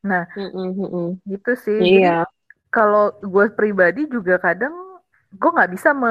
nah 0.00 0.24
mm-mm. 0.32 1.20
gitu 1.28 1.52
sih 1.60 2.00
iya. 2.00 2.24
kalau 2.72 3.12
gue 3.20 3.52
pribadi 3.52 4.08
juga 4.08 4.40
kadang 4.40 4.72
gue 5.30 5.46
nggak 5.46 5.70
bisa 5.70 5.94
me 5.94 6.10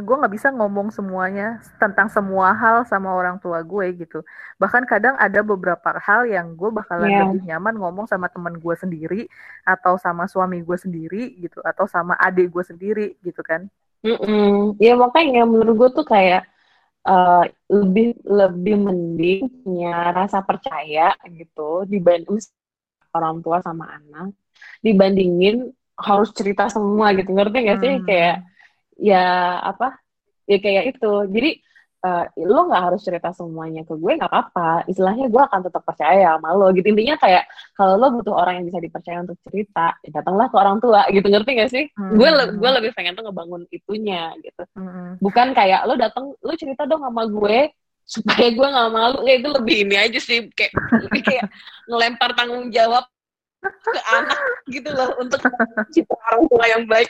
gue 0.00 0.16
nggak 0.16 0.34
bisa 0.40 0.48
ngomong 0.48 0.88
semuanya 0.88 1.60
tentang 1.76 2.08
semua 2.08 2.56
hal 2.56 2.88
sama 2.88 3.12
orang 3.12 3.36
tua 3.36 3.60
gue 3.60 3.92
gitu 3.92 4.24
bahkan 4.56 4.88
kadang 4.88 5.20
ada 5.20 5.44
beberapa 5.44 6.00
hal 6.00 6.24
yang 6.24 6.56
gue 6.56 6.72
bakalan 6.72 7.12
yeah. 7.12 7.20
lebih 7.28 7.44
nyaman 7.44 7.76
ngomong 7.76 8.08
sama 8.08 8.32
teman 8.32 8.56
gue 8.56 8.74
sendiri 8.80 9.28
atau 9.68 10.00
sama 10.00 10.24
suami 10.24 10.64
gue 10.64 10.78
sendiri 10.80 11.36
gitu 11.44 11.60
atau 11.60 11.84
sama 11.84 12.16
adik 12.16 12.48
gue 12.48 12.64
sendiri 12.64 13.06
gitu 13.20 13.44
kan 13.44 13.68
mm 14.00 14.16
-mm. 14.16 14.80
ya 14.80 14.96
makanya 14.96 15.44
menurut 15.44 15.76
gue 15.84 16.00
tuh 16.00 16.06
kayak 16.08 16.48
uh, 17.04 17.44
lebih 17.68 18.18
lebih 18.24 18.76
mending 18.80 19.40
punya 19.62 20.12
rasa 20.12 20.40
percaya 20.40 21.14
gitu 21.28 21.84
dibanding 21.88 22.40
orang 23.14 23.40
tua 23.44 23.60
sama 23.62 23.94
anak. 24.00 24.34
Dibandingin 24.80 25.70
harus 25.94 26.30
cerita 26.34 26.66
semua 26.68 27.14
gitu. 27.14 27.30
Ngerti 27.30 27.56
gak 27.64 27.78
sih? 27.80 27.92
Hmm. 28.00 28.04
kayak 28.04 28.36
ya 28.98 29.24
apa? 29.62 29.96
Ya 30.48 30.58
kayak 30.60 30.84
itu. 30.96 31.12
Jadi 31.30 31.50
uh, 32.04 32.24
lo 32.44 32.60
nggak 32.68 32.82
harus 32.92 33.00
cerita 33.00 33.32
semuanya 33.32 33.82
ke 33.88 33.96
gue 33.96 34.12
nggak 34.20 34.28
apa-apa. 34.28 34.84
Istilahnya 34.86 35.32
gue 35.32 35.42
akan 35.42 35.60
tetap 35.64 35.82
percaya 35.82 36.36
sama 36.36 36.52
lo 36.52 36.68
gitu. 36.76 36.86
Intinya 36.92 37.16
kayak 37.16 37.48
kalau 37.72 37.96
lo 37.96 38.12
butuh 38.20 38.34
orang 38.36 38.60
yang 38.60 38.66
bisa 38.68 38.78
dipercaya 38.84 39.24
untuk 39.24 39.40
cerita 39.40 39.96
ya 40.04 40.10
datanglah 40.20 40.46
ke 40.52 40.56
orang 40.60 40.76
tua 40.84 41.08
gitu. 41.08 41.26
Ngerti 41.26 41.50
gak 41.56 41.70
sih? 41.72 41.84
Hmm. 41.96 42.14
gue 42.20 42.28
le 42.28 42.44
gue 42.60 42.70
lebih 42.80 42.90
pengen 42.92 43.16
tuh 43.16 43.24
ngebangun 43.24 43.64
itunya 43.72 44.36
gitu. 44.44 44.62
Hmm. 44.76 45.16
bukan 45.18 45.56
kayak 45.56 45.88
lo 45.88 45.96
datang 45.96 46.36
lo 46.36 46.52
cerita 46.54 46.84
dong 46.84 47.02
sama 47.02 47.24
gue 47.24 47.72
supaya 48.04 48.48
gue 48.52 48.68
nggak 48.68 48.90
malu. 48.92 49.18
Ya 49.24 49.34
itu 49.40 49.48
lebih 49.48 49.76
ini 49.88 49.96
aja 49.96 50.20
sih. 50.20 50.52
Kayak 50.52 50.76
lebih 51.08 51.22
kayak 51.24 51.46
ngelempar 51.88 52.36
tanggung 52.36 52.68
jawab 52.68 53.08
ke 53.64 54.00
anak 54.12 54.40
gitu 54.68 54.92
loh 54.92 55.16
untuk 55.16 55.40
cita 55.96 56.12
orang 56.28 56.42
tua 56.52 56.64
yang 56.68 56.84
baik. 56.84 57.08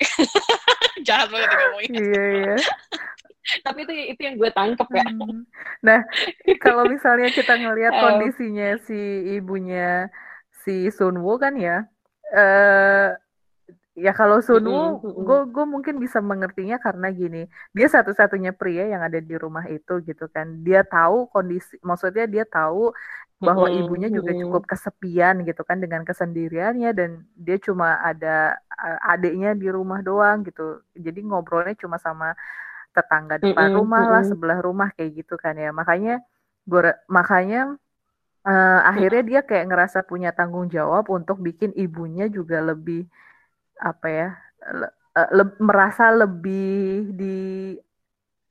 Jahat 1.06 1.26
banget 1.26 1.50
ngomongnya. 1.50 1.98
Iya 1.98 2.22
iya 2.30 2.56
tapi 3.66 3.84
itu 3.84 3.92
itu 4.16 4.20
yang 4.24 4.36
gue 4.40 4.50
tangkep 4.52 4.88
ya. 4.88 5.04
Hmm. 5.04 5.44
nah 5.84 6.00
kalau 6.64 6.88
misalnya 6.88 7.28
kita 7.28 7.60
ngelihat 7.60 7.92
kondisinya 8.04 8.80
si 8.84 9.00
ibunya 9.36 10.08
si 10.64 10.88
Sunwoo 10.88 11.36
kan 11.36 11.54
ya 11.60 11.84
uh, 12.32 13.12
ya 13.94 14.12
kalau 14.16 14.42
Sunwoo 14.42 14.98
gue 15.00 15.40
gue 15.54 15.64
mungkin 15.64 16.02
bisa 16.02 16.18
mengertinya 16.18 16.82
karena 16.82 17.14
gini 17.14 17.46
dia 17.70 17.86
satu-satunya 17.86 18.50
pria 18.56 18.90
yang 18.90 19.02
ada 19.06 19.22
di 19.22 19.34
rumah 19.38 19.64
itu 19.70 20.02
gitu 20.02 20.26
kan. 20.32 20.66
Dia 20.66 20.82
tahu 20.82 21.30
kondisi 21.30 21.78
maksudnya 21.80 22.26
dia 22.26 22.44
tahu 22.44 22.90
bahwa 23.42 23.68
mm-hmm. 23.68 23.82
ibunya 23.84 24.08
juga 24.08 24.32
cukup 24.32 24.62
kesepian 24.64 25.44
gitu 25.44 25.62
kan 25.66 25.78
dengan 25.78 26.06
kesendiriannya 26.06 26.90
dan 26.96 27.10
dia 27.36 27.60
cuma 27.60 28.00
ada 28.00 28.56
adiknya 29.04 29.52
di 29.54 29.68
rumah 29.70 30.00
doang 30.02 30.42
gitu. 30.42 30.80
Jadi 30.96 31.22
ngobrolnya 31.22 31.76
cuma 31.78 32.00
sama 32.00 32.32
tetangga 32.94 33.42
depan 33.42 33.68
mm 33.68 33.70
-hmm, 33.74 33.78
rumah 33.82 34.04
lah, 34.06 34.22
sebelah 34.22 34.58
rumah 34.62 34.88
kayak 34.94 35.26
gitu 35.26 35.34
kan 35.34 35.58
ya. 35.58 35.74
Makanya 35.74 36.22
gue 36.64 36.94
makanya 37.10 37.74
uh, 38.46 38.80
akhirnya 38.86 39.22
dia 39.26 39.40
kayak 39.42 39.68
ngerasa 39.68 40.06
punya 40.06 40.30
tanggung 40.30 40.70
jawab 40.70 41.10
untuk 41.10 41.42
bikin 41.42 41.74
ibunya 41.74 42.30
juga 42.30 42.62
lebih 42.62 43.04
apa 43.82 44.06
ya 44.06 44.28
le, 44.70 44.88
uh, 45.18 45.28
le, 45.34 45.44
merasa 45.58 46.14
lebih 46.14 47.10
di 47.12 47.36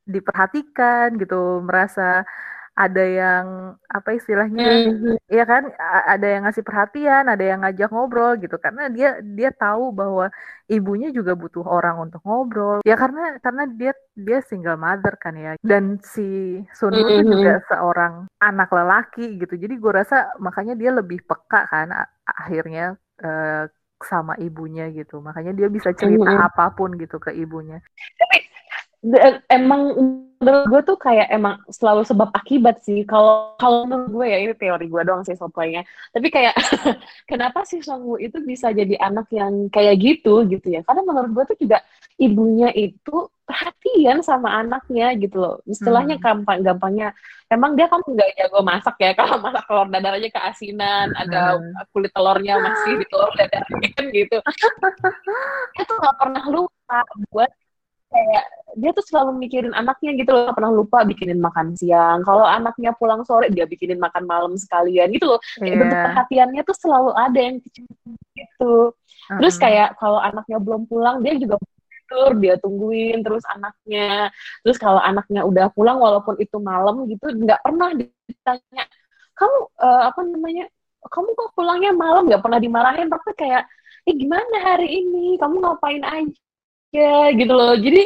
diperhatikan 0.03 1.15
gitu, 1.15 1.63
merasa 1.63 2.27
ada 2.73 3.05
yang 3.05 3.45
apa 3.85 4.17
istilahnya 4.17 4.65
mm-hmm. 4.65 5.15
ya 5.29 5.45
kan 5.45 5.69
ada 6.09 6.25
yang 6.25 6.41
ngasih 6.49 6.65
perhatian 6.65 7.29
ada 7.29 7.45
yang 7.45 7.61
ngajak 7.61 7.93
ngobrol 7.93 8.33
gitu 8.41 8.57
karena 8.57 8.89
dia 8.89 9.21
dia 9.21 9.53
tahu 9.53 9.93
bahwa 9.93 10.33
ibunya 10.65 11.13
juga 11.13 11.37
butuh 11.37 11.61
orang 11.61 12.09
untuk 12.09 12.25
ngobrol 12.25 12.81
ya 12.81 12.97
karena 12.97 13.37
karena 13.45 13.69
dia 13.69 13.93
dia 14.17 14.41
single 14.41 14.81
mother 14.81 15.13
kan 15.21 15.37
ya 15.37 15.53
dan 15.61 16.01
si 16.01 16.57
Sun 16.73 16.97
mm-hmm. 16.97 17.09
itu 17.13 17.13
juga 17.29 17.53
seorang 17.69 18.13
anak 18.41 18.69
lelaki 18.73 19.37
gitu 19.37 19.53
jadi 19.53 19.73
gue 19.77 19.91
rasa 19.93 20.33
makanya 20.41 20.73
dia 20.73 20.89
lebih 20.89 21.21
peka 21.29 21.69
kan 21.69 21.93
akhirnya 22.25 22.97
uh, 23.21 23.69
sama 24.03 24.35
ibunya 24.41 24.91
gitu 24.91 25.23
makanya 25.23 25.55
dia 25.55 25.69
bisa 25.69 25.93
cerita 25.95 26.27
mm-hmm. 26.27 26.47
apa 26.51 26.75
pun 26.75 26.97
gitu 26.99 27.21
ke 27.21 27.31
ibunya 27.37 27.79
tapi 28.19 28.42
emang 29.51 29.81
menurut 30.43 30.65
gue 30.67 30.81
tuh 30.83 30.97
kayak 30.99 31.31
emang 31.31 31.55
selalu 31.71 32.03
sebab 32.03 32.29
akibat 32.35 32.83
sih. 32.83 33.07
Kalau 33.07 33.55
kalau 33.55 33.87
menurut 33.87 34.11
gue 34.11 34.25
ya 34.27 34.37
ini 34.43 34.53
teori 34.59 34.91
gue 34.91 35.01
doang 35.07 35.23
sih 35.23 35.39
soalnya 35.39 35.87
tapi 36.11 36.27
kayak 36.27 36.51
kenapa 37.31 37.63
sih 37.63 37.79
Songwoo 37.79 38.19
itu 38.19 38.43
bisa 38.43 38.75
jadi 38.75 38.99
anak 38.99 39.31
yang 39.31 39.71
kayak 39.71 39.95
gitu 40.03 40.43
gitu 40.51 40.67
ya? 40.67 40.83
Karena 40.83 41.01
menurut 41.07 41.31
gue 41.31 41.43
tuh 41.55 41.57
juga 41.63 41.79
ibunya 42.19 42.69
itu 42.75 43.31
perhatian 43.43 44.19
sama 44.23 44.59
anaknya 44.59 45.15
gitu 45.15 45.39
loh. 45.39 45.55
Istilahnya 45.63 46.19
hmm. 46.19 46.23
gampang 46.23 46.59
gampangnya 46.63 47.15
emang 47.51 47.75
dia 47.79 47.87
kan 47.87 48.03
nggak 48.03 48.31
jago 48.35 48.59
masak 48.67 48.95
ya. 48.99 49.11
Kalau 49.19 49.39
masak 49.39 49.63
telur 49.67 49.87
dadar 49.87 50.19
aja 50.19 50.29
keasinan 50.31 51.07
hmm. 51.15 51.21
ada 51.23 51.41
kulit 51.95 52.11
telurnya 52.11 52.59
masih 52.59 52.99
di 52.99 53.05
telur 53.07 53.31
dadar 53.39 53.63
kan 53.67 54.05
gitu. 54.11 54.37
Itu 55.81 55.93
nggak 55.95 56.15
pernah 56.19 56.43
lupa 56.51 56.99
buat 57.31 57.51
kayak 58.13 58.43
dia 58.73 58.91
tuh 58.93 59.05
selalu 59.05 59.37
mikirin 59.37 59.73
anaknya 59.73 60.17
gitu 60.17 60.33
loh 60.33 60.53
pernah 60.53 60.73
lupa 60.73 61.05
bikinin 61.05 61.37
makan 61.41 61.73
siang. 61.77 62.21
Kalau 62.21 62.45
anaknya 62.45 62.93
pulang 62.93 63.21
sore 63.25 63.49
dia 63.49 63.65
bikinin 63.65 63.97
makan 64.01 64.25
malam 64.25 64.53
sekalian 64.57 65.09
gitu 65.13 65.33
loh. 65.33 65.39
Yeah. 65.61 65.77
bentuk 65.77 65.97
perhatiannya 65.97 66.61
tuh 66.65 66.77
selalu 66.77 67.11
ada 67.13 67.39
yang 67.39 67.57
kecil 67.61 67.85
gitu. 68.33 68.75
Terus 69.29 69.55
kayak 69.57 69.97
kalau 69.97 70.19
anaknya 70.21 70.57
belum 70.61 70.89
pulang 70.89 71.21
dia 71.21 71.37
juga 71.37 71.57
tidur 71.61 72.31
dia 72.37 72.55
tungguin 72.61 73.21
terus 73.21 73.43
anaknya. 73.49 74.29
Terus 74.65 74.77
kalau 74.81 75.01
anaknya 75.01 75.41
udah 75.45 75.69
pulang 75.73 75.97
walaupun 76.01 76.37
itu 76.41 76.57
malam 76.57 77.05
gitu 77.09 77.29
nggak 77.29 77.61
pernah 77.61 77.93
ditanya 77.93 78.85
kamu 79.33 79.57
uh, 79.81 80.01
apa 80.13 80.21
namanya 80.29 80.65
kamu 81.09 81.29
kok 81.35 81.51
pulangnya 81.57 81.91
malam 81.93 82.29
nggak 82.29 82.41
pernah 82.41 82.59
dimarahin? 82.61 83.09
Tapi 83.09 83.29
kayak 83.37 83.63
eh 84.03 84.15
gimana 84.17 84.55
hari 84.61 85.03
ini? 85.03 85.37
Kamu 85.39 85.61
ngapain 85.61 86.03
aja 86.03 86.42
ya 86.93 87.33
gitu 87.33 87.53
loh. 87.53 87.73
Jadi 87.75 88.05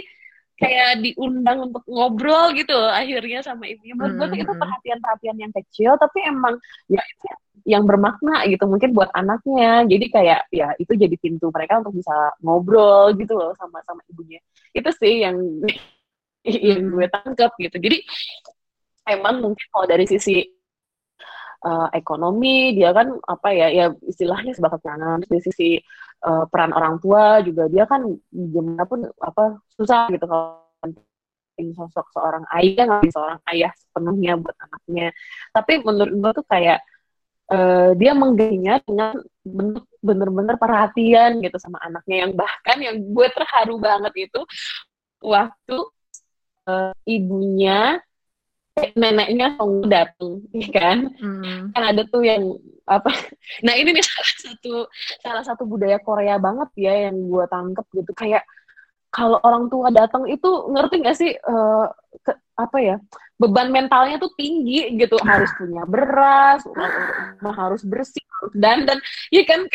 kayak 0.58 1.06
diundang 1.06 1.70
untuk 1.70 1.86
ngobrol 1.86 2.50
gitu 2.58 2.74
loh 2.74 2.90
akhirnya 2.90 3.46
sama 3.46 3.70
ibunya 3.70 3.94
menurut 3.94 4.34
gue 4.34 4.42
itu 4.42 4.50
hmm. 4.50 4.58
perhatian-perhatian 4.58 5.38
yang 5.38 5.54
kecil 5.54 5.94
tapi 6.02 6.26
emang 6.26 6.58
ya 6.90 6.98
yang 7.68 7.84
bermakna 7.84 8.48
gitu 8.48 8.64
mungkin 8.64 8.96
buat 8.96 9.12
anaknya. 9.12 9.84
Jadi 9.86 10.06
kayak 10.08 10.48
ya 10.56 10.72
itu 10.80 10.96
jadi 10.96 11.16
pintu 11.20 11.52
mereka 11.52 11.84
untuk 11.84 12.00
bisa 12.00 12.16
ngobrol 12.40 13.12
gitu 13.20 13.36
loh 13.36 13.52
sama 13.60 13.84
sama 13.84 14.00
ibunya. 14.08 14.40
Itu 14.72 14.88
sih 14.96 15.28
yang 15.28 15.36
yang 16.48 16.82
gue 16.96 17.08
tangkap 17.12 17.52
gitu. 17.60 17.76
Jadi 17.76 18.08
emang 19.12 19.44
mungkin 19.44 19.68
kalau 19.68 19.84
dari 19.84 20.08
sisi 20.08 20.48
uh, 21.68 21.92
ekonomi 21.92 22.72
dia 22.80 22.96
kan 22.96 23.12
apa 23.28 23.50
ya 23.52 23.68
ya 23.68 23.86
istilahnya 24.08 24.56
sebagai 24.56 24.80
kanan 24.80 25.24
dari 25.28 25.42
sisi 25.44 25.76
uh, 26.24 26.46
peran 26.50 26.72
orang 26.74 26.98
tua 27.04 27.42
juga. 27.44 27.70
Dia 27.70 27.86
kan 27.86 28.08
gimana 28.32 28.84
pun 28.88 29.06
apa 29.22 29.62
susah 29.76 30.10
gitu 30.14 30.26
kalau 30.26 30.64
sosok 31.58 32.14
seorang 32.14 32.46
ayah 32.62 32.86
nggak 32.86 33.10
seorang 33.10 33.42
ayah 33.50 33.72
sepenuhnya 33.74 34.38
buat 34.38 34.58
anaknya. 34.62 35.08
Tapi 35.50 35.74
menurut 35.82 36.14
gue 36.14 36.32
tuh 36.38 36.46
kayak 36.46 36.80
uh, 37.50 37.92
dia 37.98 38.14
menggainya 38.14 38.78
dengan 38.86 39.18
bentuk 39.42 39.86
bener-bener 39.98 40.56
perhatian 40.62 41.42
gitu 41.42 41.58
sama 41.58 41.82
anaknya 41.82 42.30
yang 42.30 42.34
bahkan 42.38 42.78
yang 42.78 42.96
gue 43.02 43.28
terharu 43.34 43.82
banget 43.82 44.30
itu 44.30 44.42
waktu 45.24 45.78
uh, 46.70 46.94
ibunya 47.10 47.98
neneknya 48.94 49.58
Song 49.58 49.86
datang, 49.88 50.44
ya 50.54 50.70
kan? 50.70 50.98
Hmm. 51.18 51.74
Kan 51.74 51.84
ada 51.84 52.02
tuh 52.08 52.24
yang 52.24 52.56
apa? 52.88 53.12
Nah 53.68 53.74
ini 53.76 53.92
nih 53.92 54.06
salah 54.08 54.34
satu 54.42 54.74
salah 55.20 55.44
satu 55.44 55.64
budaya 55.68 56.00
Korea 56.00 56.40
banget 56.40 56.70
ya 56.80 57.10
yang 57.10 57.28
gue 57.28 57.46
tangkep 57.50 57.86
gitu 57.94 58.12
kayak 58.16 58.44
kalau 59.12 59.40
orang 59.42 59.72
tua 59.72 59.90
datang 59.90 60.28
itu 60.28 60.50
ngerti 60.70 60.96
gak 61.02 61.18
sih 61.18 61.32
uh, 61.32 61.88
ke, 62.22 62.32
apa 62.60 62.78
ya 62.78 62.96
beban 63.38 63.70
mentalnya 63.70 64.18
tuh 64.18 64.34
tinggi 64.34 64.98
gitu 64.98 65.16
harus 65.22 65.50
punya 65.54 65.86
beras, 65.86 66.66
harus 67.46 67.86
bersih, 67.86 68.26
dan 68.58 68.90
dan 68.90 68.98
ya 69.30 69.46
kan 69.46 69.70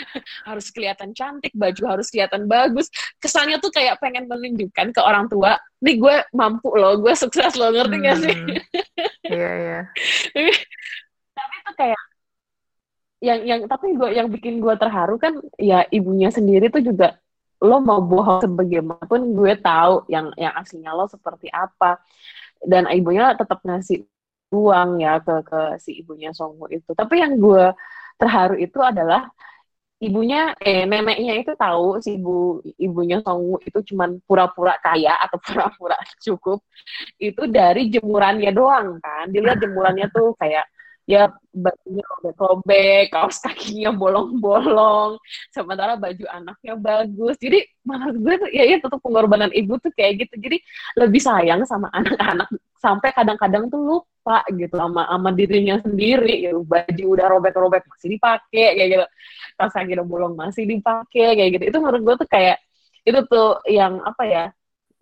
harus 0.48 0.66
kelihatan 0.72 1.12
cantik, 1.12 1.52
baju 1.54 1.82
harus 1.96 2.08
kelihatan 2.08 2.48
bagus. 2.48 2.88
Kesannya 3.18 3.58
tuh 3.58 3.70
kayak 3.72 3.98
pengen 3.98 4.26
menunjukkan 4.26 4.96
ke 4.96 5.00
orang 5.00 5.26
tua, 5.28 5.56
nih 5.80 5.96
gue 5.98 6.16
mampu 6.32 6.72
loh, 6.74 6.98
gue 7.00 7.14
sukses 7.14 7.54
loh, 7.54 7.70
ngerti 7.72 7.96
hmm. 7.96 8.04
gak 8.04 8.16
sih? 8.20 8.36
Iya, 9.28 9.50
iya. 9.56 9.80
Tapi 11.38 11.54
itu 11.62 11.72
kayak 11.78 12.02
yang 13.22 13.40
yang 13.46 13.60
tapi 13.70 13.94
gue 13.94 14.18
yang 14.18 14.26
bikin 14.26 14.58
gue 14.58 14.74
terharu 14.74 15.14
kan 15.14 15.38
ya 15.54 15.86
ibunya 15.94 16.34
sendiri 16.34 16.74
tuh 16.74 16.82
juga 16.82 17.22
lo 17.62 17.78
mau 17.78 18.02
bohong 18.02 18.42
sebagaimanapun 18.42 19.38
gue 19.38 19.54
tahu 19.62 20.10
yang 20.10 20.34
yang 20.34 20.50
aslinya 20.58 20.90
lo 20.90 21.06
seperti 21.06 21.46
apa 21.54 22.02
dan 22.66 22.90
ibunya 22.90 23.38
tetap 23.38 23.62
ngasih 23.62 24.02
uang 24.50 24.98
ya 24.98 25.22
ke 25.22 25.46
ke 25.46 25.60
si 25.78 26.02
ibunya 26.02 26.34
Songhu 26.34 26.66
itu 26.66 26.90
tapi 26.98 27.22
yang 27.22 27.38
gue 27.38 27.70
terharu 28.18 28.58
itu 28.58 28.82
adalah 28.82 29.30
ibunya 30.02 30.50
eh 30.58 30.82
neneknya 30.90 31.32
itu 31.38 31.52
tahu 31.54 32.02
si 32.02 32.18
ibu 32.18 32.58
ibunya 32.86 33.22
Songwu 33.22 33.62
itu 33.62 33.78
cuman 33.94 34.18
pura-pura 34.26 34.74
kaya 34.82 35.14
atau 35.24 35.38
pura-pura 35.46 35.98
cukup 36.18 36.58
itu 37.22 37.42
dari 37.46 37.86
jemurannya 37.94 38.50
doang 38.50 38.98
kan 38.98 39.30
dilihat 39.30 39.58
jemurannya 39.62 40.06
tuh 40.10 40.34
kayak 40.40 40.66
ya 41.02 41.26
bajunya 41.50 42.04
robek-robek, 42.06 43.10
kaos 43.10 43.42
kakinya 43.42 43.90
bolong-bolong, 43.90 45.18
sementara 45.50 45.98
baju 45.98 46.24
anaknya 46.30 46.74
bagus. 46.78 47.34
Jadi 47.42 47.58
malah 47.82 48.14
gue 48.14 48.34
tuh 48.38 48.48
ya 48.54 48.62
itu 48.70 48.86
tuh 48.86 49.00
pengorbanan 49.02 49.50
ibu 49.50 49.76
tuh 49.82 49.90
kayak 49.92 50.26
gitu. 50.26 50.34
Jadi 50.38 50.56
lebih 50.96 51.20
sayang 51.20 51.66
sama 51.66 51.90
anak-anak 51.98 52.48
sampai 52.82 53.14
kadang-kadang 53.14 53.70
tuh 53.70 53.80
lupa 53.80 54.42
gitu 54.50 54.74
sama 54.74 55.06
sama 55.06 55.30
dirinya 55.30 55.78
sendiri. 55.78 56.42
Ya 56.42 56.52
baju 56.58 57.04
udah 57.14 57.26
robek-robek 57.30 57.86
masih 57.86 58.18
dipakai 58.18 58.66
kayak 58.74 58.88
gitu 58.90 59.06
pas 59.56 59.70
lagi 59.70 59.90
udah 59.94 60.06
bolong 60.06 60.34
masih 60.34 60.64
dipakai 60.66 61.38
kayak 61.38 61.50
gitu 61.54 61.64
itu 61.70 61.78
menurut 61.78 62.02
gue 62.02 62.14
tuh 62.24 62.28
kayak 62.28 62.58
itu 63.06 63.20
tuh 63.30 63.62
yang 63.68 64.00
apa 64.02 64.22
ya 64.26 64.44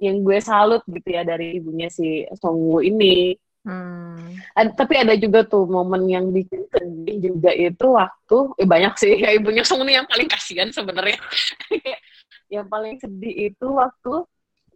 yang 0.01 0.21
gue 0.25 0.39
salut 0.41 0.83
gitu 0.89 1.09
ya 1.13 1.23
dari 1.25 1.61
ibunya 1.61 1.89
si 1.93 2.25
Songwoo 2.37 2.81
ini 2.85 3.37
Hmm. 3.61 4.41
Ad, 4.57 4.73
tapi 4.73 4.97
ada 4.97 5.13
juga 5.21 5.45
tuh 5.45 5.69
momen 5.69 6.09
yang 6.09 6.33
bikin 6.33 6.65
sedih 6.73 7.29
juga 7.29 7.53
itu 7.53 7.93
waktu 7.93 8.57
eh 8.57 8.65
banyak 8.65 8.97
sih 8.97 9.21
ya 9.21 9.31
ibunya 9.37 9.61
Song 9.69 9.85
ini 9.85 10.01
yang 10.01 10.09
paling 10.09 10.33
kasihan 10.33 10.73
sebenarnya. 10.73 11.21
yang 12.55 12.65
paling 12.73 12.97
sedih 12.97 13.53
itu 13.53 13.67
waktu 13.69 14.25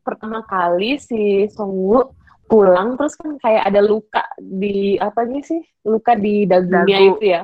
pertama 0.04 0.44
kali 0.44 1.00
si 1.00 1.48
Songwoo 1.48 2.12
pulang 2.44 2.94
terus 3.00 3.14
kan 3.16 3.36
kayak 3.40 3.68
ada 3.68 3.80
luka 3.80 4.24
di 4.38 5.00
apa 5.00 5.24
sih? 5.42 5.62
Luka 5.84 6.14
di 6.16 6.44
dagunya 6.44 6.98
Dagu. 7.00 7.08
itu 7.16 7.24
ya. 7.24 7.42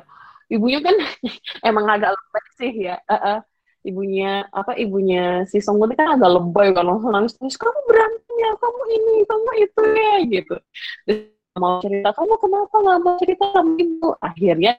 Ibunya 0.50 0.80
kan 0.82 0.96
emang 1.68 1.86
agak 1.86 2.10
lebay 2.16 2.46
sih 2.58 2.72
ya 2.90 2.96
uh, 3.06 3.14
uh, 3.14 3.38
ibunya 3.86 4.44
apa 4.52 4.76
ibunya 4.76 5.48
si 5.48 5.62
Song 5.62 5.80
kan 5.80 6.20
agak 6.20 6.30
lebay 6.36 6.74
kan 6.76 6.84
langsung 6.84 7.14
nangis 7.14 7.32
terus 7.38 7.56
kamu 7.56 7.80
berantem 7.88 8.34
ya 8.36 8.50
kamu 8.60 8.82
ini 8.92 9.14
kamu 9.24 9.50
itu 9.64 9.82
ya 9.96 10.14
gitu. 10.28 10.56
Terus 11.08 11.20
mau 11.56 11.80
cerita 11.80 12.10
kamu 12.12 12.34
kenapa 12.36 12.74
nggak 12.76 12.98
mau 13.00 13.14
cerita 13.16 13.44
sama 13.54 13.72
ibu? 13.78 14.08
Akhirnya 14.20 14.72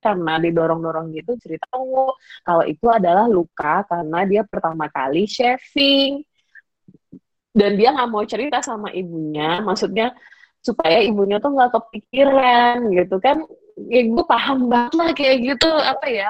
karena 0.00 0.40
didorong-dorong 0.40 1.12
gitu 1.12 1.36
cerita 1.36 1.68
kamu 1.68 2.16
kalau 2.40 2.64
itu 2.64 2.86
adalah 2.88 3.28
luka 3.28 3.84
karena 3.84 4.24
dia 4.24 4.42
pertama 4.48 4.88
kali 4.88 5.28
shaving 5.28 6.24
dan 7.50 7.74
dia 7.74 7.90
nggak 7.90 8.10
mau 8.10 8.22
cerita 8.22 8.62
sama 8.62 8.94
ibunya 8.94 9.58
maksudnya 9.62 10.14
supaya 10.60 11.00
ibunya 11.00 11.40
tuh 11.40 11.56
nggak 11.56 11.72
kepikiran 11.72 12.76
gitu 12.92 13.16
kan. 13.18 13.44
Ya 13.88 14.04
gue 14.04 14.24
paham 14.28 14.68
banget 14.68 14.92
lah 14.92 15.10
kayak 15.16 15.36
gitu 15.40 15.68
apa 15.72 16.06
ya. 16.08 16.28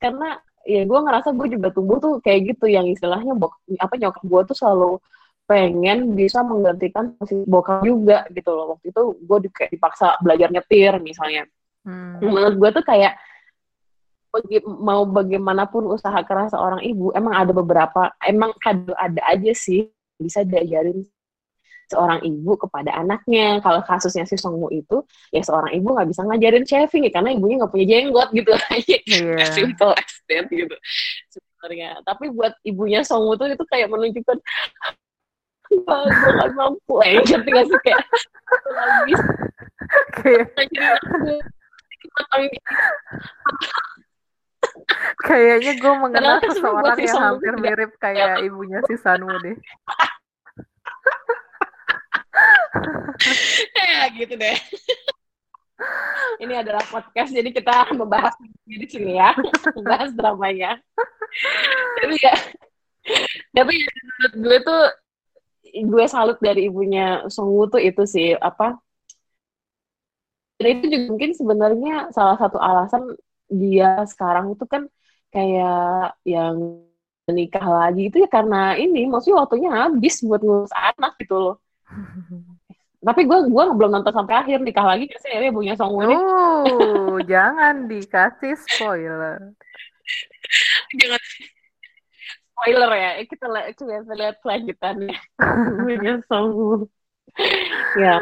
Karena 0.00 0.40
ya 0.64 0.82
gue 0.88 1.00
ngerasa 1.04 1.28
gue 1.36 1.48
juga 1.60 1.68
tumbuh 1.70 2.00
tuh 2.00 2.18
kayak 2.24 2.56
gitu 2.56 2.72
yang 2.72 2.88
istilahnya 2.88 3.36
bok 3.36 3.60
apa 3.76 3.94
nyokap 4.00 4.24
gue 4.24 4.40
tuh 4.48 4.56
selalu 4.56 4.92
pengen 5.44 6.16
bisa 6.16 6.40
menggantikan 6.40 7.12
posisi 7.20 7.44
bokap 7.44 7.84
juga 7.84 8.24
gitu 8.32 8.48
loh. 8.48 8.76
Waktu 8.76 8.96
itu 8.96 9.02
gue 9.20 9.38
di, 9.44 9.48
kayak 9.52 9.70
dipaksa 9.76 10.16
belajar 10.24 10.48
nyetir 10.48 10.96
misalnya. 10.98 11.44
Hmm. 11.84 12.16
menurut 12.16 12.56
gue 12.56 12.80
tuh 12.80 12.84
kayak 12.88 13.12
mau 14.80 15.04
bagaimanapun 15.04 15.84
usaha 15.94 16.16
keras 16.24 16.56
seorang 16.56 16.80
ibu 16.80 17.12
emang 17.12 17.36
ada 17.36 17.52
beberapa 17.52 18.08
emang 18.24 18.56
ada 18.64 18.96
ada 18.96 19.20
aja 19.30 19.52
sih 19.52 19.93
bisa 20.18 20.46
diajarin 20.46 21.04
seorang 21.90 22.20
ibu 22.24 22.56
kepada 22.56 22.96
anaknya. 22.96 23.60
Kalau 23.60 23.84
kasusnya 23.84 24.24
si 24.24 24.40
Songmu 24.40 24.72
itu, 24.72 25.04
ya 25.30 25.44
seorang 25.44 25.76
ibu 25.76 25.92
nggak 25.92 26.08
bisa 26.08 26.22
ngajarin 26.24 26.64
shaving 26.64 27.02
ya, 27.08 27.12
karena 27.12 27.30
ibunya 27.36 27.54
nggak 27.60 27.72
punya 27.72 27.86
jenggot 27.86 28.28
gitu. 28.32 28.50
Yeah. 29.04 29.52
Simple 29.52 29.92
as 29.94 30.14
that 30.26 30.48
gitu 30.48 30.76
sebenarnya. 31.30 32.00
Tapi 32.02 32.32
buat 32.32 32.56
ibunya 32.64 33.04
Songmu 33.04 33.36
tuh 33.36 33.52
itu 33.52 33.64
kayak 33.68 33.92
menunjukkan 33.92 34.38
gue 35.74 36.00
gak 36.38 36.50
mampu 36.54 36.94
ya, 37.02 37.18
ngerti 37.18 37.50
gak 37.50 37.66
sih 37.66 37.78
kayak 37.82 37.98
lagi 42.30 42.58
Kayaknya 45.24 45.72
gue 45.80 45.94
mengenal 45.96 46.36
seseorang 46.44 46.98
yang 47.00 47.22
hampir 47.22 47.54
mirip 47.56 47.92
kayak 47.96 48.44
ibunya 48.44 48.82
si 48.88 48.94
Sanmu 49.00 49.32
deh. 49.40 49.56
ya 53.78 54.10
gitu 54.12 54.34
deh. 54.36 54.58
Ini 56.42 56.54
adalah 56.62 56.82
podcast, 56.86 57.34
jadi 57.34 57.50
kita 57.50 57.94
membahas 57.94 58.34
di 58.66 58.86
sini 58.86 59.18
ya, 59.18 59.34
membahas 59.76 60.10
dramanya. 60.14 60.78
tapi 61.98 62.14
ya, 62.22 62.34
tapi 63.50 63.72
ya, 63.74 63.90
menurut 63.90 64.34
gue 64.38 64.58
tuh, 64.62 64.82
gue 65.74 66.04
salut 66.06 66.38
dari 66.38 66.70
ibunya 66.70 67.26
Songwoo 67.26 67.66
tuh 67.66 67.82
itu 67.82 68.06
sih, 68.06 68.38
apa, 68.38 68.78
dan 70.58 70.78
itu 70.78 70.86
juga 70.86 71.06
mungkin 71.10 71.30
sebenarnya 71.34 71.94
salah 72.14 72.38
satu 72.38 72.58
alasan 72.62 73.02
dia 73.48 74.02
sekarang 74.08 74.54
itu 74.56 74.64
kan 74.64 74.88
kayak 75.34 76.14
yang 76.22 76.84
nikah 77.30 77.64
lagi 77.64 78.12
itu 78.12 78.20
ya 78.20 78.28
karena 78.28 78.76
ini 78.76 79.08
maksudnya 79.08 79.40
waktunya 79.44 79.70
habis 79.72 80.20
buat 80.20 80.44
ngurus 80.44 80.72
anak 80.74 81.16
gitu 81.20 81.36
loh. 81.40 81.56
Tapi 83.04 83.28
gue 83.28 83.38
gue 83.52 83.64
belum 83.76 83.92
nonton 83.92 84.16
sampai 84.16 84.34
akhir 84.40 84.64
nikah 84.64 84.84
lagi 84.84 85.12
sih 85.20 85.28
ya 85.28 85.52
punya 85.52 85.76
Song 85.76 85.92
Woo 85.92 86.08
oh 86.08 87.20
jangan 87.32 87.84
dikasih 87.84 88.56
spoiler. 88.56 89.52
Jangan. 90.96 91.20
Spoiler 92.54 92.90
ya 92.96 93.10
eh, 93.20 93.26
kita 93.28 93.46
lihat 93.50 93.76
kita 93.76 94.14
lihat 94.16 94.36
kelanjutannya. 94.40 95.18
Punya 95.84 96.14
Song 96.28 96.48
ya. 98.00 98.20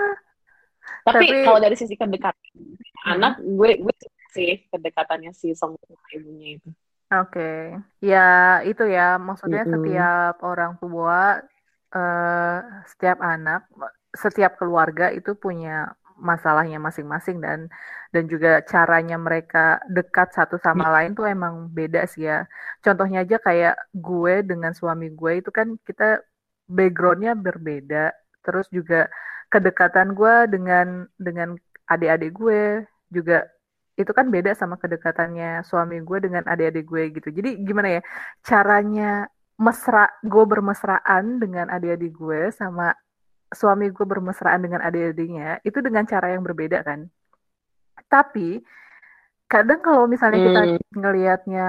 Tapi, 1.03 1.27
tapi 1.31 1.47
kalau 1.47 1.59
dari 1.59 1.75
sisi 1.75 1.95
kedekatan 1.99 2.39
hmm. 2.39 3.12
anak 3.18 3.35
gue 3.43 3.70
gue 3.83 3.95
sih 4.35 4.64
kedekatannya 4.72 5.33
si 5.37 5.53
Song 5.53 5.76
sama 5.76 6.09
ibunya 6.16 6.59
itu 6.59 6.70
Oke, 7.12 7.76
ya 8.01 8.64
itu 8.64 8.89
ya 8.89 9.20
maksudnya 9.20 9.68
mm-hmm. 9.68 9.85
setiap 9.85 10.35
orang 10.49 10.72
tua, 10.80 11.45
uh, 11.93 12.57
setiap 12.89 13.20
anak, 13.20 13.68
setiap 14.16 14.57
keluarga 14.57 15.12
itu 15.12 15.37
punya 15.37 15.93
masalahnya 16.16 16.80
masing-masing 16.80 17.37
dan 17.45 17.68
dan 18.16 18.24
juga 18.33 18.64
caranya 18.64 19.20
mereka 19.20 19.76
dekat 19.93 20.33
satu 20.33 20.57
sama 20.57 20.89
mm. 20.89 20.93
lain 20.97 21.11
tuh 21.12 21.26
emang 21.28 21.68
beda 21.68 22.09
sih 22.09 22.24
ya. 22.24 22.49
Contohnya 22.80 23.28
aja 23.28 23.37
kayak 23.37 23.76
gue 23.93 24.35
dengan 24.49 24.72
suami 24.72 25.12
gue 25.12 25.45
itu 25.45 25.53
kan 25.53 25.76
kita 25.85 26.24
backgroundnya 26.64 27.37
berbeda, 27.37 28.16
terus 28.41 28.72
juga 28.72 29.12
kedekatan 29.53 30.16
gue 30.16 30.35
dengan 30.49 31.05
dengan 31.20 31.61
adik-adik 31.93 32.33
gue 32.33 32.89
juga 33.12 33.45
itu 33.97 34.09
kan 34.11 34.32
beda 34.32 34.57
sama 34.57 34.80
kedekatannya 34.80 35.62
suami 35.68 36.01
gue 36.01 36.18
dengan 36.24 36.45
adik-adik 36.49 36.84
gue 36.88 37.03
gitu. 37.20 37.28
Jadi 37.28 37.61
gimana 37.61 38.01
ya 38.01 38.03
caranya 38.40 39.28
mesra 39.61 40.09
gue 40.24 40.45
bermesraan 40.49 41.38
dengan 41.38 41.68
adik-adik 41.68 42.12
gue 42.16 42.49
sama 42.57 42.97
suami 43.53 43.93
gue 43.93 44.07
bermesraan 44.09 44.64
dengan 44.64 44.80
adik-adiknya 44.80 45.61
itu 45.62 45.78
dengan 45.84 46.09
cara 46.09 46.32
yang 46.32 46.43
berbeda 46.43 46.80
kan. 46.82 47.07
Tapi 48.09 48.64
kadang 49.47 49.84
kalau 49.84 50.09
misalnya 50.09 50.40
kita 50.40 50.62
hmm. 50.64 50.78
ngelihatnya 50.97 51.68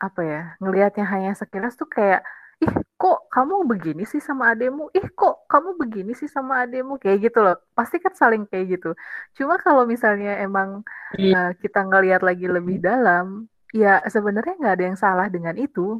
apa 0.00 0.20
ya, 0.24 0.42
ngelihatnya 0.60 1.04
hanya 1.04 1.32
sekilas 1.36 1.76
tuh 1.76 1.88
kayak 1.88 2.24
ih 2.62 2.72
kok 2.94 3.18
kamu 3.34 3.66
begini 3.66 4.02
sih 4.06 4.22
sama 4.22 4.54
ademu 4.54 4.88
ih 4.94 5.06
kok 5.12 5.44
kamu 5.50 5.76
begini 5.80 6.12
sih 6.14 6.30
sama 6.30 6.62
ademu 6.64 6.96
kayak 7.02 7.18
gitu 7.30 7.38
loh. 7.42 7.56
Pasti 7.74 7.98
kan 7.98 8.14
saling 8.14 8.46
kayak 8.46 8.78
gitu. 8.78 8.90
Cuma 9.36 9.58
kalau 9.58 9.82
misalnya 9.84 10.38
emang 10.40 10.86
uh, 11.18 11.50
kita 11.58 11.80
ngelihat 11.82 12.22
lagi 12.22 12.46
lebih 12.46 12.78
dalam 12.78 13.50
ya 13.74 13.98
sebenarnya 14.06 14.54
nggak 14.60 14.74
ada 14.78 14.84
yang 14.86 14.98
salah 14.98 15.26
dengan 15.26 15.58
itu. 15.58 15.98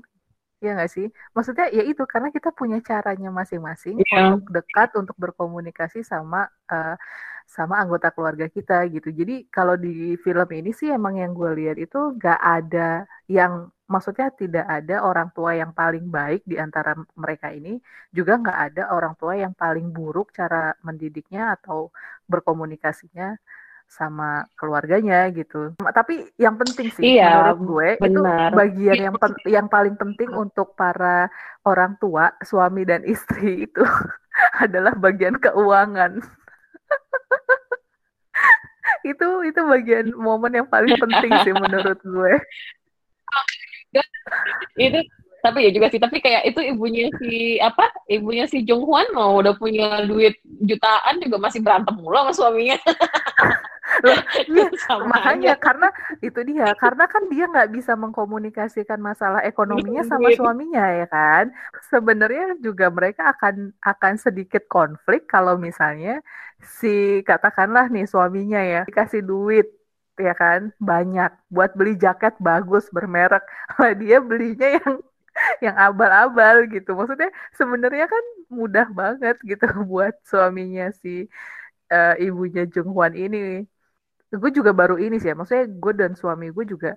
Ya 0.62 0.72
nggak 0.78 0.92
sih? 0.94 1.06
Maksudnya 1.36 1.68
ya 1.74 1.82
itu 1.84 2.02
karena 2.08 2.32
kita 2.32 2.48
punya 2.54 2.78
caranya 2.80 3.28
masing-masing 3.28 4.00
yeah. 4.08 4.32
untuk 4.32 4.48
dekat 4.54 4.90
untuk 4.96 5.16
berkomunikasi 5.18 6.00
sama 6.06 6.48
uh, 6.72 6.96
sama 7.44 7.76
anggota 7.82 8.08
keluarga 8.14 8.48
kita 8.48 8.88
gitu. 8.88 9.12
Jadi 9.12 9.46
kalau 9.52 9.76
di 9.76 10.16
film 10.24 10.48
ini 10.56 10.72
sih 10.72 10.88
emang 10.88 11.20
yang 11.20 11.36
gue 11.36 11.50
lihat 11.52 11.76
itu 11.76 12.16
nggak 12.16 12.40
ada 12.40 13.04
yang 13.28 13.68
maksudnya 13.84 14.32
tidak 14.32 14.64
ada 14.64 15.04
orang 15.04 15.28
tua 15.36 15.52
yang 15.52 15.76
paling 15.76 16.08
baik 16.08 16.42
di 16.48 16.56
antara 16.56 16.96
mereka 17.16 17.52
ini, 17.52 17.76
juga 18.08 18.40
nggak 18.40 18.58
ada 18.72 18.82
orang 18.96 19.14
tua 19.20 19.36
yang 19.36 19.52
paling 19.52 19.92
buruk 19.92 20.32
cara 20.32 20.72
mendidiknya 20.80 21.60
atau 21.60 21.92
berkomunikasinya 22.24 23.36
sama 23.84 24.48
keluarganya 24.56 25.28
gitu. 25.30 25.76
Tapi 25.76 26.32
yang 26.40 26.56
penting 26.56 26.88
sih 26.96 27.20
iya, 27.20 27.52
menurut 27.52 27.60
gue 27.68 27.88
benar. 28.08 28.50
itu 28.50 28.56
bagian 28.56 28.98
yang 29.10 29.16
pen 29.20 29.32
yang 29.60 29.66
paling 29.68 29.94
penting 29.94 30.30
untuk 30.32 30.72
para 30.74 31.28
orang 31.68 31.94
tua, 32.00 32.32
suami 32.40 32.88
dan 32.88 33.04
istri 33.04 33.60
itu 33.68 33.84
adalah 34.58 34.96
bagian 34.96 35.36
keuangan. 35.36 36.18
itu 39.04 39.28
itu 39.44 39.60
bagian 39.68 40.16
momen 40.16 40.64
yang 40.64 40.68
paling 40.68 40.96
penting 40.96 41.32
sih 41.44 41.52
menurut 41.52 42.00
gue 42.00 42.34
itu 44.78 45.00
tapi 45.44 45.68
ya 45.68 45.70
juga 45.76 45.92
sih 45.92 46.00
tapi 46.00 46.24
kayak 46.24 46.48
itu 46.48 46.60
ibunya 46.72 47.12
si 47.20 47.60
apa 47.60 47.92
ibunya 48.08 48.48
si 48.48 48.64
Jung 48.64 48.88
Hwan 48.88 49.04
mau 49.12 49.44
udah 49.44 49.52
punya 49.60 50.00
duit 50.08 50.40
jutaan 50.64 51.20
juga 51.20 51.36
masih 51.36 51.60
berantem 51.60 51.92
mulu 52.00 52.16
sama 52.16 52.32
suaminya 52.32 52.80
Loh, 54.00 54.16
iya, 54.48 54.66
makanya 55.06 55.54
aja. 55.54 55.60
karena 55.60 55.88
itu 56.24 56.40
dia 56.48 56.72
karena 56.80 57.04
kan 57.04 57.22
dia 57.28 57.44
nggak 57.46 57.70
bisa 57.76 57.92
mengkomunikasikan 57.94 58.96
masalah 58.96 59.44
ekonominya 59.44 60.02
sama 60.08 60.32
iya. 60.32 60.36
suaminya 60.40 60.84
ya 61.04 61.06
kan 61.06 61.44
sebenarnya 61.92 62.56
juga 62.64 62.88
mereka 62.88 63.36
akan 63.36 63.76
akan 63.84 64.14
sedikit 64.16 64.64
konflik 64.66 65.28
kalau 65.28 65.60
misalnya 65.60 66.24
si 66.64 67.20
katakanlah 67.28 67.92
nih 67.92 68.08
suaminya 68.08 68.60
ya 68.64 68.82
dikasih 68.88 69.20
duit 69.20 69.68
ya 70.26 70.32
kan? 70.42 70.60
Banyak. 70.90 71.30
Buat 71.54 71.70
beli 71.78 71.92
jaket 72.04 72.34
bagus 72.48 72.84
bermerek. 72.96 73.42
Dia 74.00 74.16
belinya 74.22 74.66
yang 74.78 74.94
yang 75.64 75.76
abal-abal 75.86 76.56
gitu. 76.74 76.90
Maksudnya 76.98 77.30
sebenarnya 77.58 78.04
kan 78.12 78.24
mudah 78.58 78.86
banget 79.00 79.36
gitu 79.50 79.64
buat 79.90 80.14
suaminya 80.30 80.84
si 81.02 81.08
uh, 81.92 82.14
ibunya 82.24 82.62
Jung 82.72 82.90
Hwan 82.94 83.14
ini. 83.16 83.38
Gue 84.42 84.50
juga 84.58 84.72
baru 84.80 84.94
ini 85.04 85.14
sih 85.22 85.28
ya. 85.30 85.34
Maksudnya 85.38 85.64
gue 85.82 85.92
dan 86.00 86.12
suami 86.20 86.46
gue 86.56 86.64
juga 86.72 86.88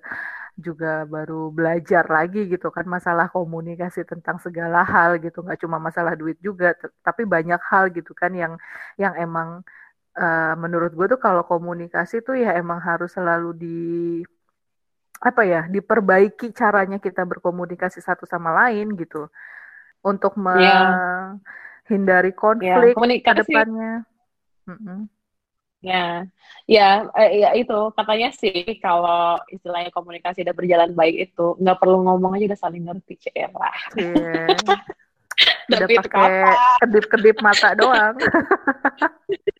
juga 0.66 0.88
baru 1.14 1.34
belajar 1.58 2.04
lagi 2.16 2.38
gitu 2.52 2.66
kan 2.76 2.86
masalah 2.96 3.26
komunikasi 3.34 4.00
tentang 4.10 4.36
segala 4.46 4.78
hal 4.92 5.10
gitu. 5.24 5.38
Nggak 5.44 5.58
cuma 5.64 5.78
masalah 5.86 6.12
duit 6.20 6.38
juga 6.46 6.66
tapi 7.06 7.22
banyak 7.34 7.60
hal 7.70 7.84
gitu 7.96 8.12
kan 8.20 8.32
yang 8.42 8.54
yang 9.02 9.14
emang 9.24 9.48
uh, 10.18 10.54
menurut 10.58 10.92
gue 10.92 11.06
tuh 11.06 11.20
kalau 11.22 11.46
komunikasi 11.46 12.20
tuh 12.26 12.34
ya 12.34 12.58
emang 12.58 12.82
harus 12.82 13.14
selalu 13.14 13.50
di 13.54 13.78
apa 15.18 15.42
ya 15.42 15.66
diperbaiki 15.66 16.54
caranya 16.54 17.02
kita 17.02 17.26
berkomunikasi 17.26 17.98
satu 17.98 18.22
sama 18.26 18.54
lain 18.54 18.94
gitu 18.94 19.26
untuk 20.02 20.38
iya. 20.38 20.78
menghindari 21.86 22.30
yeah. 22.30 22.38
konflik 22.38 22.94
yeah. 22.94 23.22
ke 23.22 23.32
depannya. 23.42 23.94
Mm 24.68 24.78
-hmm. 24.78 25.00
Ya, 25.78 26.26
ya, 26.66 27.06
eh, 27.14 27.38
ya 27.38 27.54
itu 27.54 27.78
katanya 27.94 28.34
sih 28.34 28.82
kalau 28.82 29.38
istilahnya 29.46 29.94
komunikasi 29.94 30.42
udah 30.42 30.50
berjalan 30.50 30.90
baik 30.90 31.30
itu 31.30 31.54
nggak 31.54 31.78
perlu 31.78 32.02
ngomong 32.02 32.34
aja 32.34 32.50
udah 32.50 32.60
saling 32.66 32.82
ngerti 32.82 33.14
cewek. 33.30 33.74
Yeah. 33.94 34.58
udah 35.70 35.88
pakai 36.02 36.34
kedip-kedip 36.82 37.36
mata 37.38 37.78
doang. 37.78 38.18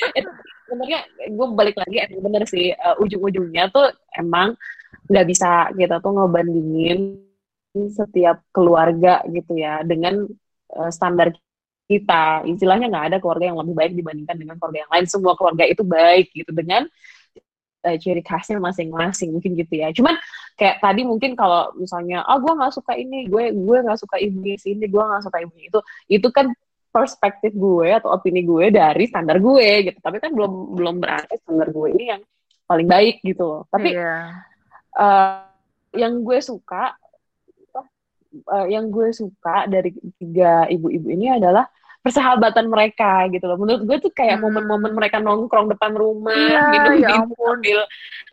sebenarnya 0.70 1.00
gue 1.34 1.46
balik 1.56 1.76
lagi 1.82 1.96
emang 2.06 2.22
bener 2.30 2.46
sih 2.46 2.70
uh, 2.70 2.94
ujung-ujungnya 3.02 3.74
tuh 3.74 3.90
emang 4.14 4.54
nggak 5.10 5.26
bisa 5.26 5.66
kita 5.74 5.98
tuh 5.98 6.14
ngebandingin 6.14 7.18
setiap 7.90 8.42
keluarga 8.54 9.22
gitu 9.30 9.58
ya 9.58 9.82
dengan 9.86 10.26
uh, 10.74 10.90
standar 10.90 11.34
kita. 11.90 12.46
Istilahnya 12.46 12.86
nggak 12.86 13.06
ada 13.10 13.18
keluarga 13.18 13.50
yang 13.50 13.58
lebih 13.58 13.74
baik 13.74 13.92
dibandingkan 13.98 14.36
dengan 14.38 14.54
keluarga 14.62 14.86
yang 14.86 14.92
lain. 14.94 15.06
Semua 15.10 15.34
keluarga 15.34 15.66
itu 15.66 15.82
baik 15.82 16.30
gitu. 16.30 16.50
Dengan 16.54 16.86
uh, 17.84 17.96
ciri 17.96 18.22
khasnya 18.24 18.60
masing-masing 18.60 19.32
mungkin 19.32 19.56
gitu 19.56 19.74
ya 19.80 19.88
cuman 19.92 20.16
kayak 20.56 20.80
tadi 20.84 21.02
mungkin 21.04 21.32
kalau 21.32 21.72
misalnya 21.76 22.24
ah 22.24 22.36
oh, 22.36 22.38
gue 22.44 22.52
nggak 22.52 22.72
suka 22.74 22.92
ini 22.96 23.26
gue 23.26 23.54
gue 23.54 23.78
nggak 23.80 24.00
suka 24.00 24.16
ibu 24.20 24.40
sini 24.60 24.84
gue 24.86 25.02
nggak 25.02 25.22
suka 25.24 25.38
ibu 25.40 25.54
itu 25.56 25.78
itu 26.12 26.28
kan 26.28 26.52
perspektif 26.90 27.54
gue 27.54 27.88
atau 27.94 28.10
opini 28.10 28.42
gue 28.42 28.74
dari 28.74 29.06
standar 29.06 29.38
gue 29.38 29.88
gitu 29.88 29.98
tapi 30.02 30.18
kan 30.18 30.34
belum 30.34 30.74
belum 30.74 30.94
berarti 30.98 31.38
standar 31.38 31.70
gue 31.70 31.88
ini 31.94 32.04
yang 32.12 32.22
paling 32.66 32.86
baik 32.90 33.22
gitu 33.22 33.42
loh 33.46 33.62
tapi 33.70 33.94
yeah. 33.94 34.42
Iya. 34.98 35.00
uh, 35.00 35.40
yang 35.94 36.22
gue 36.22 36.38
suka 36.42 36.94
uh, 38.50 38.66
yang 38.66 38.90
gue 38.90 39.10
suka 39.14 39.66
dari 39.70 39.94
tiga 40.18 40.66
ibu-ibu 40.70 41.08
ini 41.10 41.34
adalah 41.34 41.66
persahabatan 42.00 42.66
mereka 42.68 43.28
gitu 43.28 43.44
loh. 43.44 43.60
Menurut 43.60 43.82
gue 43.84 43.96
tuh 44.08 44.12
kayak 44.12 44.40
hmm. 44.40 44.44
momen-momen 44.48 44.92
mereka 44.96 45.20
nongkrong 45.20 45.68
depan 45.72 45.92
rumah, 45.92 46.32
yeah, 46.32 46.68
minum 46.72 46.94
ya 46.96 47.08
minum 47.24 47.36
sambil 47.36 47.78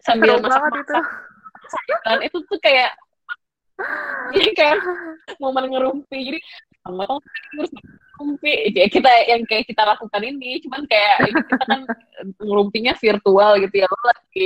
sambil 0.01 0.31
masak-masak. 0.39 1.05
itu 2.23 2.37
tuh 2.47 2.59
kayak 2.63 2.95
jadi 4.33 4.49
kayak 4.57 4.77
momen 5.37 5.69
ngerumpi. 5.69 6.17
Jadi 6.31 6.39
terus 6.87 7.71
ngerumpi 8.17 8.71
kayak 8.73 8.91
kita 8.95 9.11
yang 9.27 9.43
kayak 9.43 9.65
kita 9.67 9.83
lakukan 9.83 10.21
ini 10.23 10.63
cuman 10.63 10.81
kayak 10.87 11.15
kita 11.35 11.63
kan 11.67 11.81
ngerumpinya 12.39 12.93
virtual 12.95 13.51
gitu 13.61 13.75
ya 13.83 13.87
lo 13.91 13.99
lagi 14.07 14.45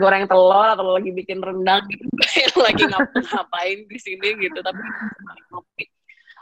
goreng 0.00 0.24
telur 0.24 0.68
atau 0.72 0.96
lagi 0.96 1.10
bikin 1.12 1.38
rendang 1.44 1.84
gitu 1.86 2.56
lagi 2.66 2.82
ngapain 2.88 3.78
di 3.86 3.98
sini 4.00 4.28
gitu 4.40 4.58
tapi 4.64 4.80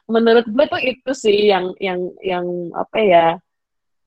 menurut 0.05 0.45
gue 0.45 0.65
tuh 0.69 0.81
itu 0.81 1.13
sih 1.17 1.49
yang 1.49 1.73
yang 1.81 2.01
yang 2.21 2.47
apa 2.77 2.99
ya 3.01 3.27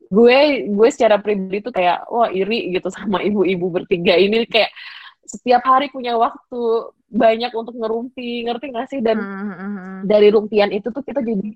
gue 0.07 0.37
gue 0.71 0.89
secara 0.91 1.19
pribadi 1.19 1.59
tuh 1.59 1.73
kayak 1.75 2.07
wah 2.07 2.31
iri 2.31 2.71
gitu 2.71 2.87
sama 2.95 3.21
ibu-ibu 3.23 3.67
bertiga 3.71 4.15
ini. 4.15 4.47
Kayak 4.47 4.71
setiap 5.27 5.63
hari 5.67 5.91
punya 5.91 6.15
waktu 6.15 6.91
banyak 7.07 7.51
untuk 7.55 7.75
ngerumpi 7.75 8.47
ngerti 8.47 8.65
gak 8.71 8.87
sih? 8.91 8.99
Dan 9.03 9.17
mm 9.19 9.53
-hmm. 9.53 9.97
dari 10.07 10.27
rumpian 10.31 10.71
itu 10.71 10.87
tuh 10.91 11.03
kita 11.03 11.19
jadi 11.19 11.51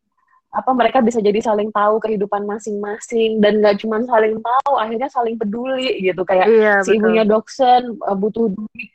apa 0.52 0.76
mereka 0.76 1.00
bisa 1.00 1.24
jadi 1.24 1.40
saling 1.40 1.72
tahu 1.72 2.04
kehidupan 2.04 2.44
masing-masing. 2.44 3.40
Dan 3.40 3.64
gak 3.64 3.80
cuma 3.80 4.04
saling 4.04 4.40
tahu 4.40 4.74
akhirnya 4.76 5.08
saling 5.08 5.40
peduli 5.40 6.04
gitu. 6.04 6.22
Kayak 6.28 6.48
iya, 6.52 6.74
si 6.84 6.96
betul. 6.96 7.08
ibunya 7.08 7.24
doksen 7.24 7.96
uh, 8.04 8.18
butuh 8.18 8.52
duit 8.52 8.92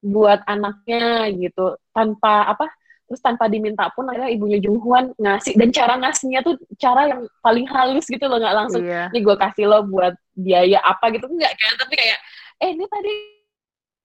buat 0.00 0.40
anaknya 0.46 1.28
gitu. 1.34 1.74
Tanpa 1.90 2.46
apa 2.46 2.70
terus 3.10 3.18
tanpa 3.26 3.50
diminta 3.50 3.90
pun 3.90 4.06
akhirnya 4.06 4.30
ibunya 4.30 4.62
Junghuan 4.62 5.10
ngasih 5.18 5.58
dan 5.58 5.74
cara 5.74 5.98
ngasihnya 5.98 6.46
tuh 6.46 6.54
cara 6.78 7.10
yang 7.10 7.26
paling 7.42 7.66
halus 7.66 8.06
gitu 8.06 8.22
loh 8.30 8.38
nggak 8.38 8.54
langsung 8.54 8.86
iya. 8.86 9.10
nih 9.10 9.18
gue 9.26 9.34
kasih 9.34 9.66
lo 9.66 9.82
buat 9.82 10.14
biaya 10.38 10.78
apa 10.80 11.10
gitu. 11.12 11.26
Nggak 11.28 11.52
kayak 11.58 11.74
tapi 11.76 11.94
kayak 11.98 12.18
eh 12.60 12.68
ini 12.70 12.84
tadi 12.88 13.12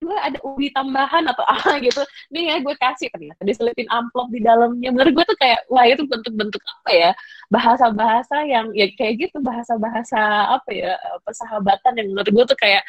gue 0.06 0.18
ada 0.22 0.38
ubi 0.44 0.68
tambahan 0.76 1.24
atau 1.32 1.46
apa 1.56 1.80
gitu. 1.80 2.04
Nih 2.34 2.52
ya 2.52 2.56
gue 2.62 2.76
kasih. 2.76 3.08
Ternyata 3.10 3.42
diselipin 3.46 3.88
amplop 3.88 4.28
di 4.30 4.44
dalamnya. 4.44 4.90
Menurut 4.92 5.14
gue 5.22 5.26
tuh 5.30 5.38
kayak 5.40 5.60
wah 5.72 5.86
itu 5.88 6.04
bentuk-bentuk 6.06 6.62
apa 6.62 6.92
ya 6.92 7.12
bahasa-bahasa 7.54 8.44
yang 8.46 8.74
ya 8.76 8.90
kayak 8.98 9.30
gitu 9.30 9.38
bahasa-bahasa 9.40 10.20
apa 10.60 10.70
ya 10.74 10.98
persahabatan 11.24 11.94
yang 12.02 12.08
menurut 12.12 12.30
gue 12.30 12.46
tuh 12.52 12.60
kayak 12.60 12.84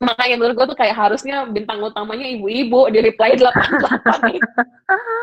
makanya 0.00 0.40
menurut 0.40 0.56
gue 0.56 0.72
tuh 0.72 0.78
kayak 0.80 0.96
harusnya 0.96 1.44
bintang 1.44 1.76
utamanya 1.84 2.24
ibu-ibu 2.24 2.88
di 2.88 3.04
reply 3.04 3.36
delapan 3.36 3.68
delapan 3.76 4.40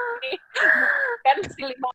kan 1.25 1.37
si 1.49 1.65
lima 1.65 1.89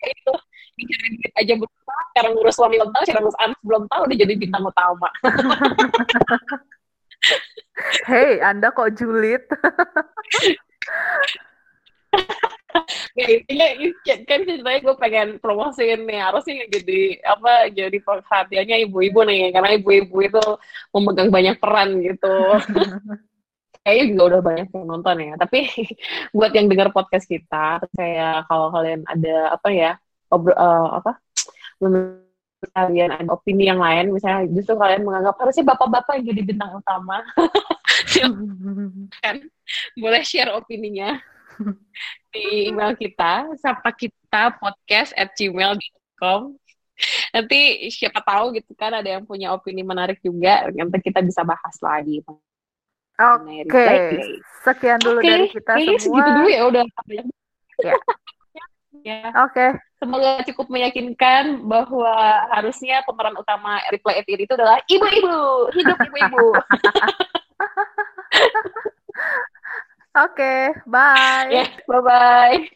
itu 0.00 0.32
dicari 0.80 1.08
duit 1.20 1.32
aja 1.36 1.52
belum 1.60 1.68
tahu 1.68 2.00
sekarang 2.16 2.32
ngurus 2.32 2.56
suami 2.56 2.80
belum 2.80 2.96
tahu 2.96 3.04
sekarang 3.04 3.28
ngurus 3.28 3.40
anak 3.44 3.60
belum 3.60 3.84
tahu 3.92 4.08
udah 4.08 4.16
jadi 4.16 4.40
bintang 4.40 4.64
utama 4.64 5.12
Hei, 8.10 8.42
Anda 8.42 8.74
kok 8.74 8.98
julid? 8.98 9.46
ya 13.18 13.26
intinya 13.28 13.68
kan 14.28 14.40
ceritanya 14.44 14.80
gue 14.80 14.94
pengen 14.96 15.28
promosiin 15.38 16.04
nih 16.08 16.20
harusnya 16.20 16.64
jadi 16.68 17.00
apa 17.24 17.52
jadi 17.72 17.98
perhatiannya 18.00 18.76
ibu-ibu 18.88 19.20
nih 19.28 19.52
karena 19.52 19.70
ibu-ibu 19.76 20.16
itu 20.24 20.42
memegang 20.94 21.30
banyak 21.32 21.56
peran 21.60 22.00
gitu. 22.00 22.34
Kayaknya 23.82 24.04
juga 24.14 24.22
udah 24.30 24.40
banyak 24.46 24.68
yang 24.70 24.86
nonton 24.86 25.16
ya 25.18 25.34
tapi 25.34 25.66
buat 26.36 26.54
yang 26.54 26.70
dengar 26.70 26.94
podcast 26.94 27.26
kita 27.26 27.82
kayak 27.98 28.46
kalau 28.46 28.70
kalian 28.70 29.02
ada 29.10 29.58
apa 29.58 29.68
ya 29.74 29.90
obrol 30.30 30.54
uh, 30.54 31.02
apa 31.02 31.18
kalian 32.70 33.10
ada 33.10 33.26
opini 33.34 33.66
yang 33.66 33.82
lain 33.82 34.14
misalnya 34.14 34.46
justru 34.54 34.78
kalian 34.78 35.02
menganggap 35.02 35.34
harusnya 35.42 35.66
bapak-bapak 35.66 36.22
yang 36.22 36.30
jadi 36.30 36.42
bintang 36.46 36.78
utama? 36.78 37.26
Kan 39.22 39.36
boleh 39.98 40.22
share 40.22 40.54
opininya 40.54 41.18
di 42.32 42.72
email 42.72 42.96
kita 42.96 43.52
sapa 43.60 43.92
kita 43.92 44.56
podcast 44.56 45.12
at 45.16 45.32
gmail.com 45.36 46.56
nanti 47.34 47.90
siapa 47.90 48.22
tahu 48.22 48.54
gitu 48.56 48.72
kan 48.78 48.94
ada 48.94 49.18
yang 49.18 49.24
punya 49.24 49.50
opini 49.52 49.82
menarik 49.82 50.20
juga 50.22 50.68
nanti 50.70 50.98
kita 51.02 51.24
bisa 51.24 51.42
bahas 51.42 51.76
lagi 51.82 52.22
Oke, 53.22 53.62
okay. 53.68 54.40
sekian 54.64 54.98
dulu 54.98 55.20
okay. 55.20 55.30
dari 55.30 55.46
kita 55.52 55.72
Kayaknya 55.76 55.98
semua. 56.00 56.16
segitu 56.16 56.30
dulu 56.32 56.48
ya 56.48 56.62
udah. 56.64 56.82
Ya. 56.82 57.22
ya. 59.06 59.18
Oke. 59.46 59.52
Okay. 59.52 59.70
Semoga 60.02 60.30
cukup 60.48 60.66
meyakinkan 60.72 61.44
bahwa 61.68 62.16
harusnya 62.50 63.04
pemeran 63.06 63.38
utama 63.38 63.78
Reply 63.94 64.18
It 64.18 64.26
itu 64.26 64.52
adalah 64.58 64.82
ibu-ibu, 64.90 65.70
hidup 65.76 65.98
ibu-ibu. 66.02 66.46
Oke, 70.14 70.32
okay, 70.32 70.72
bye. 70.86 71.48
Yeah, 71.50 71.68
bye-bye. 71.88 72.68